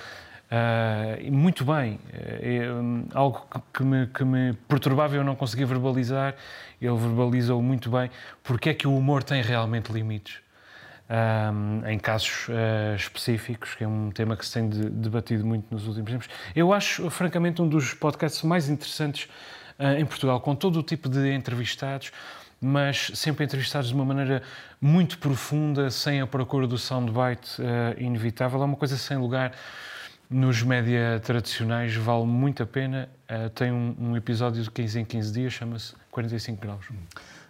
Uh, 0.52 1.32
muito 1.32 1.64
bem, 1.64 1.98
é, 2.12 2.70
um, 2.70 3.06
algo 3.14 3.46
que 3.72 3.82
me, 3.82 4.06
que 4.08 4.22
me 4.22 4.52
perturbava 4.68 5.14
e 5.14 5.16
eu 5.16 5.24
não 5.24 5.34
conseguia 5.34 5.64
verbalizar, 5.64 6.34
ele 6.78 6.94
verbalizou 6.94 7.62
muito 7.62 7.88
bem, 7.88 8.10
porque 8.42 8.68
é 8.68 8.74
que 8.74 8.86
o 8.86 8.94
humor 8.94 9.22
tem 9.22 9.40
realmente 9.40 9.90
limites. 9.90 10.40
um, 11.08 11.88
em 11.88 11.98
casos 11.98 12.48
uh, 12.48 12.94
específicos, 12.94 13.74
que 13.74 13.82
é 13.82 13.88
um 13.88 14.10
tema 14.10 14.36
que 14.36 14.44
se 14.44 14.52
tem 14.52 14.68
de, 14.68 14.90
debatido 14.90 15.42
muito 15.42 15.64
nos 15.70 15.86
últimos 15.86 16.10
tempos. 16.10 16.28
Eu 16.54 16.70
acho, 16.70 17.08
francamente, 17.08 17.62
um 17.62 17.68
dos 17.68 17.94
podcasts 17.94 18.42
mais 18.42 18.68
interessantes 18.68 19.30
em 19.98 20.04
Portugal, 20.04 20.40
com 20.40 20.54
todo 20.54 20.78
o 20.78 20.82
tipo 20.82 21.08
de 21.08 21.32
entrevistados, 21.32 22.12
mas 22.60 23.10
sempre 23.14 23.44
entrevistados 23.44 23.88
de 23.88 23.94
uma 23.94 24.04
maneira 24.04 24.42
muito 24.80 25.18
profunda, 25.18 25.90
sem 25.90 26.20
a 26.20 26.26
procura 26.26 26.66
do 26.66 26.78
soundbite 26.78 27.60
uh, 27.60 28.00
inevitável. 28.00 28.62
É 28.62 28.64
uma 28.64 28.76
coisa 28.76 28.96
sem 28.96 29.16
lugar 29.16 29.52
nos 30.30 30.62
média 30.62 31.20
tradicionais, 31.24 31.94
vale 31.96 32.24
muito 32.24 32.62
a 32.62 32.66
pena. 32.66 33.08
Uh, 33.28 33.50
tem 33.50 33.72
um, 33.72 33.96
um, 33.98 34.16
episódio 34.16 34.62
de 34.62 34.70
15 34.70 35.00
em 35.00 35.04
15 35.04 35.32
dias, 35.32 35.52
chama-se 35.52 35.94
45 36.12 36.60
Graus. 36.60 36.86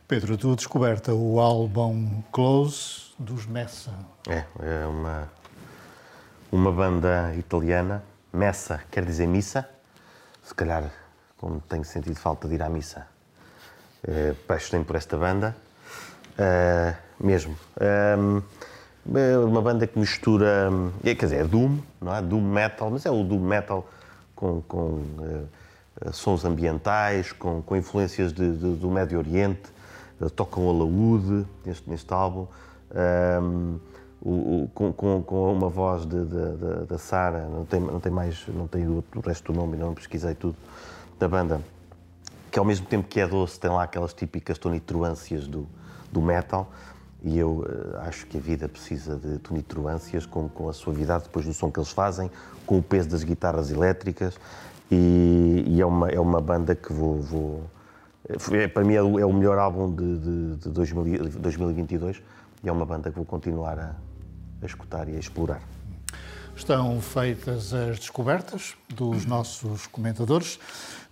Pedro, 0.08 0.36
tu 0.38 0.56
descoberta 0.56 1.12
o 1.12 1.38
álbum 1.38 2.22
Close 2.32 3.12
dos 3.18 3.44
Messa. 3.44 3.92
É, 4.26 4.44
é 4.60 4.86
uma, 4.86 5.30
uma 6.50 6.72
banda 6.72 7.34
italiana. 7.36 8.02
Messa 8.32 8.80
quer 8.90 9.04
dizer 9.04 9.26
missa. 9.26 9.68
Se 10.42 10.54
calhar, 10.54 10.90
como 11.42 11.60
tenho 11.68 11.84
sentido 11.84 12.14
falta 12.14 12.46
de 12.46 12.54
ir 12.54 12.62
à 12.62 12.68
missa, 12.68 13.04
é, 14.06 14.30
apaixonei 14.30 14.84
por 14.84 14.94
esta 14.94 15.16
banda. 15.16 15.56
É, 16.38 16.94
mesmo. 17.18 17.56
É, 17.80 18.14
é 19.12 19.38
uma 19.38 19.60
banda 19.60 19.84
que 19.84 19.98
mistura, 19.98 20.70
quer 21.02 21.16
dizer, 21.16 21.40
é 21.40 21.44
Doom, 21.44 21.80
não 22.00 22.14
é? 22.14 22.22
Doom 22.22 22.40
Metal, 22.40 22.88
mas 22.88 23.04
é 23.04 23.10
o 23.10 23.24
Doom 23.24 23.40
Metal 23.40 23.84
com, 24.36 24.62
com 24.62 25.02
sons 26.12 26.44
ambientais, 26.44 27.32
com, 27.32 27.60
com 27.60 27.76
influências 27.76 28.32
de, 28.32 28.56
de, 28.56 28.76
do 28.76 28.88
Médio 28.88 29.18
Oriente, 29.18 29.62
tocam 30.36 30.70
a 30.70 30.72
laúde 30.72 31.44
neste, 31.66 31.90
neste 31.90 32.14
álbum, 32.14 32.46
um, 33.42 33.80
o, 34.20 34.30
o, 34.30 34.70
com, 34.72 34.92
com, 34.92 35.52
uma 35.52 35.68
voz 35.68 36.06
da 36.06 36.96
Sara, 36.96 37.48
não 37.48 37.64
tem, 37.64 37.80
não 37.80 37.98
tem 37.98 38.12
mais, 38.12 38.46
não 38.46 38.68
tem 38.68 38.86
o 38.86 39.02
resto 39.26 39.52
do 39.52 39.58
nome, 39.58 39.76
não 39.76 39.92
pesquisei 39.94 40.36
tudo, 40.36 40.56
da 41.22 41.28
banda, 41.28 41.60
que 42.50 42.58
ao 42.58 42.64
mesmo 42.64 42.84
tempo 42.86 43.06
que 43.06 43.20
é 43.20 43.26
doce, 43.26 43.58
tem 43.58 43.70
lá 43.70 43.84
aquelas 43.84 44.12
típicas 44.12 44.58
tonitruâncias 44.58 45.46
do, 45.46 45.68
do 46.10 46.20
metal, 46.20 46.70
e 47.22 47.38
eu 47.38 47.60
uh, 47.60 47.98
acho 48.00 48.26
que 48.26 48.36
a 48.36 48.40
vida 48.40 48.68
precisa 48.68 49.14
de 49.14 49.38
tonitruâncias 49.38 50.26
com, 50.26 50.48
com 50.48 50.68
a 50.68 50.72
suavidade 50.72 51.24
depois 51.24 51.46
do 51.46 51.54
som 51.54 51.70
que 51.70 51.78
eles 51.78 51.92
fazem, 51.92 52.28
com 52.66 52.76
o 52.78 52.82
peso 52.82 53.08
das 53.08 53.22
guitarras 53.22 53.70
elétricas 53.70 54.36
e, 54.90 55.62
e 55.68 55.80
é, 55.80 55.86
uma, 55.86 56.08
é 56.08 56.18
uma 56.18 56.40
banda 56.40 56.74
que 56.74 56.92
vou, 56.92 57.20
vou 57.20 57.70
é, 58.28 58.66
para 58.66 58.82
mim 58.82 58.94
é 58.94 59.02
o, 59.02 59.20
é 59.20 59.24
o 59.24 59.32
melhor 59.32 59.58
álbum 59.58 59.94
de, 59.94 60.18
de, 60.18 60.56
de 60.56 60.68
2000, 60.70 61.28
2022 61.38 62.20
e 62.64 62.68
é 62.68 62.72
uma 62.72 62.84
banda 62.84 63.10
que 63.10 63.16
vou 63.16 63.24
continuar 63.24 63.78
a, 63.78 63.94
a 64.60 64.66
escutar 64.66 65.08
e 65.08 65.14
a 65.14 65.20
explorar. 65.20 65.62
Estão 66.56 67.00
feitas 67.00 67.72
as 67.72 67.98
descobertas 67.98 68.74
dos 68.88 69.24
nossos 69.24 69.86
comentadores. 69.86 70.58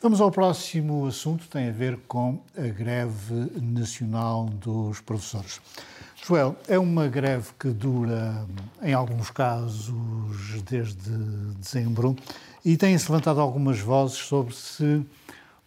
Vamos 0.01 0.21
ao 0.21 0.31
próximo 0.31 1.07
assunto, 1.07 1.49
tem 1.49 1.69
a 1.69 1.73
ver 1.73 1.99
com 2.07 2.39
a 2.57 2.69
greve 2.69 3.51
nacional 3.61 4.47
dos 4.47 5.01
professores. 5.01 5.61
Joel, 6.23 6.55
é 6.69 6.79
uma 6.79 7.09
greve 7.09 7.49
que 7.59 7.69
dura, 7.69 8.47
em 8.83 8.93
alguns 8.93 9.31
casos, 9.31 10.63
desde 10.69 11.11
dezembro 11.59 12.15
e 12.65 12.77
têm-se 12.77 13.11
levantado 13.11 13.41
algumas 13.41 13.81
vozes 13.81 14.19
sobre 14.19 14.55
se 14.55 15.03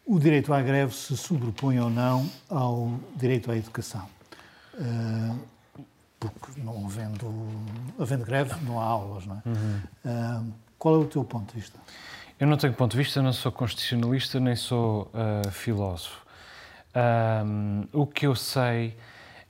o 0.05 0.19
direito 0.19 0.53
à 0.53 0.61
greve 0.61 0.93
se 0.93 1.17
sobrepõe 1.17 1.79
ou 1.79 1.89
não 1.89 2.29
ao 2.49 2.99
direito 3.15 3.51
à 3.51 3.57
educação. 3.57 4.07
Uh, 4.75 5.39
porque 6.29 6.61
não 6.61 6.85
havendo, 6.85 7.31
havendo 7.99 8.25
greve, 8.25 8.53
não 8.63 8.79
há 8.79 8.83
aulas, 8.83 9.25
não 9.25 9.35
é? 9.35 9.41
Uhum. 9.49 9.81
Uh, 10.05 10.53
qual 10.77 10.95
é 10.95 10.97
o 10.97 11.05
teu 11.05 11.23
ponto 11.23 11.53
de 11.53 11.59
vista? 11.59 11.79
Eu 12.39 12.47
não 12.47 12.57
tenho 12.57 12.73
ponto 12.73 12.91
de 12.91 12.97
vista, 12.97 13.21
não 13.21 13.31
sou 13.31 13.51
constitucionalista, 13.51 14.39
nem 14.39 14.55
sou 14.55 15.11
uh, 15.13 15.49
filósofo. 15.51 16.25
o 17.91 18.05
que 18.05 18.27
eu 18.27 18.35
sei 18.35 18.97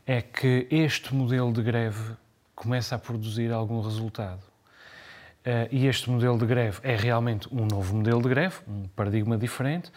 é 0.05 0.21
que 0.21 0.67
este 0.69 1.13
modelo 1.15 1.51
de 1.51 1.61
greve 1.61 2.15
começa 2.55 2.95
a 2.95 2.99
produzir 2.99 3.51
algum 3.51 3.81
resultado. 3.81 4.41
Uh, 5.45 5.67
e 5.71 5.87
este 5.87 6.09
modelo 6.09 6.37
de 6.37 6.45
greve 6.45 6.79
é 6.83 6.95
realmente 6.95 7.53
um 7.53 7.65
novo 7.65 7.95
modelo 7.95 8.21
de 8.21 8.29
greve, 8.29 8.55
um 8.67 8.87
paradigma 8.95 9.37
diferente. 9.37 9.91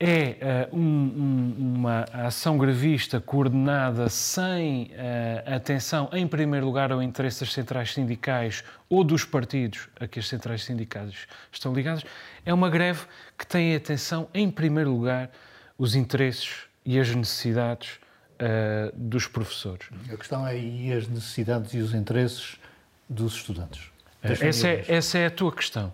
É 0.00 0.68
uh, 0.70 0.76
um, 0.76 0.80
um, 0.80 1.74
uma 1.74 2.04
ação 2.12 2.56
gravista 2.56 3.20
coordenada 3.20 4.08
sem 4.08 4.92
uh, 4.92 5.56
atenção, 5.56 6.08
em 6.12 6.24
primeiro 6.24 6.66
lugar, 6.66 6.92
ao 6.92 7.02
interesse 7.02 7.40
das 7.40 7.52
centrais 7.52 7.92
sindicais 7.94 8.62
ou 8.88 9.02
dos 9.02 9.24
partidos 9.24 9.88
a 9.98 10.06
que 10.06 10.20
as 10.20 10.28
centrais 10.28 10.62
sindicais 10.62 11.26
estão 11.50 11.74
ligadas. 11.74 12.04
É 12.46 12.54
uma 12.54 12.70
greve 12.70 13.06
que 13.36 13.44
tem 13.44 13.74
atenção, 13.74 14.28
em 14.32 14.48
primeiro 14.48 14.92
lugar, 14.92 15.30
os 15.76 15.96
interesses 15.96 16.68
e 16.84 16.96
as 17.00 17.12
necessidades 17.12 17.98
uh, 18.40 18.96
dos 18.96 19.26
professores. 19.26 19.88
A 20.12 20.16
questão 20.16 20.46
é 20.46 20.56
e 20.56 20.92
as 20.92 21.08
necessidades 21.08 21.74
e 21.74 21.78
os 21.78 21.92
interesses 21.92 22.56
dos 23.08 23.34
estudantes. 23.34 23.90
Essa 24.22 24.68
é, 24.68 24.84
essa 24.88 25.18
é 25.18 25.26
a 25.26 25.30
tua 25.30 25.52
questão. 25.52 25.92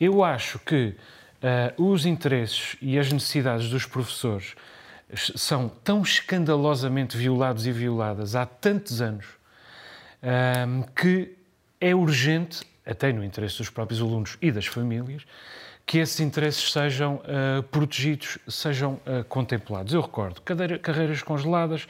Eu 0.00 0.24
acho 0.24 0.58
que 0.58 0.94
uh, 1.42 1.82
os 1.82 2.06
interesses 2.06 2.76
e 2.80 2.98
as 2.98 3.12
necessidades 3.12 3.68
dos 3.68 3.84
professores 3.86 4.54
são 5.14 5.68
tão 5.68 6.02
escandalosamente 6.02 7.16
violados 7.16 7.66
e 7.66 7.72
violadas 7.72 8.34
há 8.34 8.44
tantos 8.44 9.00
anos 9.00 9.26
uh, 10.22 10.90
que 10.94 11.32
é 11.80 11.94
urgente, 11.94 12.62
até 12.84 13.12
no 13.12 13.24
interesse 13.24 13.58
dos 13.58 13.70
próprios 13.70 14.00
alunos 14.00 14.36
e 14.40 14.50
das 14.50 14.66
famílias, 14.66 15.22
que 15.84 15.98
esses 15.98 16.18
interesses 16.18 16.72
sejam 16.72 17.16
uh, 17.16 17.62
protegidos, 17.64 18.38
sejam 18.48 18.94
uh, 18.94 19.24
contemplados. 19.28 19.94
Eu 19.94 20.00
recordo 20.00 20.42
cadeira, 20.42 20.78
carreiras 20.78 21.22
congeladas, 21.22 21.86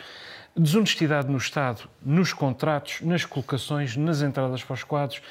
desonestidade 0.54 1.28
no 1.28 1.38
Estado, 1.38 1.88
nos 2.02 2.32
contratos, 2.34 3.00
nas 3.00 3.24
colocações, 3.24 3.96
nas 3.96 4.20
entradas 4.20 4.62
para 4.62 4.74
os 4.74 4.84
quadros, 4.84 5.22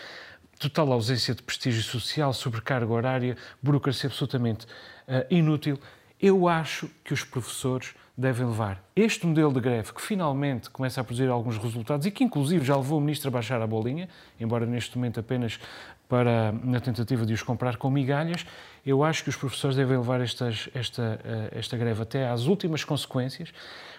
total 0.60 0.92
ausência 0.92 1.34
de 1.34 1.44
prestígio 1.44 1.84
social, 1.84 2.34
sobrecarga 2.34 2.92
horária, 2.92 3.38
burocracia 3.62 4.08
absolutamente 4.08 4.66
uh, 4.66 5.26
inútil. 5.30 5.80
Eu 6.22 6.48
acho 6.48 6.90
que 7.04 7.14
os 7.14 7.24
professores 7.24 7.94
devem 8.18 8.48
levar 8.48 8.82
este 8.96 9.28
modelo 9.28 9.52
de 9.54 9.60
greve, 9.60 9.94
que 9.94 10.02
finalmente 10.02 10.70
começa 10.70 11.02
a 11.02 11.04
produzir 11.04 11.28
alguns 11.28 11.58
resultados 11.58 12.06
e 12.08 12.12
que, 12.12 12.24
inclusive, 12.24 12.64
já 12.64 12.76
levou 12.76 12.98
o 12.98 13.02
Ministro 13.02 13.28
a 13.28 13.32
baixar 13.32 13.62
a 13.62 13.68
bolinha, 13.68 14.08
embora 14.40 14.66
neste 14.66 14.98
momento 14.98 15.20
apenas 15.20 15.60
para, 16.08 16.54
na 16.64 16.80
tentativa 16.80 17.26
de 17.26 17.34
os 17.34 17.44
comprar 17.44 17.76
com 17.76 17.90
migalhas, 17.90 18.46
eu 18.86 19.04
acho 19.04 19.24
que 19.24 19.30
os 19.30 19.36
professores 19.36 19.76
devem 19.76 19.98
levar 19.98 20.22
estas, 20.22 20.70
esta, 20.74 21.20
eh, 21.24 21.50
esta 21.60 21.76
greve 21.76 22.02
até 22.04 22.30
às 22.30 22.46
últimas 22.46 22.84
consequências, 22.84 23.52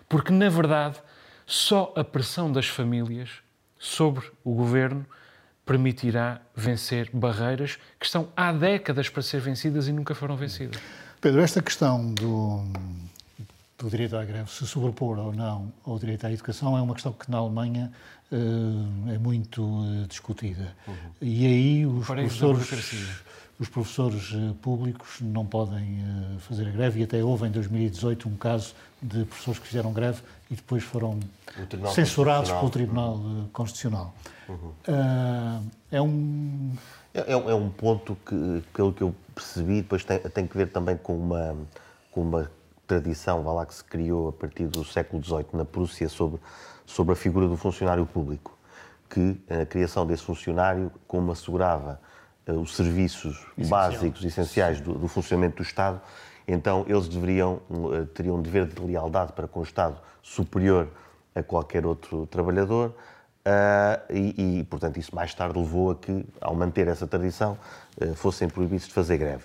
porque, 0.09 0.33
na 0.33 0.49
verdade, 0.49 0.97
só 1.45 1.93
a 1.97 2.03
pressão 2.03 2.51
das 2.51 2.69
famílias 2.69 3.31
sobre 3.79 4.25
o 4.43 4.55
governo 4.55 5.05
permitirá 5.67 6.41
vencer 6.55 7.11
barreiras 7.13 7.77
que 7.99 8.07
estão 8.07 8.29
há 8.37 8.53
décadas 8.53 9.09
para 9.09 9.21
ser 9.21 9.41
vencidas 9.41 9.89
e 9.89 9.93
nunca 9.93 10.15
foram 10.15 10.37
vencidas. 10.37 10.81
Pedro, 11.21 11.41
esta 11.41 11.61
questão 11.61 12.15
do, 12.15 12.63
do 13.77 13.91
direito 13.91 14.17
à 14.17 14.25
greve 14.25 14.49
se 14.49 14.65
sobrepor 14.65 15.19
ou 15.19 15.33
não 15.33 15.73
ao 15.85 15.99
direito 15.99 16.25
à 16.25 16.33
educação 16.33 16.79
é 16.79 16.81
uma 16.81 16.95
questão 16.95 17.13
que 17.13 17.29
na 17.29 17.39
Alemanha 17.39 17.91
uh, 18.31 19.11
é 19.13 19.19
muito 19.19 19.63
uh, 19.63 20.07
discutida. 20.07 20.73
Uhum. 20.87 20.95
E 21.21 21.47
aí 21.47 21.87
os 21.87 22.07
professores, 22.07 22.69
os 23.59 23.69
professores 23.69 24.33
uh, 24.33 24.55
públicos 24.61 25.21
não 25.21 25.47
podem 25.47 26.05
fazer 26.41 26.69
a 26.69 26.71
greve 26.71 27.01
e 27.01 27.05
até 27.05 27.23
houve 27.23 27.47
em 27.47 27.51
2018 27.51 28.29
um 28.29 28.37
caso 28.37 28.75
de 29.01 29.25
professores 29.25 29.59
que 29.59 29.67
fizeram 29.67 29.93
greve 29.93 30.23
e 30.51 30.55
depois 30.55 30.85
foram 30.85 31.19
censurados 31.95 32.51
pelo 32.51 32.71
Tribunal 32.71 33.21
Constitucional. 33.53 34.15
Uhum. 34.49 34.73
é 35.91 36.01
um... 36.01 36.73
É, 37.13 37.33
é, 37.33 37.55
um 37.55 37.71
ponto 37.71 38.17
que, 38.27 38.63
pelo 38.75 38.93
que 38.93 39.03
eu 39.03 39.15
percebi, 39.35 39.81
depois 39.81 40.05
tem, 40.05 40.19
tem 40.19 40.47
que 40.47 40.57
ver 40.57 40.69
também 40.69 40.97
com 40.97 41.17
uma, 41.17 41.57
com 42.13 42.21
uma 42.21 42.51
tradição, 42.87 43.43
vá 43.43 43.53
lá, 43.53 43.67
que 43.67 43.75
se 43.75 43.85
criou 43.85 44.29
a 44.29 44.33
partir 44.33 44.67
do 44.69 44.85
século 44.85 45.23
XVIII 45.23 45.47
na 45.55 45.65
Prússia 45.65 46.09
sobre, 46.09 46.41
sobre 46.85 47.13
a 47.13 47.17
figura 47.17 47.49
do 47.49 47.57
funcionário 47.57 48.07
público, 48.07 48.57
que 49.11 49.41
a 49.49 49.67
criação 49.67 50.07
desse 50.07 50.23
funcionário, 50.23 50.93
como 51.07 51.33
assegurava 51.33 52.01
uh, 52.01 52.06
os 52.53 52.77
serviços 52.77 53.45
Essencial. 53.59 53.69
básicos, 53.69 54.25
essenciais 54.25 54.81
do, 54.81 54.95
do, 54.95 55.09
funcionamento 55.09 55.57
do 55.57 55.63
Estado, 55.63 56.01
então 56.47 56.85
eles 56.89 57.09
deveriam, 57.09 57.61
uh, 57.69 58.07
teriam 58.07 58.37
um 58.37 58.43
dever 58.43 58.67
de 58.67 58.81
lealdade 58.81 59.33
para 59.33 59.49
com 59.49 59.61
o 59.61 59.63
Estado 59.63 59.99
superior 60.23 60.89
a 61.35 61.43
qualquer 61.43 61.85
outro 61.85 62.27
trabalhador, 62.27 62.95
Uh, 63.47 64.13
e, 64.13 64.59
e, 64.59 64.65
portanto, 64.65 64.97
isso 64.97 65.15
mais 65.15 65.33
tarde 65.33 65.57
levou 65.57 65.93
a 65.93 65.95
que, 65.95 66.27
ao 66.41 66.53
manter 66.53 66.89
essa 66.89 67.07
tradição, 67.07 67.57
uh, 68.03 68.13
fossem 68.17 68.49
proibidos 68.49 68.89
de 68.89 68.93
fazer 68.93 69.19
greve. 69.19 69.45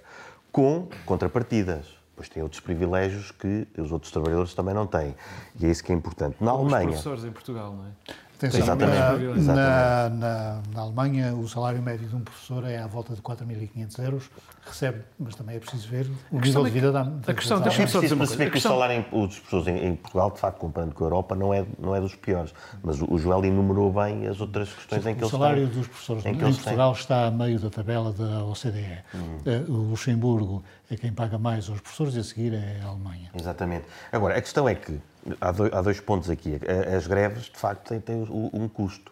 Com 0.51 0.87
contrapartidas 1.05 1.85
depois 2.21 2.29
tem 2.29 2.43
outros 2.43 2.59
privilégios 2.59 3.31
que 3.31 3.67
os 3.77 3.91
outros 3.91 4.11
trabalhadores 4.11 4.53
também 4.53 4.73
não 4.73 4.85
têm. 4.85 5.15
E 5.59 5.65
é 5.65 5.69
isso 5.69 5.83
que 5.83 5.91
é 5.91 5.95
importante. 5.95 6.37
Na 6.39 6.51
Alemanha. 6.51 6.89
Os 6.89 6.93
professores 6.95 7.25
em 7.25 7.31
Portugal, 7.31 7.73
não 7.73 7.85
é? 7.85 8.13
Atenção, 8.41 8.61
exatamente. 8.61 9.45
Na, 9.45 10.09
na, 10.09 10.61
na, 10.73 10.81
Alemanha, 10.81 11.35
o 11.35 11.47
salário 11.47 11.79
médio 11.79 12.07
de 12.07 12.15
um 12.15 12.21
professor 12.21 12.65
é 12.65 12.79
à 12.79 12.87
volta 12.87 13.13
de 13.13 13.21
4.500 13.21 14.03
euros. 14.03 14.29
Recebe, 14.65 15.01
mas 15.19 15.35
também 15.35 15.57
é 15.57 15.59
preciso 15.59 15.87
ver 15.87 16.09
o 16.31 16.39
nível 16.39 16.63
de 16.63 16.69
é 16.69 16.71
vida 16.71 16.91
da, 16.91 17.03
da 17.03 17.31
A 17.31 17.35
questão, 17.35 17.61
deixa-me 17.61 17.87
só 17.87 17.99
dizer 17.99 18.15
uma 18.15 18.25
coisa. 18.25 18.43
que 18.43 18.51
questão... 18.51 18.71
o 18.71 18.75
salário 18.75 19.05
dos 19.11 19.39
professores 19.39 19.67
em, 19.67 19.87
em, 19.87 19.95
Portugal, 19.95 20.31
de 20.31 20.39
facto, 20.39 20.57
comparando 20.57 20.95
com 20.95 21.03
a 21.03 21.07
Europa, 21.07 21.35
não 21.35 21.53
é, 21.53 21.65
não 21.77 21.95
é 21.95 22.01
dos 22.01 22.15
piores. 22.15 22.51
Mas 22.83 22.99
o, 22.99 23.13
o 23.13 23.19
Joel 23.19 23.45
enumerou 23.45 23.91
bem 23.91 24.27
as 24.27 24.41
outras 24.41 24.73
questões 24.73 25.03
Sim, 25.03 25.09
em 25.09 25.15
que 25.15 25.21
eles 25.21 25.31
têm. 25.31 25.39
O 25.39 25.43
salário 25.43 25.67
dos 25.67 25.87
professores 25.87 26.25
em, 26.25 26.31
em 26.31 26.37
Portugal 26.37 26.93
têm. 26.93 27.01
está 27.01 27.27
a 27.27 27.31
meio 27.31 27.59
da 27.59 27.69
tabela 27.69 28.11
da 28.11 28.43
OCDE. 28.43 28.97
Hum. 29.13 29.37
Eh, 29.45 29.63
o 29.67 29.73
Luxemburgo 29.73 30.63
é 30.89 30.95
quem 30.95 31.13
paga 31.13 31.37
mais 31.37 31.69
aos 31.69 31.79
professores 31.79 32.15
e 32.15 32.19
a 32.19 32.23
seguir 32.23 32.53
é 32.53 32.81
a 32.83 32.87
Alemanha. 32.87 33.29
Exatamente. 33.39 33.85
Agora, 34.11 34.37
a 34.37 34.41
questão 34.41 34.67
é 34.67 34.75
que 34.75 34.99
há 35.39 35.51
dois, 35.51 35.73
há 35.73 35.81
dois 35.81 35.99
pontos 35.99 36.29
aqui. 36.29 36.59
As 36.95 37.07
greves, 37.07 37.43
de 37.43 37.57
facto, 37.57 37.87
têm, 37.89 37.99
têm 37.99 38.27
um 38.29 38.67
custo. 38.67 39.11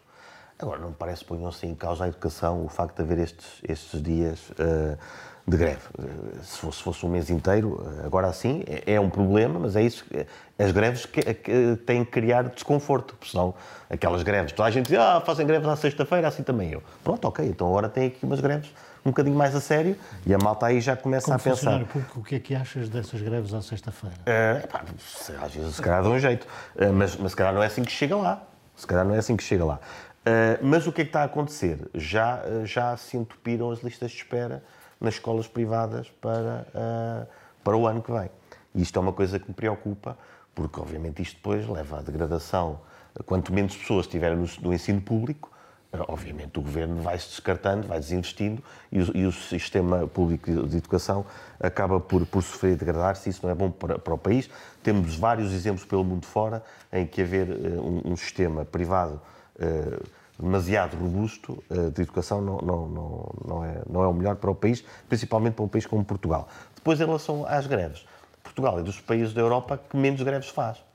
Agora, 0.62 0.80
não 0.80 0.90
me 0.90 0.96
parece 0.96 1.22
que 1.22 1.28
ponham-se 1.28 1.66
em 1.66 1.74
causa 1.74 2.04
a 2.04 2.08
educação 2.10 2.66
o 2.66 2.68
facto 2.68 2.98
de 2.98 3.02
haver 3.02 3.20
estes, 3.20 3.62
estes 3.64 4.04
dias 4.04 4.50
uh, 4.50 4.98
de 5.48 5.56
greve. 5.56 5.80
Uh, 5.98 6.44
se, 6.44 6.58
fosse, 6.58 6.78
se, 6.78 6.84
fosse, 6.84 7.06
um 7.06 7.10
mês 7.10 7.30
inteiro, 7.30 7.82
uh, 7.82 8.06
agora 8.06 8.34
sim, 8.34 8.62
é, 8.68 8.96
é, 8.96 9.00
um 9.00 9.10
problema, 9.10 9.58
mas 9.58 9.78
é 9.78 9.84
isso. 9.84 10.06
As 10.58 10.74
greves 10.74 11.06
que, 11.06 11.22
que, 11.34 11.78
têm 11.86 12.04
que 12.04 12.12
criar 12.12 12.44
desconforto, 12.50 13.16
porque 13.16 13.32
senão 13.32 13.56
aquelas 13.90 14.22
greves, 14.22 14.52
toda 14.52 14.68
a 14.68 14.72
gente 14.72 14.88
diz, 14.88 15.00
ah, 15.00 15.22
fazem 15.26 15.48
greves 15.48 15.66
à 15.66 15.78
sexta-feira, 15.78 16.28
assim 16.28 16.44
também 16.44 16.74
eu. 16.74 16.84
Pronto, 17.06 17.26
ok, 17.26 17.46
então 17.46 17.66
agora 17.70 17.88
tem 17.88 18.08
aqui 18.08 18.26
umas 18.26 18.42
greves 18.42 18.70
um 19.06 19.12
bocadinho 19.12 19.36
mais 19.36 19.56
a 19.56 19.62
sério 19.62 19.96
e 20.26 20.34
a 20.34 20.38
malta 20.38 20.66
aí 20.66 20.82
já 20.82 20.96
começa 20.96 21.26
Como 21.26 21.38
a 21.38 21.40
pensar. 21.40 21.86
Público, 21.86 22.20
o 22.20 22.24
que 22.24 22.36
é 22.36 22.40
que 22.40 22.56
achas 22.56 22.90
dessas 22.90 23.22
greves 23.22 23.54
à 23.54 23.62
sexta-feira? 23.62 24.16
É, 24.26 24.68
às 25.42 25.54
vezes 25.54 25.76
se 25.76 25.82
calhar 25.82 26.04
dá 26.04 26.10
um 26.10 26.20
jeito, 26.20 26.46
uh, 26.76 26.94
mas, 26.94 27.16
mas 27.16 27.32
se 27.32 27.38
calhar 27.38 27.54
não 27.54 27.64
é 27.64 27.68
assim 27.68 27.84
que 27.84 27.92
chega 27.92 28.16
lá. 28.16 28.44
Se 28.76 28.88
calhar 28.88 29.06
não 29.06 29.14
é 29.14 29.18
assim 29.18 29.36
que 29.36 29.44
chega 29.44 29.66
lá. 29.66 29.80
Uh, 30.20 30.60
mas 30.62 30.86
o 30.88 30.92
que 30.92 31.02
é 31.02 31.04
que 31.04 31.10
está 31.10 31.22
a 31.22 31.26
acontecer? 31.26 31.90
Já, 31.94 32.42
já 32.64 32.96
se 32.98 33.18
entupiram 33.18 33.72
as 33.72 33.80
listas 33.80 34.12
de 34.12 34.18
espera 34.18 34.64
nas 35.00 35.16
escolas 35.16 35.48
privadas 35.48 36.10
para, 36.22 36.68
uh, 36.74 37.28
para 37.64 37.78
o 37.78 37.88
ano 37.88 38.02
que 38.02 38.12
vem. 38.12 38.30
E 38.76 38.82
isto 38.82 38.98
é 38.98 39.02
uma 39.02 39.14
coisa 39.14 39.40
que 39.40 39.48
me 39.48 39.54
preocupa, 39.54 40.18
porque 40.54 40.80
obviamente 40.80 41.22
isto 41.22 41.36
depois 41.36 41.68
leva 41.68 42.00
à 42.00 42.02
degradação. 42.02 42.82
Quanto 43.26 43.52
menos 43.54 43.76
pessoas 43.76 44.06
estiverem 44.06 44.38
no, 44.38 44.48
no 44.62 44.74
ensino 44.74 45.02
público, 45.02 45.52
obviamente 46.08 46.60
o 46.60 46.62
governo 46.62 47.02
vai 47.02 47.18
se 47.18 47.30
descartando, 47.30 47.88
vai 47.88 48.00
desinvestindo 48.00 48.64
e 48.92 49.02
o, 49.02 49.18
e 49.18 49.26
o 49.26 49.32
sistema 49.32 50.08
público 50.08 50.52
de 50.68 50.78
educação 50.78 51.26
acaba 51.60 52.00
por, 52.00 52.26
por 52.28 52.44
sofrer 52.44 52.74
e 52.74 52.76
degradar-se. 52.76 53.30
Isso 53.30 53.40
não 53.44 53.52
é 53.52 53.56
bom 53.56 53.72
para, 53.72 53.98
para, 53.98 54.14
o 54.14 54.18
país. 54.18 54.50
Temos 54.84 55.16
vários 55.16 55.52
exemplos 55.52 55.86
pelo 55.86 56.04
mundo 56.04 56.26
fora 56.26 56.64
em 56.94 57.08
que 57.08 57.22
haver 57.22 57.50
uh, 57.50 57.82
um, 57.82 58.12
um, 58.12 58.16
sistema 58.16 58.64
privado 58.64 59.20
uh, 59.56 60.04
demasiado 60.40 60.96
robusto 60.96 61.64
uh, 61.70 61.90
de 61.92 62.04
educação 62.04 62.40
não, 62.40 62.58
não, 62.60 62.88
não, 62.88 63.36
não, 63.46 63.66
é, 63.66 63.82
não 63.90 64.04
é 64.04 64.08
o 64.08 64.14
melhor 64.14 64.36
para 64.36 64.52
o 64.52 64.56
país, 64.56 64.84
principalmente 65.08 65.56
para 65.56 65.66
um 65.66 65.68
país 65.68 65.86
como 65.88 66.06
Portugal. 66.06 66.48
Depois, 66.76 67.02
em 67.02 67.06
relação 67.06 67.46
às 67.48 67.66
greves, 67.66 68.06
Portugal 68.44 68.80
é 68.80 68.84
dos 68.84 69.02
países 69.02 69.34
da 69.34 69.42
Europa 69.42 69.80
que 69.90 69.98
menos 69.98 70.22
greves 70.22 70.50
faz. 70.50 70.89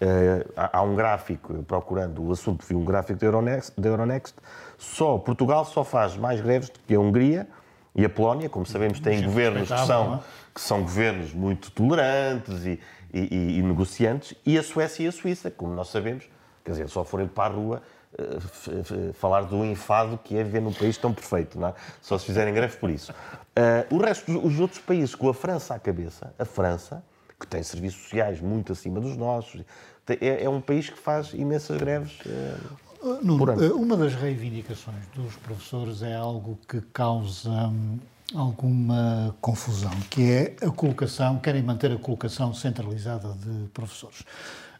Uh, 0.00 0.52
há 0.56 0.80
um 0.82 0.94
gráfico, 0.94 1.62
procurando 1.64 2.24
o 2.24 2.30
assunto, 2.30 2.64
vi 2.64 2.74
um 2.74 2.84
gráfico 2.84 3.18
da 3.18 3.26
Euronext, 3.26 3.72
da 3.76 3.88
Euronext, 3.88 4.36
só 4.76 5.18
Portugal 5.18 5.64
só 5.64 5.82
faz 5.82 6.16
mais 6.16 6.40
greves 6.40 6.68
do 6.68 6.78
que 6.86 6.94
a 6.94 7.00
Hungria 7.00 7.48
e 7.96 8.04
a 8.04 8.08
Polónia, 8.08 8.48
como 8.48 8.64
sabemos, 8.64 9.00
têm 9.00 9.24
governos 9.24 9.68
que 9.68 9.86
são, 9.86 10.14
é? 10.14 10.20
que 10.54 10.60
são 10.60 10.82
governos 10.82 11.34
muito 11.34 11.72
tolerantes 11.72 12.64
e, 12.64 12.80
e, 13.12 13.58
e, 13.58 13.62
negociantes, 13.62 14.36
e 14.46 14.56
a 14.56 14.62
Suécia 14.62 15.02
e 15.02 15.08
a 15.08 15.12
Suíça, 15.12 15.50
como 15.50 15.74
nós 15.74 15.88
sabemos, 15.88 16.24
quer 16.64 16.70
dizer, 16.70 16.88
só 16.88 17.02
forem 17.02 17.26
para 17.26 17.52
a 17.52 17.56
rua 17.56 17.82
uh, 18.12 19.12
falar 19.14 19.42
do 19.42 19.64
enfado 19.64 20.16
que 20.22 20.36
é 20.36 20.44
viver 20.44 20.60
num 20.60 20.72
país 20.72 20.96
tão 20.96 21.12
perfeito, 21.12 21.58
é? 21.66 21.74
só 22.00 22.16
se 22.16 22.24
fizerem 22.24 22.54
greve 22.54 22.76
por 22.76 22.88
isso. 22.88 23.10
Uh, 23.10 23.96
o 23.96 23.98
resto, 23.98 24.30
os 24.46 24.60
outros 24.60 24.80
países, 24.80 25.16
com 25.16 25.28
a 25.28 25.34
França 25.34 25.74
à 25.74 25.78
cabeça, 25.80 26.32
a 26.38 26.44
França, 26.44 27.02
que 27.38 27.46
tem 27.46 27.62
serviços 27.62 28.02
sociais 28.02 28.40
muito 28.40 28.72
acima 28.72 29.00
dos 29.00 29.16
nossos. 29.16 29.62
É, 30.08 30.44
é 30.44 30.48
um 30.48 30.60
país 30.60 30.88
que 30.88 30.98
faz 30.98 31.32
imensas 31.32 31.78
greves. 31.78 32.18
Uh, 32.20 33.24
Nuno, 33.24 33.52
eh, 33.62 33.72
uma 33.72 33.96
das 33.96 34.14
reivindicações 34.14 35.06
dos 35.14 35.36
professores 35.36 36.02
é 36.02 36.16
algo 36.16 36.58
que 36.68 36.80
causa 36.80 37.68
hum, 37.68 37.98
alguma 38.34 39.34
confusão, 39.40 39.92
que 40.10 40.32
é 40.32 40.56
a 40.66 40.70
colocação, 40.70 41.38
querem 41.38 41.62
manter 41.62 41.92
a 41.92 41.96
colocação 41.96 42.52
centralizada 42.52 43.32
de 43.34 43.68
professores. 43.68 44.24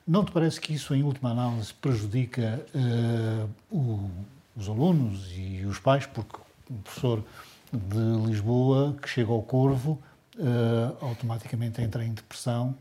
Não 0.06 0.24
te 0.24 0.32
parece 0.32 0.60
que 0.60 0.74
isso, 0.74 0.94
em 0.94 1.02
última 1.02 1.30
análise, 1.30 1.72
prejudica 1.74 2.64
uh, 2.74 3.48
o, 3.70 4.10
os 4.56 4.68
alunos 4.68 5.30
e 5.36 5.64
os 5.64 5.78
pais, 5.78 6.06
porque 6.06 6.36
um 6.70 6.78
professor 6.78 7.22
de 7.72 8.26
Lisboa 8.26 8.96
que 9.00 9.08
chega 9.08 9.30
ao 9.30 9.42
Corvo 9.42 10.02
uh, 10.38 11.04
automaticamente 11.04 11.82
entra 11.82 12.04
em 12.04 12.12
depressão 12.12 12.74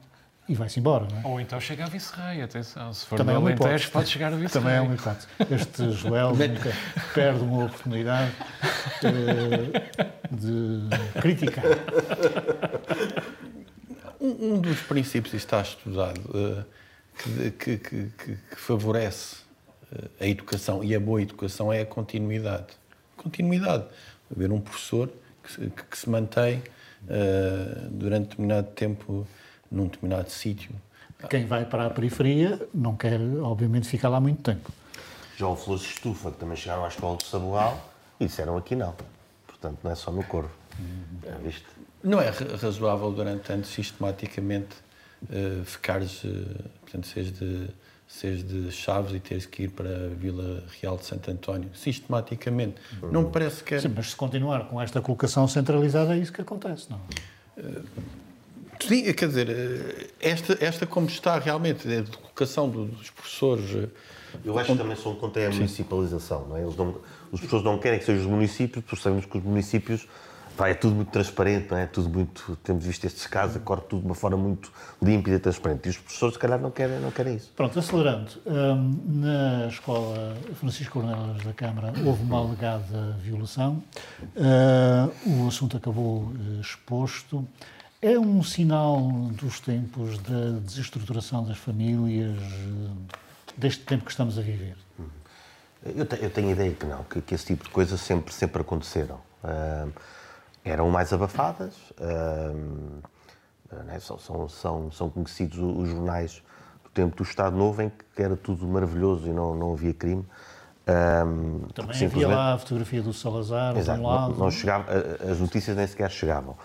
e 0.47 0.55
vai-se 0.55 0.79
embora. 0.79 1.07
Não 1.11 1.19
é? 1.19 1.21
Ou 1.25 1.41
então 1.41 1.59
chega 1.59 1.85
a 1.85 1.89
vice-rei, 1.89 2.41
atenção. 2.41 2.93
Se 2.93 3.05
for 3.05 3.17
Também 3.17 3.35
no 3.35 3.49
é 3.49 3.53
Alentejo, 3.53 3.91
pode 3.91 4.09
chegar 4.09 4.31
a 4.31 4.35
vice-rei. 4.37 4.49
Também 4.49 4.75
é 4.75 4.81
uma 4.81 4.95
hipótese. 4.95 5.27
Este 5.51 5.91
Joel 5.91 6.29
nunca 6.29 6.71
perde 7.13 7.41
uma 7.41 7.65
oportunidade 7.65 8.31
uh, 9.03 10.35
de 10.35 11.21
criticar. 11.21 11.65
Um, 14.19 14.53
um, 14.53 14.61
dos 14.61 14.79
princípios, 14.81 15.33
e 15.33 15.37
está 15.37 15.61
estudado, 15.61 16.19
uh, 16.29 16.65
que, 17.17 17.51
que, 17.51 17.77
que, 17.77 18.09
que, 18.09 18.55
favorece 18.55 19.37
a 20.19 20.25
educação 20.25 20.83
e 20.83 20.95
a 20.95 20.99
boa 20.99 21.21
educação 21.21 21.71
é 21.71 21.81
a 21.81 21.85
continuidade. 21.85 22.67
Continuidade. 23.15 23.85
Haver 24.31 24.51
um 24.51 24.59
professor 24.59 25.09
que, 25.43 25.69
que 25.69 25.97
se 25.97 26.09
mantém 26.09 26.61
uh, 27.07 27.89
durante 27.89 28.29
determinado 28.29 28.67
tempo 28.71 29.27
num 29.71 29.85
determinado 29.85 30.29
sítio. 30.29 30.71
Quem 31.29 31.45
vai 31.45 31.65
para 31.65 31.87
a 31.87 31.89
periferia 31.89 32.59
não 32.73 32.95
quer, 32.95 33.19
obviamente, 33.41 33.87
ficar 33.87 34.09
lá 34.09 34.19
muito 34.19 34.41
tempo. 34.43 34.71
Já 35.35 35.47
o 35.47 35.55
Flores 35.55 35.83
de 35.83 35.89
Estufa, 35.89 36.31
que 36.31 36.37
também 36.37 36.55
chegaram 36.55 36.85
à 36.85 36.87
escola 36.87 37.17
de 37.17 37.25
Sabugal 37.25 37.91
e 38.19 38.25
disseram 38.25 38.55
aqui 38.57 38.75
não. 38.75 38.95
Portanto, 39.45 39.79
não 39.83 39.91
é 39.91 39.95
só 39.95 40.11
no 40.11 40.23
Corvo. 40.23 40.51
Uhum. 40.79 41.39
viste? 41.43 41.65
Não 42.03 42.21
é 42.21 42.29
razoável 42.29 43.11
durante 43.11 43.51
anos 43.51 43.67
sistematicamente 43.67 44.75
uh, 45.23 45.65
ficares, 45.65 46.23
uh, 46.23 46.69
portanto, 46.81 47.07
seres 47.07 47.31
de 47.31 47.67
seres 48.07 48.41
de 48.41 48.71
Chaves 48.71 49.13
e 49.13 49.19
teres 49.19 49.45
que 49.45 49.63
ir 49.63 49.69
para 49.69 49.89
a 49.89 50.07
Vila 50.07 50.63
Real 50.81 50.97
de 50.97 51.05
Santo 51.05 51.29
António, 51.29 51.69
sistematicamente. 51.75 52.75
Uhum. 53.03 53.11
Não 53.11 53.21
me 53.23 53.29
parece 53.31 53.63
que... 53.63 53.75
É... 53.75 53.79
Sim, 53.79 53.93
mas 53.95 54.11
se 54.11 54.15
continuar 54.15 54.67
com 54.69 54.81
esta 54.81 55.01
colocação 55.01 55.47
centralizada 55.47 56.15
é 56.15 56.19
isso 56.19 56.31
que 56.31 56.41
acontece, 56.41 56.87
não? 56.89 56.97
Uh, 57.57 57.83
sim, 58.79 59.11
quer 59.13 59.27
dizer, 59.27 59.49
eh, 59.49 60.07
esta, 60.21 60.57
esta 60.63 60.87
como 60.87 61.07
está 61.07 61.37
realmente, 61.37 61.87
a 61.87 62.03
colocação 62.17 62.69
dos 62.69 63.09
professores... 63.09 63.75
Eh, 63.75 63.89
Eu 64.45 64.57
acho 64.57 64.71
que 64.71 64.77
também 64.77 64.95
são 64.95 65.15
contra 65.15 65.45
a 65.45 65.49
municipalização, 65.51 66.47
não 66.47 66.57
é? 66.57 66.61
Eles 66.63 66.77
não, 66.77 67.01
os 67.31 67.39
professores 67.39 67.65
não 67.65 67.77
querem 67.77 67.99
que 67.99 68.05
sejam 68.05 68.23
os 68.23 68.29
municípios, 68.29 68.85
porque 68.85 69.01
sabemos 69.03 69.25
que 69.25 69.37
os 69.37 69.43
municípios 69.43 70.07
Pá, 70.57 70.69
é 70.69 70.73
tudo 70.73 70.95
muito 70.95 71.11
transparente, 71.11 71.69
não 71.69 71.77
é? 71.77 71.85
Tudo 71.85 72.09
muito, 72.09 72.57
temos 72.63 72.83
visto 72.83 73.05
estes 73.05 73.27
casos, 73.27 73.61
corre 73.63 73.81
tudo 73.81 74.01
de 74.01 74.07
uma 74.07 74.15
forma 74.15 74.37
muito 74.37 74.71
límpida 74.99 75.35
e 75.35 75.39
transparente. 75.39 75.85
E 75.85 75.89
os 75.89 75.97
professores, 75.97 76.33
se 76.33 76.39
calhar, 76.39 76.59
não 76.59 76.71
querem, 76.71 76.99
não 76.99 77.11
querem 77.11 77.35
isso. 77.35 77.51
Pronto, 77.55 77.77
acelerando. 77.77 78.31
Um, 78.43 79.21
na 79.21 79.67
escola 79.67 80.35
Francisco 80.55 80.93
Cornelas 80.93 81.43
da 81.43 81.53
Câmara 81.53 81.93
houve 82.03 82.23
uma 82.23 82.39
alegada 82.39 83.15
violação. 83.21 83.83
Uh, 84.35 85.43
o 85.43 85.47
assunto 85.47 85.77
acabou 85.77 86.23
uh, 86.23 86.59
exposto. 86.59 87.47
É 88.01 88.17
um 88.17 88.41
sinal 88.41 88.99
dos 89.33 89.59
tempos 89.59 90.17
da 90.17 90.57
desestruturação 90.59 91.43
das 91.43 91.57
famílias, 91.59 92.35
uh, 92.35 92.97
deste 93.55 93.83
tempo 93.83 94.05
que 94.05 94.11
estamos 94.11 94.39
a 94.39 94.41
viver? 94.41 94.75
Eu, 95.85 96.05
te, 96.05 96.17
eu 96.19 96.31
tenho 96.31 96.49
a 96.49 96.51
ideia 96.51 96.73
que 96.73 96.85
não, 96.87 97.03
que, 97.03 97.21
que, 97.21 97.35
esse 97.35 97.45
tipo 97.45 97.63
de 97.63 97.69
coisas 97.69 98.01
sempre, 98.01 98.33
sempre 98.33 98.59
aconteceram. 98.59 99.19
Uh, 99.43 99.91
eram 100.69 100.89
mais 100.89 101.11
abafadas. 101.13 101.73
Né? 103.85 103.99
são, 103.99 104.17
são, 104.17 104.47
são, 104.47 104.91
são, 104.91 105.09
conhecidos 105.09 105.59
os 105.59 105.89
jornais 105.89 106.41
do 106.83 106.89
tempo 106.89 107.15
do 107.15 107.23
Estado 107.23 107.55
Novo 107.55 107.81
em 107.81 107.91
que 108.15 108.21
era 108.21 108.35
tudo 108.35 108.65
maravilhoso 108.67 109.27
e 109.27 109.33
não, 109.33 109.55
não 109.55 109.73
havia 109.73 109.93
crime. 109.93 110.25
Também 111.73 112.05
havia 112.05 112.27
lá 112.27 112.53
a 112.53 112.57
fotografia 112.57 113.01
do 113.01 113.11
Salazar, 113.11 113.75
exato, 113.77 113.99
um 113.99 114.07
lado. 114.07 114.31
Não, 114.31 114.39
não 114.39 114.51
chegava, 114.51 114.89
as 115.29 115.39
notícias 115.39 115.75
nem 115.75 115.85
sequer 115.85 116.09
chegavam. 116.09 116.55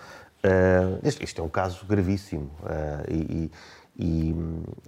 Uh, 0.45 0.99
este, 1.03 1.23
este, 1.23 1.39
é 1.39 1.43
um 1.43 1.49
caso 1.49 1.85
gravíssimo 1.85 2.51
uh, 2.63 3.09
e, 3.09 3.49
e, 3.97 4.33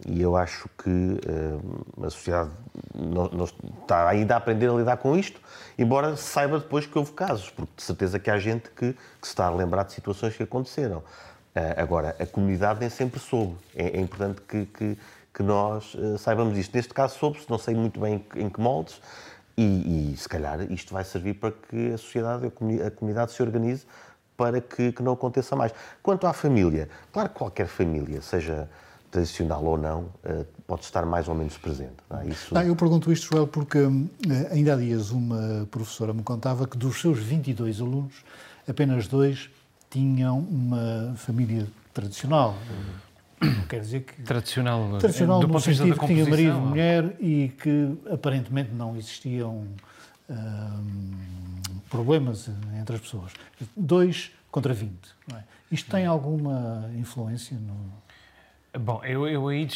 e, 0.08 0.22
eu 0.22 0.36
acho 0.36 0.68
que 0.82 0.90
uh, 0.90 2.06
a 2.06 2.10
sociedade 2.10 2.50
não, 2.94 3.30
não 3.30 3.46
está 3.46 4.10
ainda 4.10 4.34
a 4.34 4.38
aprender 4.38 4.68
a 4.68 4.74
lidar 4.74 4.98
com 4.98 5.16
isto, 5.16 5.40
embora 5.78 6.16
saiba 6.16 6.58
depois 6.58 6.88
que 6.88 6.98
houve 6.98 7.12
casos, 7.12 7.52
porque 7.52 7.72
de 7.76 7.84
certeza 7.84 8.18
que 8.18 8.32
há 8.32 8.40
gente 8.40 8.70
que, 8.72 8.94
que 8.94 9.28
se 9.28 9.30
está 9.30 9.46
a 9.46 9.52
lembrar 9.52 9.84
de 9.84 9.94
situações 9.94 10.36
que 10.36 10.42
aconteceram. 10.42 10.98
Uh, 10.98 11.78
agora, 11.78 12.16
a 12.20 12.26
comunidade 12.26 12.80
nem 12.80 12.90
sempre 12.90 13.20
soube. 13.20 13.56
É, 13.76 13.98
é 13.98 14.02
importante 14.02 14.42
que, 14.42 14.66
que, 14.66 14.98
que 15.32 15.44
nós 15.44 15.94
uh, 15.94 16.18
saibamos 16.18 16.58
isto. 16.58 16.76
Neste 16.76 16.94
caso 16.94 17.18
soube-se, 17.20 17.48
não 17.48 17.60
sei 17.60 17.76
muito 17.76 18.00
bem 18.00 18.26
em 18.36 18.50
que 18.50 18.60
moldes, 18.60 19.00
e, 19.58 20.14
e, 20.14 20.18
se 20.18 20.28
calhar 20.28 20.60
isto 20.72 20.94
vai 20.94 21.04
servir 21.04 21.36
para 21.36 21.52
que 21.52 21.94
a 21.94 21.98
sociedade, 21.98 22.48
a 22.86 22.92
comunidade 22.92 23.32
se 23.32 23.42
organize 23.42 23.86
para 24.36 24.60
que, 24.60 24.92
que 24.92 25.02
não 25.02 25.14
aconteça 25.14 25.56
mais. 25.56 25.74
Quanto 26.04 26.28
à 26.28 26.34
família, 26.34 26.90
claro 27.14 27.30
que 27.30 27.36
qualquer 27.36 27.68
família, 27.68 28.22
seja 28.22 28.68
tradicional 29.16 29.64
ou 29.64 29.78
não, 29.78 30.08
eh, 30.26 30.46
pode 30.68 30.84
estar 30.84 31.06
mais 31.06 31.30
ou 31.30 31.36
menos 31.36 31.58
presente. 31.58 31.96
Não 32.10 32.20
é? 32.20 32.28
Isso... 32.28 32.54
Não, 32.54 32.62
eu 32.62 32.76
pergunto 32.76 33.12
isto, 33.14 33.34
Joel, 33.34 33.48
porque 33.48 33.78
eh, 33.78 34.50
ainda 34.52 34.74
há 34.74 34.76
dias 34.76 35.12
uma 35.12 35.66
professora 35.72 36.14
me 36.14 36.22
contava 36.22 36.68
que 36.68 36.78
dos 36.78 37.00
seus 37.00 37.20
22 37.20 37.80
alunos, 37.80 38.14
apenas 38.68 39.08
dois 39.08 39.50
tinham 39.90 40.40
uma 40.40 41.14
família 41.16 41.66
tradicional. 41.94 42.58
Quer 43.70 43.80
dizer 43.80 44.02
que. 44.02 44.22
Tradicional, 44.24 44.98
tradicional 45.00 45.40
do 45.40 45.48
no 45.48 45.60
sentido 45.62 45.98
que 45.98 46.08
tinha 46.08 46.26
marido 46.28 46.58
e 46.58 46.60
mulher 46.60 47.16
e 47.22 47.50
que 47.62 47.98
aparentemente 48.12 48.72
não 48.74 48.98
existiam 48.98 49.66
hum, 50.30 51.12
problemas 51.90 52.50
entre 52.78 52.96
as 52.98 53.02
pessoas. 53.02 53.32
Dois 53.78 54.32
contra 54.52 54.74
20. 54.74 54.92
É? 55.34 55.44
Isto 55.72 55.90
tem 55.90 56.06
alguma 56.06 56.90
influência 56.98 57.58
no. 57.58 58.05
Bom, 58.80 59.02
eu, 59.04 59.28
eu 59.28 59.48
aí 59.48 59.68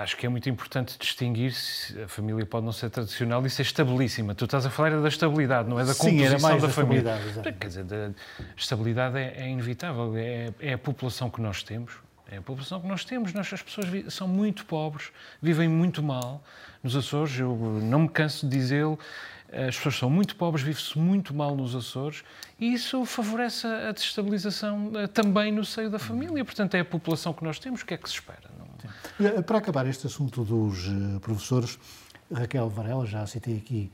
acho 0.00 0.16
que 0.16 0.24
é 0.24 0.28
muito 0.28 0.48
importante 0.48 0.96
distinguir 0.98 1.52
se 1.52 2.00
a 2.02 2.08
família 2.08 2.46
pode 2.46 2.64
não 2.64 2.72
ser 2.72 2.88
tradicional 2.90 3.44
e 3.44 3.50
ser 3.50 3.62
estabilíssima. 3.62 4.34
Tu 4.34 4.44
estás 4.44 4.64
a 4.64 4.70
falar 4.70 4.90
da 5.00 5.08
estabilidade, 5.08 5.68
não 5.68 5.78
é 5.78 5.84
da 5.84 5.92
Sim, 5.92 6.10
composição 6.10 6.40
mais 6.40 6.62
da, 6.62 6.68
da 6.68 6.72
família. 6.72 7.18
Quer 7.58 7.66
dizer, 7.66 7.84
a 7.92 8.42
estabilidade 8.56 9.18
é, 9.18 9.34
é 9.38 9.48
inevitável, 9.48 10.16
é, 10.16 10.52
é, 10.60 10.72
a 10.74 10.78
população 10.78 11.28
que 11.30 11.40
nós 11.40 11.62
temos. 11.62 11.94
É 12.30 12.36
a 12.36 12.42
população 12.42 12.80
que 12.80 12.86
nós 12.86 13.04
temos. 13.04 13.32
Nós, 13.32 13.52
as 13.52 13.62
pessoas 13.62 13.86
são 14.12 14.28
muito 14.28 14.66
pobres, 14.66 15.10
vivem 15.40 15.68
muito 15.68 16.02
mal. 16.02 16.44
Nos 16.82 16.94
Açores, 16.94 17.38
eu 17.38 17.56
não 17.82 18.00
me 18.00 18.08
canso 18.08 18.46
de 18.46 18.56
dizê-lo, 18.56 18.98
as 19.50 19.76
pessoas 19.76 19.96
são 19.96 20.10
muito 20.10 20.36
pobres, 20.36 20.64
vive-se 20.64 20.98
muito 20.98 21.32
mal 21.34 21.56
nos 21.56 21.74
Açores 21.74 22.22
e 22.60 22.72
isso 22.72 23.04
favorece 23.04 23.66
a 23.66 23.92
destabilização 23.92 24.92
eh, 24.94 25.06
também 25.06 25.50
no 25.50 25.64
seio 25.64 25.88
da 25.88 25.98
família. 25.98 26.44
Portanto, 26.44 26.74
é 26.74 26.80
a 26.80 26.84
população 26.84 27.32
que 27.32 27.42
nós 27.42 27.58
temos, 27.58 27.82
o 27.82 27.86
que 27.86 27.94
é 27.94 27.96
que 27.96 28.08
se 28.08 28.16
espera? 28.16 28.50
Não... 29.18 29.42
Para 29.42 29.58
acabar 29.58 29.86
este 29.86 30.06
assunto 30.06 30.44
dos 30.44 30.86
eh, 30.86 31.18
professores, 31.20 31.78
Raquel 32.32 32.68
Varela, 32.68 33.06
já 33.06 33.26
citei 33.26 33.56
aqui 33.56 33.90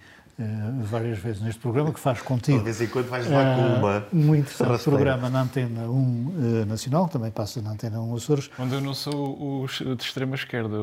várias 0.82 1.18
vezes 1.18 1.40
neste 1.40 1.60
programa, 1.60 1.92
que 1.92 2.00
faz 2.00 2.20
contigo. 2.20 2.58
De 2.58 2.64
vez 2.64 2.80
em 2.80 2.88
quando 2.88 3.08
vais 3.08 3.30
lá 3.30 3.54
com 3.54 3.62
uma. 3.78 4.04
Um 4.12 4.34
interessante 4.34 4.68
rasteira. 4.68 4.96
programa 4.96 5.30
na 5.30 5.42
Antena 5.42 5.82
1 5.82 5.92
uh, 5.92 6.66
Nacional, 6.66 7.06
que 7.06 7.12
também 7.12 7.30
passa 7.30 7.62
na 7.62 7.70
Antena 7.70 8.00
1 8.00 8.16
Açores. 8.16 8.50
Onde 8.58 8.74
eu 8.74 8.80
não 8.80 8.94
sou 8.94 9.14
o, 9.14 9.66
de 9.66 10.02
extrema 10.02 10.34
esquerda, 10.34 10.76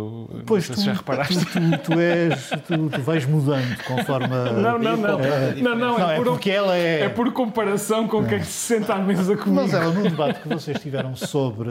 pois 0.45 0.69
não 0.69 0.75
tu, 0.75 0.81
já 0.81 0.93
reparaste. 0.93 1.45
Tu, 1.45 1.45
tu, 1.45 1.77
tu 1.83 1.99
és, 1.99 2.49
tu, 2.65 2.89
tu, 2.89 3.01
vais 3.01 3.25
mudando 3.25 3.83
conforme. 3.83 4.27
Não, 4.27 4.79
não, 4.79 4.97
não. 4.97 5.17
não, 5.61 5.75
não, 5.75 6.09
é, 6.09 6.15
por, 6.15 6.25
porque 6.27 6.49
ela 6.49 6.77
é. 6.77 7.01
É 7.01 7.09
por 7.09 7.31
comparação 7.33 8.07
com 8.07 8.25
quem 8.25 8.41
se 8.43 8.51
senta 8.51 8.93
à 8.93 8.99
mesa 8.99 9.35
comigo. 9.35 9.63
Mas 9.63 9.73
ela, 9.73 9.91
no 9.91 10.03
debate 10.03 10.41
que 10.41 10.47
vocês 10.47 10.79
tiveram 10.79 11.13
sobre 11.15 11.69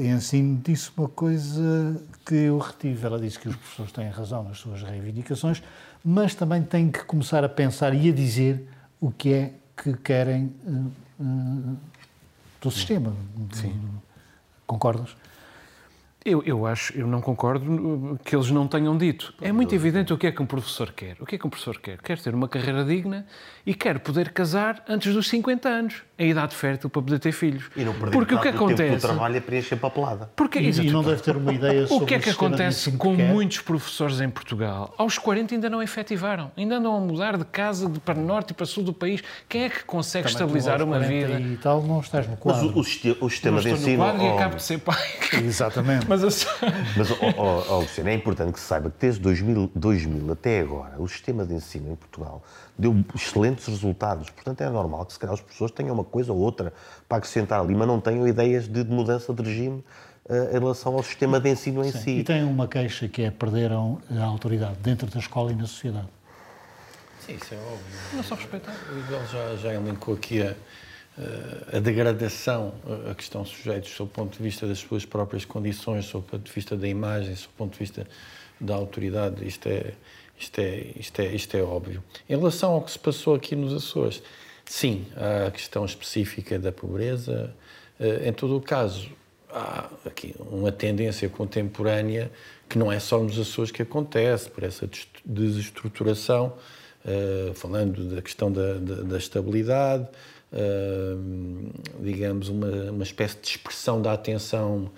ensino, 0.00 0.60
disse 0.64 0.90
uma 0.96 1.08
coisa 1.08 1.96
que 2.26 2.34
eu 2.34 2.58
retive. 2.58 3.06
Ela 3.06 3.20
disse 3.20 3.38
que 3.38 3.48
os 3.48 3.54
professores 3.54 3.92
têm 3.92 4.10
razão 4.10 4.42
nas 4.42 4.58
suas 4.58 4.82
reivindicações 4.82 5.62
mas 6.04 6.34
também 6.34 6.62
têm 6.62 6.90
que 6.90 7.04
começar 7.04 7.44
a 7.44 7.48
pensar 7.48 7.94
e 7.94 8.08
a 8.08 8.12
dizer 8.12 8.68
o 9.00 9.10
que 9.10 9.32
é 9.32 9.52
que 9.76 9.94
querem 9.94 10.52
uh, 10.66 10.92
uh, 11.20 11.76
do 12.60 12.70
sistema. 12.70 13.14
Sim. 13.52 13.78
Concordas? 14.66 15.16
Eu, 16.24 16.42
eu 16.44 16.66
acho, 16.66 16.92
eu 16.98 17.06
não 17.06 17.20
concordo 17.22 18.18
que 18.24 18.34
eles 18.34 18.50
não 18.50 18.66
tenham 18.66 18.98
dito. 18.98 19.32
É 19.40 19.50
muito 19.52 19.74
evidente 19.74 20.12
o 20.12 20.18
que 20.18 20.26
é 20.26 20.32
que 20.32 20.42
um 20.42 20.46
professor 20.46 20.92
quer. 20.92 21.16
O 21.20 21.24
que 21.24 21.36
é 21.36 21.38
que 21.38 21.46
um 21.46 21.50
professor 21.50 21.78
quer? 21.78 22.02
Quer 22.02 22.18
ter 22.18 22.34
uma 22.34 22.48
carreira 22.48 22.84
digna 22.84 23.24
e 23.68 23.74
quer 23.74 23.98
poder 23.98 24.30
casar 24.30 24.82
antes 24.88 25.12
dos 25.12 25.28
50 25.28 25.68
anos, 25.68 25.96
a 26.18 26.22
idade 26.22 26.56
fértil 26.56 26.88
para 26.88 27.02
poder 27.02 27.18
ter 27.18 27.32
filhos. 27.32 27.70
E 27.76 27.84
não 27.84 27.92
perder 27.92 28.12
Porque 28.12 28.34
o 28.34 28.40
que 28.40 28.48
acontece? 28.48 28.82
Tempo 28.82 28.96
do 28.96 29.00
trabalho 29.02 29.36
é 29.36 29.40
preencher 29.40 29.76
papelada. 29.76 30.30
Porque, 30.34 30.58
e, 30.58 30.70
e 30.70 30.90
não 30.90 31.02
deve 31.02 31.20
ter 31.20 31.36
uma 31.36 31.52
ideia 31.52 31.86
sobre 31.86 32.02
o 32.02 32.06
que 32.06 32.14
é 32.14 32.18
que 32.18 32.30
acontece 32.30 32.90
com 32.92 33.14
que 33.14 33.22
muitos 33.22 33.60
professores 33.60 34.22
em 34.22 34.30
Portugal? 34.30 34.94
Aos 34.96 35.18
40 35.18 35.54
ainda 35.54 35.68
não 35.68 35.82
efetivaram, 35.82 36.50
ainda 36.56 36.76
andam 36.76 36.96
a 36.96 36.98
mudar 37.00 37.36
de 37.36 37.44
casa 37.44 37.90
de 37.90 38.00
para 38.00 38.14
norte 38.14 38.52
e 38.52 38.54
para 38.54 38.64
sul 38.64 38.82
do 38.82 38.94
país. 38.94 39.22
Quem 39.46 39.64
é 39.64 39.68
que 39.68 39.84
consegue 39.84 40.32
Também 40.32 40.32
estabilizar 40.32 40.82
uma 40.82 41.00
vida? 41.00 41.38
E 41.38 41.58
tal, 41.58 41.82
não 41.82 42.00
estás 42.00 42.26
no 42.26 42.38
quadro. 42.38 42.72
Mas 42.74 42.74
o, 42.74 42.78
o, 42.78 43.26
o 43.26 43.28
sistema 43.28 43.60
de 43.60 43.68
ensino. 43.68 43.98
No 43.98 43.98
quadro 43.98 44.22
oh, 44.22 44.24
e 44.24 44.28
acabo 44.30 44.56
de 44.56 44.62
ser 44.62 44.78
pai. 44.78 45.04
Exatamente. 45.44 46.06
Mas 46.08 46.22
mas, 46.22 47.10
oh, 47.10 47.16
oh, 47.36 47.64
oh, 47.68 47.80
Luciano, 47.80 48.08
é 48.08 48.14
importante 48.14 48.50
que 48.50 48.60
se 48.60 48.66
saiba 48.66 48.88
que 48.88 48.96
desde 48.98 49.20
2000, 49.20 49.72
2000 49.74 50.32
até 50.32 50.60
agora, 50.60 50.94
o 50.98 51.06
sistema 51.06 51.44
de 51.44 51.52
ensino 51.52 51.92
em 51.92 51.96
Portugal 51.96 52.42
deu 52.78 52.92
excelentes 53.58 53.66
resultados. 53.66 54.30
Portanto, 54.30 54.60
é 54.60 54.70
normal 54.70 55.04
que, 55.06 55.12
se 55.12 55.18
calhar, 55.18 55.34
as 55.34 55.40
pessoas 55.40 55.70
tenham 55.70 55.94
uma 55.94 56.04
coisa 56.04 56.32
ou 56.32 56.38
outra 56.38 56.72
para 57.08 57.18
acrescentar 57.18 57.60
ali, 57.60 57.74
mas 57.74 57.86
não 57.86 58.00
tenham 58.00 58.26
ideias 58.26 58.68
de 58.68 58.84
mudança 58.84 59.32
de 59.32 59.42
regime 59.42 59.84
uh, 60.26 60.56
em 60.56 60.58
relação 60.58 60.94
ao 60.94 61.02
sistema 61.02 61.40
de 61.40 61.50
ensino 61.50 61.84
em 61.84 61.92
Sim. 61.92 61.98
si. 61.98 62.10
E 62.10 62.24
tem 62.24 62.44
uma 62.44 62.68
queixa 62.68 63.08
que 63.08 63.22
é 63.22 63.30
perderam 63.30 64.00
a 64.10 64.24
autoridade 64.24 64.76
dentro 64.82 65.06
da 65.06 65.18
escola 65.18 65.52
e 65.52 65.54
na 65.54 65.66
sociedade. 65.66 66.08
Sim, 67.20 67.34
isso 67.34 67.54
é 67.54 67.58
óbvio. 67.58 67.98
Não 68.14 68.22
só 68.22 68.34
respeitar. 68.34 68.74
O 68.90 68.94
Miguel 68.94 69.26
já, 69.26 69.56
já 69.56 69.74
elencou 69.74 70.14
aqui 70.14 70.42
a 70.42 70.54
eh, 71.20 71.76
a 71.76 71.80
degradação 71.80 72.72
a 73.10 73.12
que 73.12 73.24
estão 73.24 73.44
sujeitos, 73.44 73.90
sob 73.90 74.08
o 74.08 74.12
ponto 74.12 74.36
de 74.36 74.42
vista 74.42 74.68
das 74.68 74.78
suas 74.78 75.04
próprias 75.04 75.44
condições, 75.44 76.04
sob 76.04 76.24
o 76.24 76.30
ponto 76.30 76.44
de 76.44 76.52
vista 76.52 76.76
da 76.76 76.86
imagem, 76.86 77.34
sob 77.34 77.48
o 77.54 77.56
ponto 77.58 77.72
de 77.72 77.78
vista 77.80 78.06
da 78.60 78.76
autoridade, 78.76 79.44
isto 79.44 79.66
é, 79.66 79.94
isto 80.38 80.60
é, 80.60 80.86
isto 80.96 81.20
é, 81.20 81.26
isto 81.34 81.56
é 81.56 81.62
óbvio. 81.62 82.02
Em 82.28 82.36
relação 82.36 82.72
ao 82.72 82.82
que 82.82 82.92
se 82.92 82.98
passou 82.98 83.34
aqui 83.34 83.56
nos 83.56 83.74
Açores, 83.74 84.22
sim, 84.64 85.06
há 85.16 85.46
a 85.46 85.50
questão 85.50 85.84
específica 85.84 86.58
da 86.58 86.70
pobreza. 86.70 87.52
Eh, 87.98 88.28
em 88.28 88.32
todo 88.32 88.56
o 88.56 88.60
caso, 88.60 89.10
há 89.50 89.90
aqui 90.04 90.34
uma 90.38 90.70
tendência 90.70 91.28
contemporânea 91.28 92.30
que 92.68 92.78
não 92.78 92.92
é 92.92 93.00
só 93.00 93.18
nos 93.18 93.38
Açores 93.38 93.72
que 93.72 93.82
acontece, 93.82 94.48
por 94.48 94.62
essa 94.62 94.88
desestruturação, 95.24 96.52
eh, 97.04 97.50
falando 97.54 98.04
da 98.14 98.22
questão 98.22 98.52
da, 98.52 98.74
da, 98.74 98.94
da 99.02 99.18
estabilidade, 99.18 100.06
digamos, 102.00 102.48
uma, 102.48 102.90
uma 102.90 103.02
espécie 103.02 103.36
de 103.38 103.48
expressão 103.48 104.00
da 104.00 104.14
atenção 104.14 104.90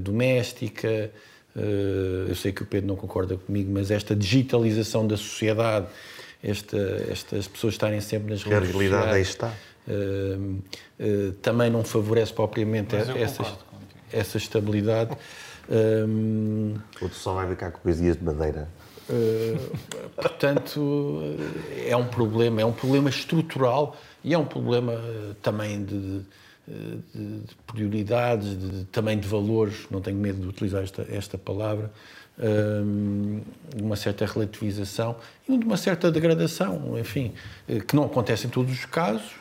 doméstica. 0.00 1.12
Uh, 1.54 2.28
eu 2.28 2.34
sei 2.34 2.52
que 2.52 2.62
o 2.62 2.66
Pedro 2.66 2.88
não 2.88 2.96
concorda 2.96 3.36
comigo, 3.36 3.70
mas 3.72 3.90
esta 3.90 4.14
digitalização 4.16 5.06
da 5.06 5.16
sociedade, 5.16 5.86
esta, 6.42 6.78
estas 7.10 7.46
pessoas 7.48 7.74
estarem 7.74 8.00
sempre 8.00 8.32
nas 8.32 8.42
redes 8.42 8.70
sociais... 8.70 8.92
A 8.92 8.96
realidade 8.96 9.16
aí 9.16 9.22
está. 9.22 9.54
também 11.42 11.70
não 11.70 11.84
favorece 11.84 12.32
propriamente 12.32 12.96
essa, 12.96 13.44
essa 14.12 14.38
estabilidade. 14.38 15.16
Um, 15.70 16.74
Outro 17.00 17.16
só 17.16 17.34
vai 17.34 17.48
ficar 17.48 17.70
com 17.70 17.80
coisinhas 17.80 18.16
de 18.16 18.24
madeira. 18.24 18.68
Uh, 19.08 19.76
portanto, 20.14 21.36
é 21.86 21.96
um 21.96 22.06
problema, 22.06 22.60
é 22.60 22.64
um 22.64 22.72
problema 22.72 23.10
estrutural 23.10 23.96
e 24.24 24.32
é 24.32 24.38
um 24.38 24.44
problema 24.44 24.92
eh, 24.92 25.34
também 25.42 25.84
de, 25.84 26.20
de, 26.66 27.40
de 27.40 27.54
prioridades, 27.66 28.56
de, 28.56 28.84
também 28.86 29.18
de 29.18 29.26
valores, 29.26 29.86
não 29.90 30.00
tenho 30.00 30.16
medo 30.16 30.40
de 30.40 30.48
utilizar 30.48 30.82
esta, 30.82 31.06
esta 31.10 31.36
palavra, 31.36 31.90
eh, 32.38 32.82
de 33.76 33.82
uma 33.82 33.96
certa 33.96 34.24
relativização 34.24 35.16
e 35.48 35.58
de 35.58 35.64
uma 35.64 35.76
certa 35.76 36.10
degradação, 36.10 36.98
enfim, 36.98 37.32
eh, 37.68 37.80
que 37.80 37.96
não 37.96 38.04
acontece 38.04 38.46
em 38.46 38.50
todos 38.50 38.72
os 38.72 38.84
casos. 38.84 39.32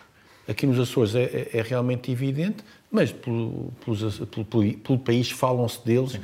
Aqui 0.48 0.66
nos 0.66 0.80
Açores 0.80 1.16
é, 1.16 1.24
é, 1.24 1.50
é 1.54 1.62
realmente 1.62 2.12
evidente, 2.12 2.64
mas 2.92 3.12
pelo, 3.12 3.72
pelo, 3.86 4.46
pelo, 4.46 4.74
pelo 4.78 5.00
país 5.00 5.30
falam-se 5.30 5.86
deles. 5.86 6.16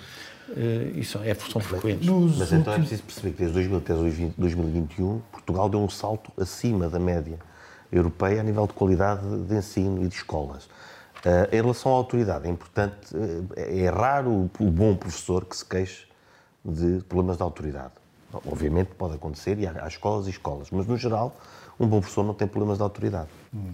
Uh, 0.50 0.98
isso 0.98 1.20
é, 1.26 1.36
são 1.36 1.60
frequentes. 1.60 2.08
Mas 2.08 2.54
então 2.54 2.74
é 2.74 2.78
preciso 2.78 3.04
perceber 3.04 3.32
que 3.32 3.38
desde 3.40 3.54
2000 3.54 3.78
até 3.80 3.94
2021 4.38 5.22
Portugal 5.30 5.68
deu 5.68 5.82
um 5.82 5.90
salto 5.90 6.32
acima 6.38 6.88
da 6.88 6.98
média 6.98 7.38
europeia 7.92 8.42
a 8.42 8.44
nível 8.44 8.68
de 8.68 8.74
qualidade 8.74 9.22
de 9.44 9.56
ensino 9.56 10.04
e 10.04 10.08
de 10.08 10.16
escolas. 10.16 10.66
Uh, 10.66 11.48
em 11.52 11.62
relação 11.62 11.92
à 11.92 11.96
autoridade, 11.96 12.48
é 12.48 12.50
importante, 12.50 13.16
uh, 13.16 13.48
é 13.56 13.90
raro 13.90 14.30
o, 14.30 14.52
o, 14.60 14.72
bom 14.72 14.96
professor 14.96 15.46
que 15.46 15.58
se 15.58 15.66
queixe 15.66 16.06
de 16.64 17.02
problemas 17.10 17.38
de 17.38 17.44
autoridade. 17.44 17.94
Obviamente 18.46 18.92
pode 18.98 19.16
acontecer, 19.16 19.58
e 19.58 19.66
há, 19.66 19.84
há, 19.84 19.88
escolas 19.88 20.28
e 20.28 20.30
escolas, 20.30 20.70
mas 20.70 20.86
no 20.86 20.96
geral, 20.98 21.36
um 21.80 21.88
bom 21.88 22.00
professor 22.00 22.24
não 22.24 22.34
tem 22.34 22.48
problemas 22.48 22.78
de 22.78 22.84
autoridade. 22.84 23.30
Hum. 23.54 23.74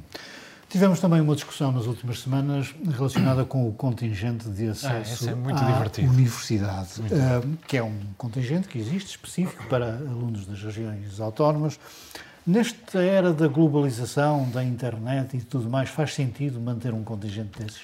Tivemos 0.73 0.99
também 0.99 1.21
uma 1.21 1.35
discussão 1.35 1.71
nas 1.71 1.85
últimas 1.85 2.21
semanas 2.21 2.73
relacionada 2.97 3.45
com 3.45 3.69
o 3.69 3.73
contingente 3.73 4.49
de 4.49 4.69
acesso 4.69 5.29
ah, 5.29 5.51
é 5.51 5.53
à 5.53 5.71
divertido. 5.71 6.11
universidade, 6.11 7.01
uh, 7.01 7.57
que 7.67 7.77
é 7.77 7.83
um 7.83 7.99
contingente 8.17 8.67
que 8.67 8.79
existe 8.79 9.11
específico 9.11 9.63
para 9.67 9.97
alunos 9.97 10.47
das 10.47 10.63
regiões 10.63 11.19
autónomas. 11.19 11.79
Nesta 12.45 13.01
era 13.01 13.33
da 13.33 13.47
globalização, 13.47 14.49
da 14.49 14.63
internet 14.63 15.37
e 15.37 15.41
tudo 15.41 15.69
mais, 15.69 15.89
faz 15.89 16.13
sentido 16.13 16.59
manter 16.59 16.93
um 16.93 17.03
contingente 17.03 17.59
desses? 17.59 17.83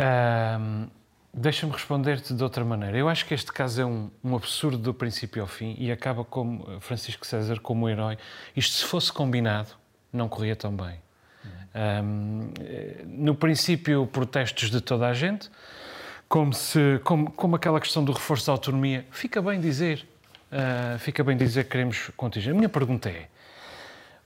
Um, 0.00 0.88
Deixa-me 1.34 1.72
responder-te 1.72 2.34
de 2.34 2.42
outra 2.42 2.62
maneira. 2.62 2.94
Eu 2.98 3.08
acho 3.08 3.24
que 3.24 3.32
este 3.32 3.50
caso 3.50 3.80
é 3.80 3.86
um, 3.86 4.10
um, 4.22 4.36
absurdo 4.36 4.76
do 4.76 4.92
princípio 4.92 5.40
ao 5.40 5.48
fim 5.48 5.74
e 5.78 5.90
acaba 5.90 6.22
como 6.22 6.78
Francisco 6.80 7.26
César 7.26 7.58
como 7.58 7.88
herói. 7.88 8.18
Isto, 8.54 8.76
se 8.76 8.84
fosse 8.84 9.10
combinado, 9.10 9.70
não 10.12 10.28
corria 10.28 10.54
tão 10.54 10.76
bem. 10.76 11.00
Um, 11.74 12.52
no 13.06 13.34
princípio, 13.34 14.06
protestos 14.06 14.70
de 14.70 14.82
toda 14.82 15.08
a 15.08 15.14
gente, 15.14 15.50
como, 16.28 16.52
se, 16.52 17.00
como, 17.02 17.30
como 17.30 17.56
aquela 17.56 17.80
questão 17.80 18.04
do 18.04 18.12
reforço 18.12 18.48
da 18.48 18.52
autonomia. 18.52 19.06
Fica 19.10 19.40
bem 19.40 19.58
dizer, 19.58 20.06
uh, 20.52 20.98
fica 20.98 21.24
bem 21.24 21.34
dizer 21.34 21.64
que 21.64 21.70
queremos 21.70 22.10
contingente. 22.14 22.50
A 22.50 22.58
minha 22.58 22.68
pergunta 22.68 23.08
é, 23.08 23.28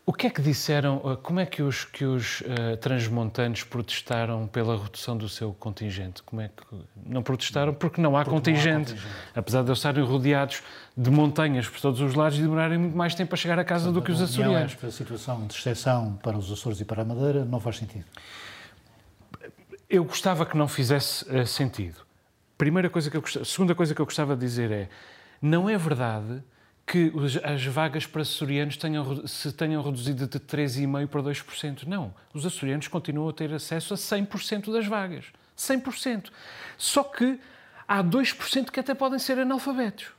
o 0.09 0.13
que 0.13 0.29
é 0.29 0.31
que 0.31 0.41
disseram, 0.41 0.99
uh, 0.99 1.17
como 1.17 1.41
é 1.41 1.45
que 1.45 1.61
os, 1.61 1.85
que 1.85 2.05
os 2.05 2.41
uh, 2.43 2.77
transmontanos 2.81 3.65
protestaram 3.65 4.47
pela 4.47 4.81
redução 4.81 5.17
do 5.17 5.29
seu 5.29 5.53
contingente? 5.53 6.23
Como 6.23 6.41
é 6.41 6.49
que 6.49 6.63
não 7.05 7.25
protestaram? 7.25 7.75
Porque 7.75 8.01
não 8.01 8.17
há, 8.17 8.21
porque 8.21 8.37
contingente, 8.37 8.93
não 8.93 8.99
há 9.01 9.03
contingente. 9.03 9.17
Apesar 9.35 9.63
de 9.65 9.71
eles 9.71 9.79
estarem 9.79 10.05
rodeados 10.05 10.63
de 10.97 11.11
montanhas 11.11 11.69
por 11.69 11.81
todos 11.81 12.01
os 12.01 12.15
lados 12.15 12.39
e 12.39 12.43
demorarem 12.43 12.79
muito 12.79 12.97
mais 12.97 13.17
tempo 13.17 13.35
a 13.35 13.37
chegar 13.37 13.59
a 13.59 13.65
casa 13.65 13.91
do 13.91 14.01
que 14.01 14.13
os 14.13 14.23
açorianos. 14.23 14.77
A 14.81 14.91
situação 14.93 15.45
de 15.45 15.55
exceção 15.55 16.17
para 16.23 16.39
os 16.39 16.53
Açores 16.53 16.81
e 16.81 16.85
para 16.85 17.03
a 17.03 17.05
Madeira 17.05 17.45
não 17.45 17.59
faz 17.59 17.79
sentido. 17.79 18.05
Eu 19.91 20.05
gostava 20.05 20.47
que 20.47 20.57
não 20.57 20.69
fizesse 20.69 21.25
uh, 21.29 21.45
sentido. 21.45 22.07
Primeira 22.57 22.89
coisa 22.89 23.11
que 23.11 23.17
eu 23.17 23.21
gostava, 23.21 23.45
segunda 23.45 23.75
coisa 23.75 23.93
que 23.93 24.01
eu 24.01 24.07
gostava 24.07 24.37
de 24.37 24.41
dizer 24.41 24.71
é, 24.71 24.89
não 25.43 25.69
é 25.69 25.77
verdade 25.77 26.45
que 26.87 27.13
as 27.43 27.65
vagas 27.67 28.07
para 28.07 28.23
açorianos 28.23 28.77
tenham, 28.77 29.27
se 29.27 29.53
tenham 29.53 29.83
reduzido 29.83 30.27
de 30.29 30.39
3,5% 30.39 31.09
para 31.09 31.23
2%. 31.23 31.83
Não. 31.85 32.15
Os 32.33 32.47
açorianos 32.47 32.87
continuam 32.87 33.29
a 33.29 33.33
ter 33.33 33.53
acesso 33.53 33.93
a 33.93 33.97
100% 33.97 34.73
das 34.73 34.87
vagas. 34.87 35.25
100%. 35.59 36.31
Só 36.79 37.03
que 37.03 37.41
há 37.89 38.05
2% 38.05 38.71
que 38.71 38.79
até 38.79 38.95
podem 38.95 39.19
ser 39.19 39.39
analfabetos. 39.39 40.16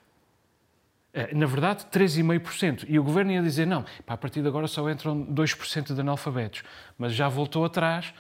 É, 1.18 1.34
na 1.34 1.48
verdade, 1.48 1.84
3,5%. 1.92 2.86
E 2.88 3.00
o 3.00 3.04
governo 3.04 3.32
ia 3.32 3.42
dizer: 3.42 3.66
não, 3.66 3.84
a 4.06 4.16
partir 4.16 4.44
de 4.44 4.48
agora 4.48 4.68
só 4.68 4.88
entram 4.88 5.26
2% 5.26 5.96
de 5.96 6.00
analfabetos. 6.00 6.62
Mas 6.96 7.16
já 7.16 7.28
voltou 7.28 7.66
atrás 7.66 8.14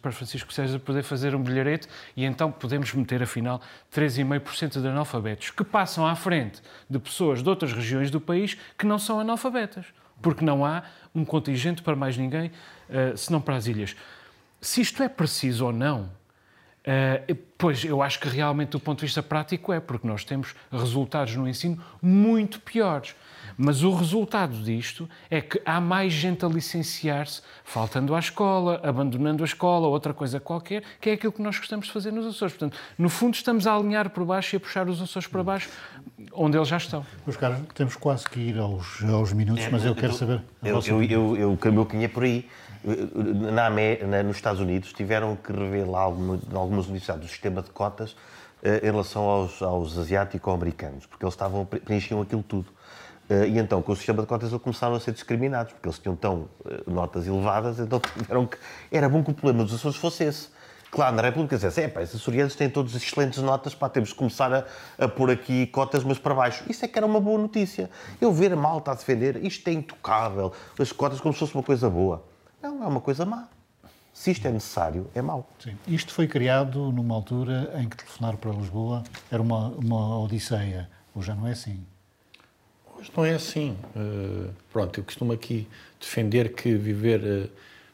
para 0.00 0.12
Francisco 0.12 0.52
César 0.52 0.78
poder 0.78 1.02
fazer 1.02 1.34
um 1.34 1.42
bilharete 1.42 1.88
e 2.16 2.24
então 2.24 2.52
podemos 2.52 2.94
meter, 2.94 3.20
afinal, 3.24 3.60
3,5% 3.92 4.80
de 4.80 4.86
analfabetos, 4.86 5.50
que 5.50 5.64
passam 5.64 6.06
à 6.06 6.14
frente 6.14 6.62
de 6.88 7.00
pessoas 7.00 7.42
de 7.42 7.48
outras 7.48 7.72
regiões 7.72 8.08
do 8.08 8.20
país 8.20 8.56
que 8.78 8.86
não 8.86 9.00
são 9.00 9.18
analfabetas. 9.18 9.86
Porque 10.22 10.44
não 10.44 10.64
há 10.64 10.84
um 11.12 11.24
contingente 11.24 11.82
para 11.82 11.96
mais 11.96 12.16
ninguém, 12.16 12.52
uh, 12.88 13.16
senão 13.16 13.40
para 13.40 13.56
as 13.56 13.66
ilhas. 13.66 13.96
Se 14.60 14.80
isto 14.80 15.02
é 15.02 15.08
preciso 15.08 15.66
ou 15.66 15.72
não, 15.72 16.08
Uh, 16.86 17.34
pois 17.56 17.82
eu 17.82 18.02
acho 18.02 18.20
que 18.20 18.28
realmente, 18.28 18.70
do 18.70 18.80
ponto 18.80 18.98
de 18.98 19.06
vista 19.06 19.22
prático, 19.22 19.72
é, 19.72 19.80
porque 19.80 20.06
nós 20.06 20.22
temos 20.22 20.54
resultados 20.70 21.34
no 21.34 21.48
ensino 21.48 21.82
muito 22.02 22.60
piores. 22.60 23.14
Mas 23.56 23.82
o 23.82 23.94
resultado 23.94 24.56
disto 24.56 25.08
é 25.30 25.40
que 25.40 25.60
há 25.64 25.80
mais 25.80 26.12
gente 26.12 26.44
a 26.44 26.48
licenciar-se, 26.48 27.40
faltando 27.64 28.14
à 28.14 28.18
escola, 28.18 28.80
abandonando 28.82 29.42
a 29.42 29.46
escola, 29.46 29.86
outra 29.86 30.12
coisa 30.12 30.40
qualquer, 30.40 30.82
que 31.00 31.10
é 31.10 31.12
aquilo 31.12 31.32
que 31.32 31.40
nós 31.40 31.56
gostamos 31.56 31.86
de 31.86 31.92
fazer 31.92 32.12
nos 32.12 32.26
Açores. 32.26 32.54
Portanto, 32.54 32.78
no 32.98 33.08
fundo, 33.08 33.34
estamos 33.34 33.66
a 33.66 33.74
alinhar 33.74 34.10
por 34.10 34.24
baixo 34.24 34.54
e 34.54 34.58
a 34.58 34.60
puxar 34.60 34.88
os 34.88 35.00
Açores 35.00 35.28
para 35.28 35.42
baixo, 35.42 35.70
onde 36.32 36.56
eles 36.56 36.68
já 36.68 36.76
estão. 36.76 37.06
Os 37.26 37.36
caras, 37.36 37.60
temos 37.74 37.96
quase 37.96 38.28
que 38.28 38.40
ir 38.40 38.58
aos, 38.58 39.02
aos 39.04 39.32
minutos, 39.32 39.64
é, 39.64 39.70
mas 39.70 39.84
eu 39.84 39.94
quero 39.94 40.12
saber. 40.12 40.42
Eu, 40.62 40.80
eu, 40.80 41.02
eu, 41.02 41.36
eu, 41.36 41.52
o 41.52 41.72
meu 41.72 41.86
caminho 41.86 42.06
é 42.06 42.08
por 42.08 42.24
aí 42.24 42.48
na, 43.52 43.70
na, 43.70 44.22
nos 44.22 44.36
Estados 44.36 44.60
Unidos 44.60 44.92
tiveram 44.92 45.36
que 45.36 45.52
alguma, 45.94 46.38
algumas 46.54 46.86
universidades 46.86 47.26
o 47.26 47.28
sistema 47.28 47.62
de 47.62 47.70
cotas 47.70 48.14
eh, 48.62 48.80
em 48.82 48.90
relação 48.90 49.22
aos, 49.24 49.62
aos 49.62 49.98
asiático-americanos, 49.98 51.06
porque 51.06 51.24
eles 51.24 51.34
estavam, 51.34 51.64
preenchiam 51.64 52.20
aquilo 52.20 52.42
tudo. 52.42 52.68
Uh, 53.28 53.44
e 53.46 53.58
então, 53.58 53.80
com 53.80 53.92
o 53.92 53.96
sistema 53.96 54.20
de 54.20 54.28
cotas, 54.28 54.50
eles 54.50 54.62
começaram 54.62 54.94
a 54.94 55.00
ser 55.00 55.12
discriminados, 55.12 55.72
porque 55.72 55.88
eles 55.88 55.98
tinham 55.98 56.14
tão 56.14 56.42
uh, 56.60 56.90
notas 56.90 57.26
elevadas, 57.26 57.78
então 57.78 57.98
tiveram 58.18 58.46
que. 58.46 58.58
Era 58.92 59.08
bom 59.08 59.24
que 59.24 59.30
o 59.30 59.34
problema 59.34 59.64
dos 59.64 59.74
Açores 59.74 59.96
fosse 59.96 60.24
esse. 60.24 60.48
Claro, 60.90 61.16
na 61.16 61.22
República 61.22 61.56
dizia 61.56 61.84
é 61.84 61.88
pá, 61.88 62.02
esses 62.02 62.16
açorianos 62.16 62.54
têm 62.54 62.70
todas 62.70 62.94
excelentes 62.94 63.42
notas, 63.42 63.74
pá, 63.74 63.88
temos 63.88 64.12
que 64.12 64.18
começar 64.18 64.52
a, 64.52 64.64
a 64.96 65.08
pôr 65.08 65.30
aqui 65.30 65.66
cotas, 65.66 66.04
mas 66.04 66.18
para 66.18 66.34
baixo. 66.34 66.64
Isso 66.68 66.84
é 66.84 66.88
que 66.88 66.98
era 66.98 67.06
uma 67.06 67.20
boa 67.20 67.38
notícia. 67.38 67.90
Eu 68.20 68.32
ver 68.32 68.52
a 68.52 68.56
malta 68.56 68.92
a 68.92 68.94
defender, 68.94 69.42
isto 69.42 69.66
é 69.68 69.72
intocável, 69.72 70.52
as 70.78 70.92
cotas 70.92 71.20
como 71.20 71.32
se 71.32 71.40
fosse 71.40 71.54
uma 71.54 71.64
coisa 71.64 71.90
boa. 71.90 72.22
Não, 72.64 72.82
é 72.82 72.86
uma 72.86 73.00
coisa 73.02 73.26
má. 73.26 73.46
Se 74.10 74.30
isto 74.30 74.48
é 74.48 74.50
necessário, 74.50 75.10
é 75.14 75.20
mau. 75.20 75.46
Sim. 75.58 75.76
Isto 75.86 76.14
foi 76.14 76.26
criado 76.26 76.90
numa 76.90 77.14
altura 77.14 77.70
em 77.78 77.86
que 77.86 77.94
telefonar 77.94 78.38
para 78.38 78.52
Lisboa 78.52 79.04
era 79.30 79.42
uma, 79.42 79.68
uma 79.68 80.18
odisseia. 80.18 80.88
Hoje 81.14 81.26
já 81.26 81.34
não 81.34 81.46
é 81.46 81.52
assim. 81.52 81.84
Hoje 82.96 83.12
não 83.14 83.22
é 83.22 83.34
assim. 83.34 83.76
Uh, 83.94 84.50
pronto, 84.72 84.98
eu 84.98 85.04
costumo 85.04 85.34
aqui 85.34 85.68
defender 86.00 86.54
que 86.54 86.74
viver 86.74 87.20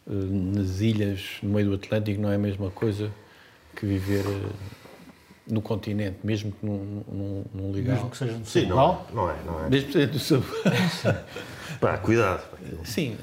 uh, 0.07 0.13
uh, 0.13 0.57
nas 0.57 0.79
ilhas, 0.79 1.39
no 1.43 1.51
meio 1.51 1.71
do 1.71 1.75
Atlântico, 1.75 2.21
não 2.21 2.31
é 2.31 2.37
a 2.37 2.39
mesma 2.39 2.71
coisa 2.71 3.11
que 3.75 3.85
viver 3.85 4.25
no 5.47 5.61
continente, 5.61 6.19
mesmo 6.23 6.53
que 6.53 6.65
num, 6.65 7.03
num, 7.09 7.45
num 7.53 7.73
legal. 7.73 7.97
Mesmo 7.97 8.11
que 8.11 8.17
seja 8.17 8.33
no 8.33 8.47
Sim, 8.47 8.67
não, 8.67 8.79
é, 8.79 9.15
não 9.15 9.31
é, 9.31 9.37
não 9.45 9.65
é. 9.65 9.69
Mesmo 9.69 9.87
que 9.87 9.93
seja 9.93 10.07
do 10.07 10.19
sul. 10.19 10.43
Pá, 11.81 11.99
cuidado. 11.99 12.43
Sim. 12.85 13.17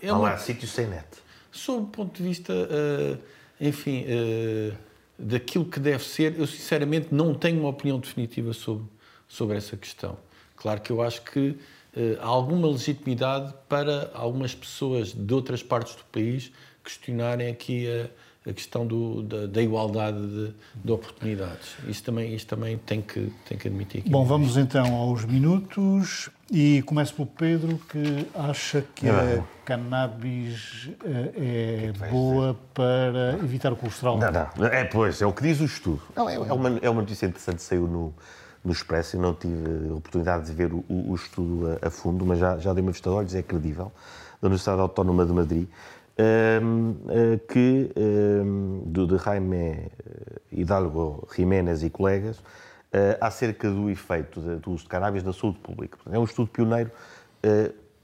É 0.00 0.12
uma... 0.12 0.28
Há 0.28 0.32
lá 0.32 0.38
sítios 0.38 0.70
sem 0.70 0.86
net. 0.86 1.06
Sob 1.50 1.84
o 1.84 1.86
ponto 1.86 2.16
de 2.16 2.22
vista, 2.22 2.52
enfim, 3.60 4.04
daquilo 5.18 5.64
que 5.64 5.80
deve 5.80 6.04
ser, 6.04 6.38
eu 6.38 6.46
sinceramente 6.46 7.08
não 7.10 7.34
tenho 7.34 7.60
uma 7.60 7.70
opinião 7.70 7.98
definitiva 7.98 8.52
sobre, 8.52 8.84
sobre 9.26 9.56
essa 9.56 9.76
questão. 9.76 10.16
Claro 10.56 10.80
que 10.80 10.90
eu 10.90 11.02
acho 11.02 11.22
que 11.22 11.58
há 12.20 12.26
alguma 12.26 12.68
legitimidade 12.68 13.52
para 13.68 14.10
algumas 14.14 14.54
pessoas 14.54 15.12
de 15.12 15.34
outras 15.34 15.62
partes 15.62 15.96
do 15.96 16.04
país 16.04 16.52
questionarem 16.84 17.50
aqui 17.50 17.86
a 17.88 18.08
a 18.48 18.52
questão 18.52 18.86
do, 18.86 19.22
da, 19.22 19.46
da, 19.46 19.62
igualdade 19.62 20.18
de, 20.18 20.54
de, 20.82 20.92
oportunidades. 20.92 21.76
Isso 21.86 22.02
também, 22.02 22.34
isso 22.34 22.46
também 22.46 22.78
tem, 22.78 23.02
que, 23.02 23.30
tem 23.46 23.58
que 23.58 23.68
admitir. 23.68 24.02
Bom, 24.06 24.24
vamos 24.24 24.56
então 24.56 24.94
aos 24.94 25.24
minutos 25.24 26.30
e 26.50 26.82
começo 26.82 27.14
pelo 27.14 27.26
Pedro, 27.26 27.78
que 27.90 28.26
acha 28.34 28.82
que 28.94 29.06
a 29.08 29.44
cannabis 29.66 30.88
eh, 31.04 31.92
é 32.00 32.08
boa 32.10 32.56
para 32.72 33.38
evitar 33.42 33.70
o 33.70 33.76
colesterol. 33.76 34.18
Não, 34.18 34.30
não. 34.32 34.66
É, 34.66 34.84
pois, 34.84 35.20
é 35.20 35.26
o 35.26 35.32
que 35.32 35.42
diz 35.42 35.60
o 35.60 35.64
estudo. 35.66 36.00
Não, 36.16 36.28
é, 36.28 36.36
é, 36.36 36.38
uma, 36.38 36.78
é 36.80 36.88
uma 36.88 37.02
notícia 37.02 37.26
interessante, 37.26 37.60
saiu 37.60 37.86
no, 37.86 38.14
no 38.64 38.72
Expresso, 38.72 39.16
eu 39.16 39.20
não 39.20 39.34
tive 39.34 39.90
a 39.90 39.94
oportunidade 39.94 40.46
de 40.46 40.52
ver 40.52 40.72
o, 40.72 40.84
o 40.88 41.14
estudo 41.14 41.78
a, 41.82 41.88
a, 41.88 41.90
fundo, 41.90 42.24
mas 42.24 42.38
já, 42.38 42.56
já 42.56 42.72
dei 42.72 42.82
uma 42.82 42.92
vista 42.92 43.10
de 43.10 43.16
olhos, 43.16 43.34
é 43.34 43.42
credível, 43.42 43.92
da 44.40 44.46
Universidade 44.46 44.80
Autónoma 44.80 45.26
de 45.26 45.32
Madrid. 45.32 45.68
Eh, 46.20 47.38
que 47.46 47.92
do 48.84 49.06
de 49.06 49.16
Jaime 49.18 49.56
eh, 49.56 49.90
Hidalgo 50.50 51.28
Jiménez 51.32 51.84
e 51.84 51.90
colegas 51.90 52.42
eh, 52.92 53.16
acerca 53.20 53.70
do 53.70 53.88
efeito 53.88 54.40
do 54.40 54.72
uso 54.72 54.82
de 54.82 54.88
cannabis 54.88 55.22
na 55.22 55.32
saúde 55.32 55.60
pública. 55.60 55.96
É 56.10 56.18
um 56.18 56.24
estudo 56.24 56.48
pioneiro, 56.48 56.90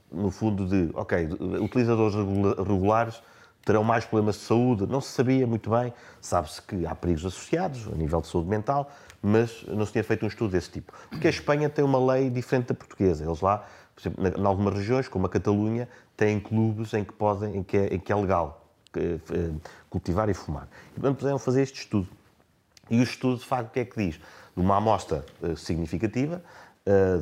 no 0.09 0.31
fundo, 0.31 0.65
de, 0.65 0.91
ok, 0.93 1.27
utilizadores 1.59 2.15
regulares 2.15 3.21
terão 3.65 3.83
mais 3.83 4.05
problemas 4.05 4.35
de 4.35 4.41
saúde. 4.43 4.87
Não 4.87 5.01
se 5.01 5.09
sabia 5.09 5.45
muito 5.45 5.69
bem, 5.69 5.93
sabe-se 6.21 6.61
que 6.61 6.85
há 6.85 6.95
perigos 6.95 7.25
associados 7.25 7.85
a 7.91 7.95
nível 7.97 8.21
de 8.21 8.27
saúde 8.27 8.47
mental, 8.47 8.89
mas 9.21 9.65
não 9.67 9.85
se 9.85 9.91
tinha 9.91 10.03
feito 10.05 10.23
um 10.23 10.29
estudo 10.29 10.51
desse 10.51 10.69
tipo. 10.69 10.93
Porque 11.09 11.27
a 11.27 11.29
Espanha 11.29 11.69
tem 11.69 11.83
uma 11.83 12.13
lei 12.13 12.29
diferente 12.29 12.67
da 12.67 12.75
portuguesa. 12.75 13.25
Eles 13.25 13.41
lá, 13.41 13.65
por 13.95 14.01
exemplo, 14.01 14.27
em 14.27 14.45
algumas 14.45 14.73
regiões, 14.73 15.07
como 15.07 15.25
a 15.25 15.29
Catalunha, 15.29 15.87
têm 16.17 16.39
clubes 16.39 16.93
em 16.93 17.03
que, 17.03 17.13
podem, 17.13 17.57
em 17.57 17.63
que, 17.63 17.77
é, 17.77 17.87
em 17.95 17.99
que 17.99 18.11
é 18.11 18.15
legal 18.15 18.65
eh, 18.95 19.19
eh, 19.31 19.51
cultivar 19.89 20.29
e 20.29 20.33
fumar. 20.33 20.67
E, 20.91 20.99
portanto, 20.99 21.19
puderam 21.19 21.39
fazer 21.39 21.61
este 21.61 21.79
estudo. 21.79 22.07
E 22.89 22.99
o 22.99 23.03
estudo, 23.03 23.39
de 23.39 23.45
facto, 23.45 23.69
o 23.69 23.71
que 23.71 23.79
é 23.79 23.85
que 23.85 23.97
diz? 23.97 24.15
De 24.15 24.61
uma 24.61 24.77
amostra 24.77 25.25
eh, 25.41 25.55
significativa 25.55 26.41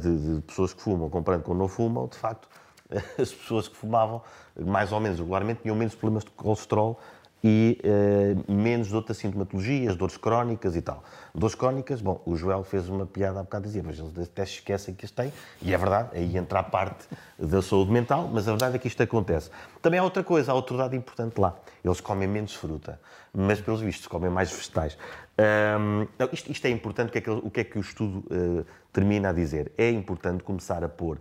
de, 0.01 0.35
de 0.35 0.41
pessoas 0.41 0.73
que 0.73 0.81
fumam 0.81 1.09
comparando 1.09 1.45
com 1.45 1.53
não 1.53 1.69
fumam, 1.69 2.05
de 2.07 2.17
facto, 2.17 2.49
as 3.17 3.31
pessoas 3.31 3.69
que 3.69 3.77
fumavam, 3.77 4.21
mais 4.59 4.91
ou 4.91 4.99
menos 4.99 5.19
regularmente, 5.19 5.61
tinham 5.61 5.73
menos 5.73 5.95
problemas 5.95 6.25
de 6.25 6.31
colesterol 6.31 6.99
e 7.43 7.77
uh, 7.83 8.51
menos 8.51 8.87
de 8.87 8.95
outras 8.95 9.17
sintomatologias, 9.17 9.95
dores 9.95 10.15
crónicas 10.15 10.75
e 10.75 10.81
tal. 10.81 11.03
Dores 11.35 11.55
crónicas, 11.55 12.01
bom, 12.01 12.21
o 12.25 12.37
Joel 12.37 12.63
fez 12.63 12.87
uma 12.87 13.05
piada 13.05 13.39
há 13.39 13.43
bocado, 13.43 13.65
dizia, 13.65 13.83
mas 13.83 13.99
eles 13.99 14.17
até 14.17 14.45
se 14.45 14.53
esquecem 14.53 14.93
que 14.93 15.03
isto 15.03 15.15
tem, 15.15 15.33
e 15.61 15.73
é 15.73 15.77
verdade, 15.77 16.09
aí 16.13 16.37
entra 16.37 16.59
a 16.59 16.63
parte 16.63 17.05
da 17.37 17.61
saúde 17.61 17.91
mental, 17.91 18.29
mas 18.31 18.47
a 18.47 18.51
verdade 18.51 18.77
é 18.77 18.79
que 18.79 18.87
isto 18.87 19.03
acontece. 19.03 19.49
Também 19.81 19.99
há 19.99 20.03
outra 20.03 20.23
coisa, 20.23 20.51
há 20.51 20.55
outro 20.55 20.77
dado 20.77 20.95
importante 20.95 21.39
lá, 21.39 21.55
eles 21.83 21.99
comem 21.99 22.27
menos 22.27 22.53
fruta, 22.53 22.99
mas 23.33 23.59
pelos 23.59 23.81
vistos 23.81 24.07
comem 24.07 24.29
mais 24.29 24.51
vegetais. 24.51 24.97
Um, 25.37 26.07
isto, 26.31 26.51
isto, 26.51 26.65
é 26.65 26.69
importante, 26.69 27.09
o 27.09 27.11
que 27.11 27.17
é 27.17 27.21
que, 27.21 27.29
o, 27.29 27.49
que, 27.49 27.59
é 27.59 27.63
que 27.63 27.77
o 27.77 27.81
estudo 27.81 28.19
uh, 28.19 28.65
termina 28.93 29.29
a 29.29 29.33
dizer? 29.33 29.71
É 29.77 29.89
importante 29.89 30.43
começar 30.43 30.83
a 30.83 30.87
pôr 30.87 31.19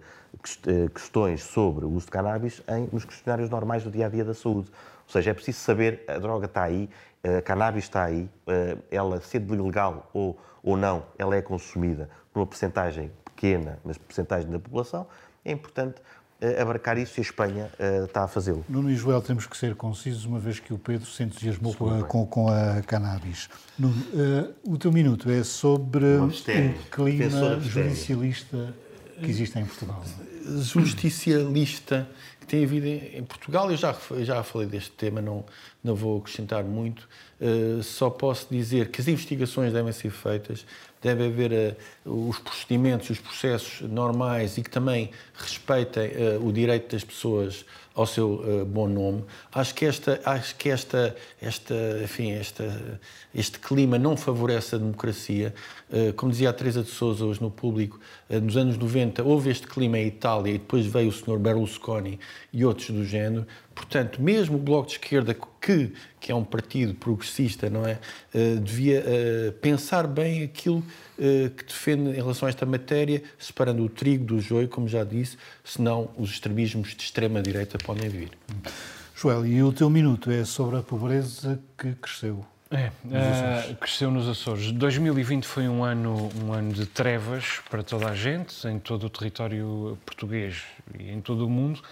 eh, 0.67 0.89
questões 0.93 1.43
sobre 1.43 1.85
o 1.85 1.91
uso 1.91 2.07
de 2.07 2.13
cannabis 2.13 2.63
em, 2.69 2.89
nos 2.93 3.05
questionários 3.05 3.51
normais 3.51 3.85
do 3.85 3.91
dia-a-dia 3.91 4.25
-dia 4.25 4.27
da 4.27 4.35
saúde. 4.35 4.71
Ou 5.13 5.21
seja, 5.21 5.31
é 5.31 5.35
preciso 5.35 5.59
saber, 5.59 6.05
a 6.09 6.19
droga 6.19 6.47
está 6.47 6.63
aí, 6.63 6.89
a 7.23 7.43
cannabis 7.43 7.85
está 7.85 8.05
aí, 8.05 8.31
ela 8.91 9.21
sendo 9.21 9.63
legal 9.63 10.09
ou, 10.15 10.39
ou 10.63 10.75
não, 10.75 11.05
ela 11.19 11.37
é 11.37 11.43
consumida 11.43 12.09
por 12.33 12.41
uma 12.41 12.47
porcentagem 12.47 13.11
pequena, 13.23 13.79
mas 13.85 13.99
porcentagem 13.99 14.51
da 14.51 14.59
população, 14.59 15.07
é 15.45 15.53
importante 15.53 16.01
abarcar 16.61 16.99
isso 16.99 17.19
e 17.19 17.21
a 17.21 17.23
Espanha 17.23 17.71
uh, 17.79 18.05
está 18.05 18.25
a 18.25 18.29
fazê-lo. 18.29 18.65
Nuno 18.69 18.91
e 18.91 18.97
Joel, 18.97 19.21
temos 19.21 19.47
que 19.47 19.57
ser 19.57 19.77
concisos, 19.77 20.25
uma 20.25 20.39
vez 20.39 20.59
que 20.59 20.73
o 20.73 20.79
Pedro 20.79 21.07
se 21.07 21.23
entusiasmou 21.23 21.75
com, 21.75 22.03
com, 22.03 22.27
com, 22.27 22.49
a 22.49 22.83
cannabis. 22.83 23.49
Nuno, 23.79 23.95
uh, 23.95 24.55
o 24.73 24.79
teu 24.79 24.91
minuto 24.91 25.31
é 25.31 25.45
sobre 25.45 26.05
o 26.17 26.31
clima 26.91 27.61
judicialista 27.61 28.75
que 29.21 29.31
existe 29.31 29.59
em 29.59 29.65
Portugal. 29.65 30.03
Justicialista 30.45 32.09
tem 32.53 32.65
havido 32.65 32.87
em 32.87 33.25
Portugal, 33.25 33.71
eu 33.71 33.79
já, 33.79 33.97
já 34.21 34.43
falei 34.43 34.69
deste 34.69 34.91
tema, 34.91 35.23
não, 35.23 35.43
não 35.83 35.95
vou 35.95 36.19
acrescentar 36.19 36.63
muito, 36.63 37.09
uh, 37.41 37.83
só 37.83 38.11
posso 38.11 38.47
dizer 38.51 38.91
que 38.91 39.01
as 39.01 39.09
investigações 39.09 39.73
devem 39.73 39.91
ser 39.91 40.11
feitas, 40.11 40.67
deve 41.03 41.27
haver 41.27 41.77
uh, 42.07 42.29
os 42.29 42.39
procedimentos, 42.39 43.11
os 43.11 43.19
processos 43.19 43.81
normais 43.89 44.57
e 44.57 44.63
que 44.63 44.71
também 44.71 45.11
respeitem 45.35 46.11
uh, 46.11 46.47
o 46.47 46.53
direito 46.53 46.93
das 46.93 47.05
pessoas 47.05 47.65
ao 47.95 48.07
seu 48.07 48.35
uh, 48.35 48.65
bom 48.65 48.89
nome. 48.89 49.25
Acho 49.53 49.75
que 49.75 49.85
esta, 49.85 50.21
acho 50.25 50.57
que 50.57 50.71
esta, 50.71 51.15
esta, 51.41 51.75
enfim, 52.03 52.33
esta, 52.33 53.01
este 53.35 53.59
clima 53.59 53.99
não 53.99 54.17
favorece 54.17 54.75
a 54.75 54.79
democracia. 54.79 55.55
Uh, 55.91 56.13
como 56.15 56.33
dizia 56.33 56.51
a 56.51 56.53
Teresa 56.53 56.83
de 56.83 56.91
Sousa 56.91 57.25
hoje 57.25 57.41
no 57.41 57.51
público, 57.51 58.01
uh, 58.31 58.41
nos 58.41 58.57
anos 58.57 58.79
90 58.79 59.23
houve 59.23 59.51
este 59.51 59.67
clima 59.67 59.99
em 59.99 60.07
Itália 60.07 60.53
e 60.53 60.59
depois 60.59 60.87
veio 60.87 61.09
o 61.09 61.13
Sr. 61.13 61.39
Berlusconi 61.39 62.19
e 62.53 62.65
outros 62.65 62.91
do 62.91 63.05
género. 63.05 63.47
Portanto, 63.83 64.23
mesmo 64.23 64.57
o 64.57 64.59
Bloco 64.59 64.87
de 64.87 64.93
Esquerda, 64.93 65.37
que, 65.61 65.93
que 66.21 66.31
é 66.31 66.35
um 66.35 66.45
partido 66.45 66.95
progressista, 66.95 67.69
não 67.69 67.85
é, 67.85 67.99
devia 68.63 69.05
pensar 69.61 70.07
bem 70.07 70.45
aquilo 70.45 70.83
que 71.19 71.65
defende 71.67 72.11
em 72.11 72.15
relação 72.15 72.47
a 72.47 72.49
esta 72.49 72.65
matéria, 72.65 73.23
separando 73.39 73.85
o 73.85 73.89
trigo 73.89 74.25
do 74.25 74.41
joio, 74.41 74.69
como 74.69 74.89
já 74.89 75.05
disse, 75.05 75.37
senão 75.65 76.11
os 76.17 76.31
extremismos 76.31 76.95
de 76.95 77.03
extrema-direita 77.03 77.77
podem 77.79 78.09
vir. 78.09 78.31
Joel, 79.15 79.45
e 79.45 79.63
o 79.63 79.73
teu 79.73 79.91
minuto 79.91 80.31
é 80.31 80.45
sobre 80.45 80.79
a 80.79 80.83
pobreza 80.83 81.61
que 81.77 81.93
cresceu. 81.95 82.45
É, 82.73 82.91
uh, 83.05 83.77
cresceu 83.77 84.11
nos 84.11 84.27
Açores. 84.27 84.73
2020 84.73 85.45
foi 85.45 85.69
um 85.69 85.85
ano, 85.85 86.31
um 86.43 86.55
ano 86.55 86.73
de 86.73 86.87
trevas 86.87 87.61
para 87.69 87.83
toda 87.83 88.09
a 88.09 88.15
gente, 88.15 88.67
em 88.67 88.79
todo 88.79 89.05
o 89.05 89.11
território 89.11 89.99
português 90.07 90.63
e 90.99 91.11
em 91.11 91.21
todo 91.21 91.47
o 91.47 91.51
mundo. 91.51 91.83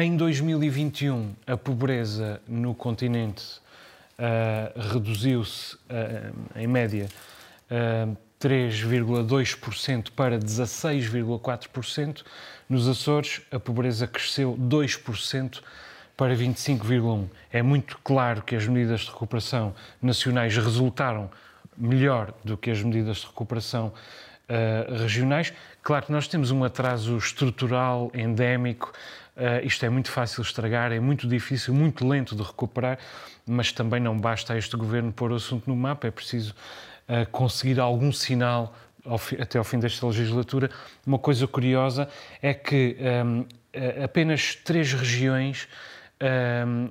Em 0.00 0.16
2021, 0.16 1.34
a 1.44 1.56
pobreza 1.56 2.40
no 2.46 2.72
continente 2.72 3.42
uh, 4.16 4.92
reduziu-se, 4.92 5.74
uh, 5.74 6.32
em 6.54 6.68
média, 6.68 7.08
3,2% 8.40 10.12
para 10.14 10.38
16,4%. 10.38 12.22
Nos 12.68 12.86
Açores, 12.86 13.40
a 13.50 13.58
pobreza 13.58 14.06
cresceu 14.06 14.56
2% 14.56 15.60
para 16.16 16.32
25,1%. 16.32 17.28
É 17.52 17.60
muito 17.60 17.98
claro 18.04 18.42
que 18.42 18.54
as 18.54 18.68
medidas 18.68 19.00
de 19.00 19.10
recuperação 19.10 19.74
nacionais 20.00 20.56
resultaram 20.56 21.28
melhor 21.76 22.32
do 22.44 22.56
que 22.56 22.70
as 22.70 22.80
medidas 22.84 23.16
de 23.16 23.26
recuperação 23.26 23.92
uh, 24.48 24.94
regionais. 25.02 25.52
Claro 25.82 26.06
que 26.06 26.12
nós 26.12 26.28
temos 26.28 26.52
um 26.52 26.62
atraso 26.62 27.16
estrutural, 27.16 28.12
endémico, 28.14 28.92
uh, 29.38 29.64
isto 29.64 29.84
é 29.86 29.88
muito 29.88 30.10
fácil 30.10 30.42
estragar, 30.42 30.92
é 30.92 31.00
muito 31.00 31.26
difícil, 31.26 31.72
muito 31.72 32.06
lento 32.06 32.36
de 32.36 32.42
recuperar, 32.42 32.98
mas 33.46 33.72
também 33.72 34.00
não 34.00 34.18
basta 34.18 34.52
a 34.52 34.58
este 34.58 34.76
governo 34.76 35.12
pôr 35.12 35.32
o 35.32 35.36
assunto 35.36 35.68
no 35.68 35.76
mapa, 35.76 36.06
é 36.06 36.10
preciso 36.10 36.54
uh, 37.08 37.28
conseguir 37.30 37.80
algum 37.80 38.12
sinal 38.12 38.74
ao, 39.04 39.20
até 39.40 39.58
ao 39.58 39.64
fim 39.64 39.78
desta 39.78 40.06
legislatura. 40.06 40.70
Uma 41.06 41.18
coisa 41.18 41.46
curiosa 41.46 42.08
é 42.42 42.52
que 42.52 42.96
um, 43.24 43.46
apenas 44.02 44.54
três 44.56 44.92
regiões 44.92 45.68
um, 46.66 46.90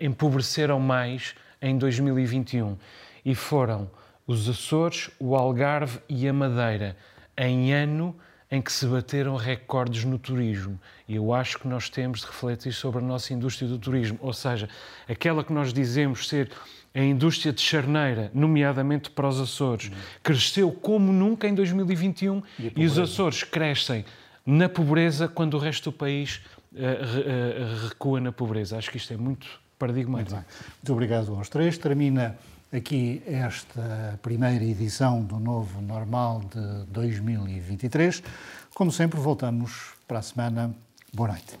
empobreceram 0.00 0.78
mais 0.78 1.34
em 1.60 1.76
2021 1.76 2.76
e 3.24 3.34
foram 3.34 3.90
os 4.26 4.48
Açores, 4.48 5.10
o 5.18 5.34
Algarve 5.36 5.98
e 6.08 6.28
a 6.28 6.32
Madeira, 6.32 6.96
em 7.36 7.72
ano 7.72 8.16
em 8.52 8.60
que 8.60 8.70
se 8.70 8.86
bateram 8.86 9.34
recordes 9.34 10.04
no 10.04 10.18
turismo. 10.18 10.78
E 11.08 11.16
eu 11.16 11.32
acho 11.32 11.58
que 11.58 11.66
nós 11.66 11.88
temos 11.88 12.20
de 12.20 12.26
refletir 12.26 12.70
sobre 12.74 13.02
a 13.02 13.02
nossa 13.02 13.32
indústria 13.32 13.66
do 13.66 13.78
turismo, 13.78 14.18
ou 14.20 14.34
seja, 14.34 14.68
aquela 15.08 15.42
que 15.42 15.54
nós 15.54 15.72
dizemos 15.72 16.28
ser 16.28 16.50
a 16.94 17.00
indústria 17.00 17.50
de 17.50 17.62
charneira, 17.62 18.30
nomeadamente 18.34 19.08
para 19.08 19.26
os 19.26 19.40
Açores, 19.40 19.90
cresceu 20.22 20.70
como 20.70 21.10
nunca 21.10 21.48
em 21.48 21.54
2021 21.54 22.42
e, 22.58 22.72
e 22.76 22.84
os 22.84 22.98
Açores 22.98 23.42
crescem 23.42 24.04
na 24.44 24.68
pobreza 24.68 25.26
quando 25.26 25.54
o 25.54 25.58
resto 25.58 25.90
do 25.90 25.96
país 25.96 26.42
uh, 26.74 26.76
uh, 26.76 27.88
recua 27.88 28.20
na 28.20 28.32
pobreza. 28.32 28.76
Acho 28.76 28.90
que 28.90 28.98
isto 28.98 29.14
é 29.14 29.16
muito 29.16 29.46
paradigmático. 29.78 30.34
Muito, 30.34 30.54
muito 30.76 30.92
obrigado 30.92 31.34
aos 31.34 31.48
três. 31.48 31.78
Termina 31.78 32.36
aqui 32.72 33.22
esta 33.26 34.18
primeira 34.22 34.64
edição 34.64 35.22
do 35.22 35.38
novo 35.38 35.80
normal 35.82 36.40
de 36.40 36.86
2023. 36.86 38.22
Como 38.74 38.90
sempre, 38.90 39.20
voltamos 39.20 39.92
para 40.08 40.20
a 40.20 40.22
semana. 40.22 40.74
Boa 41.12 41.28
noite. 41.28 41.58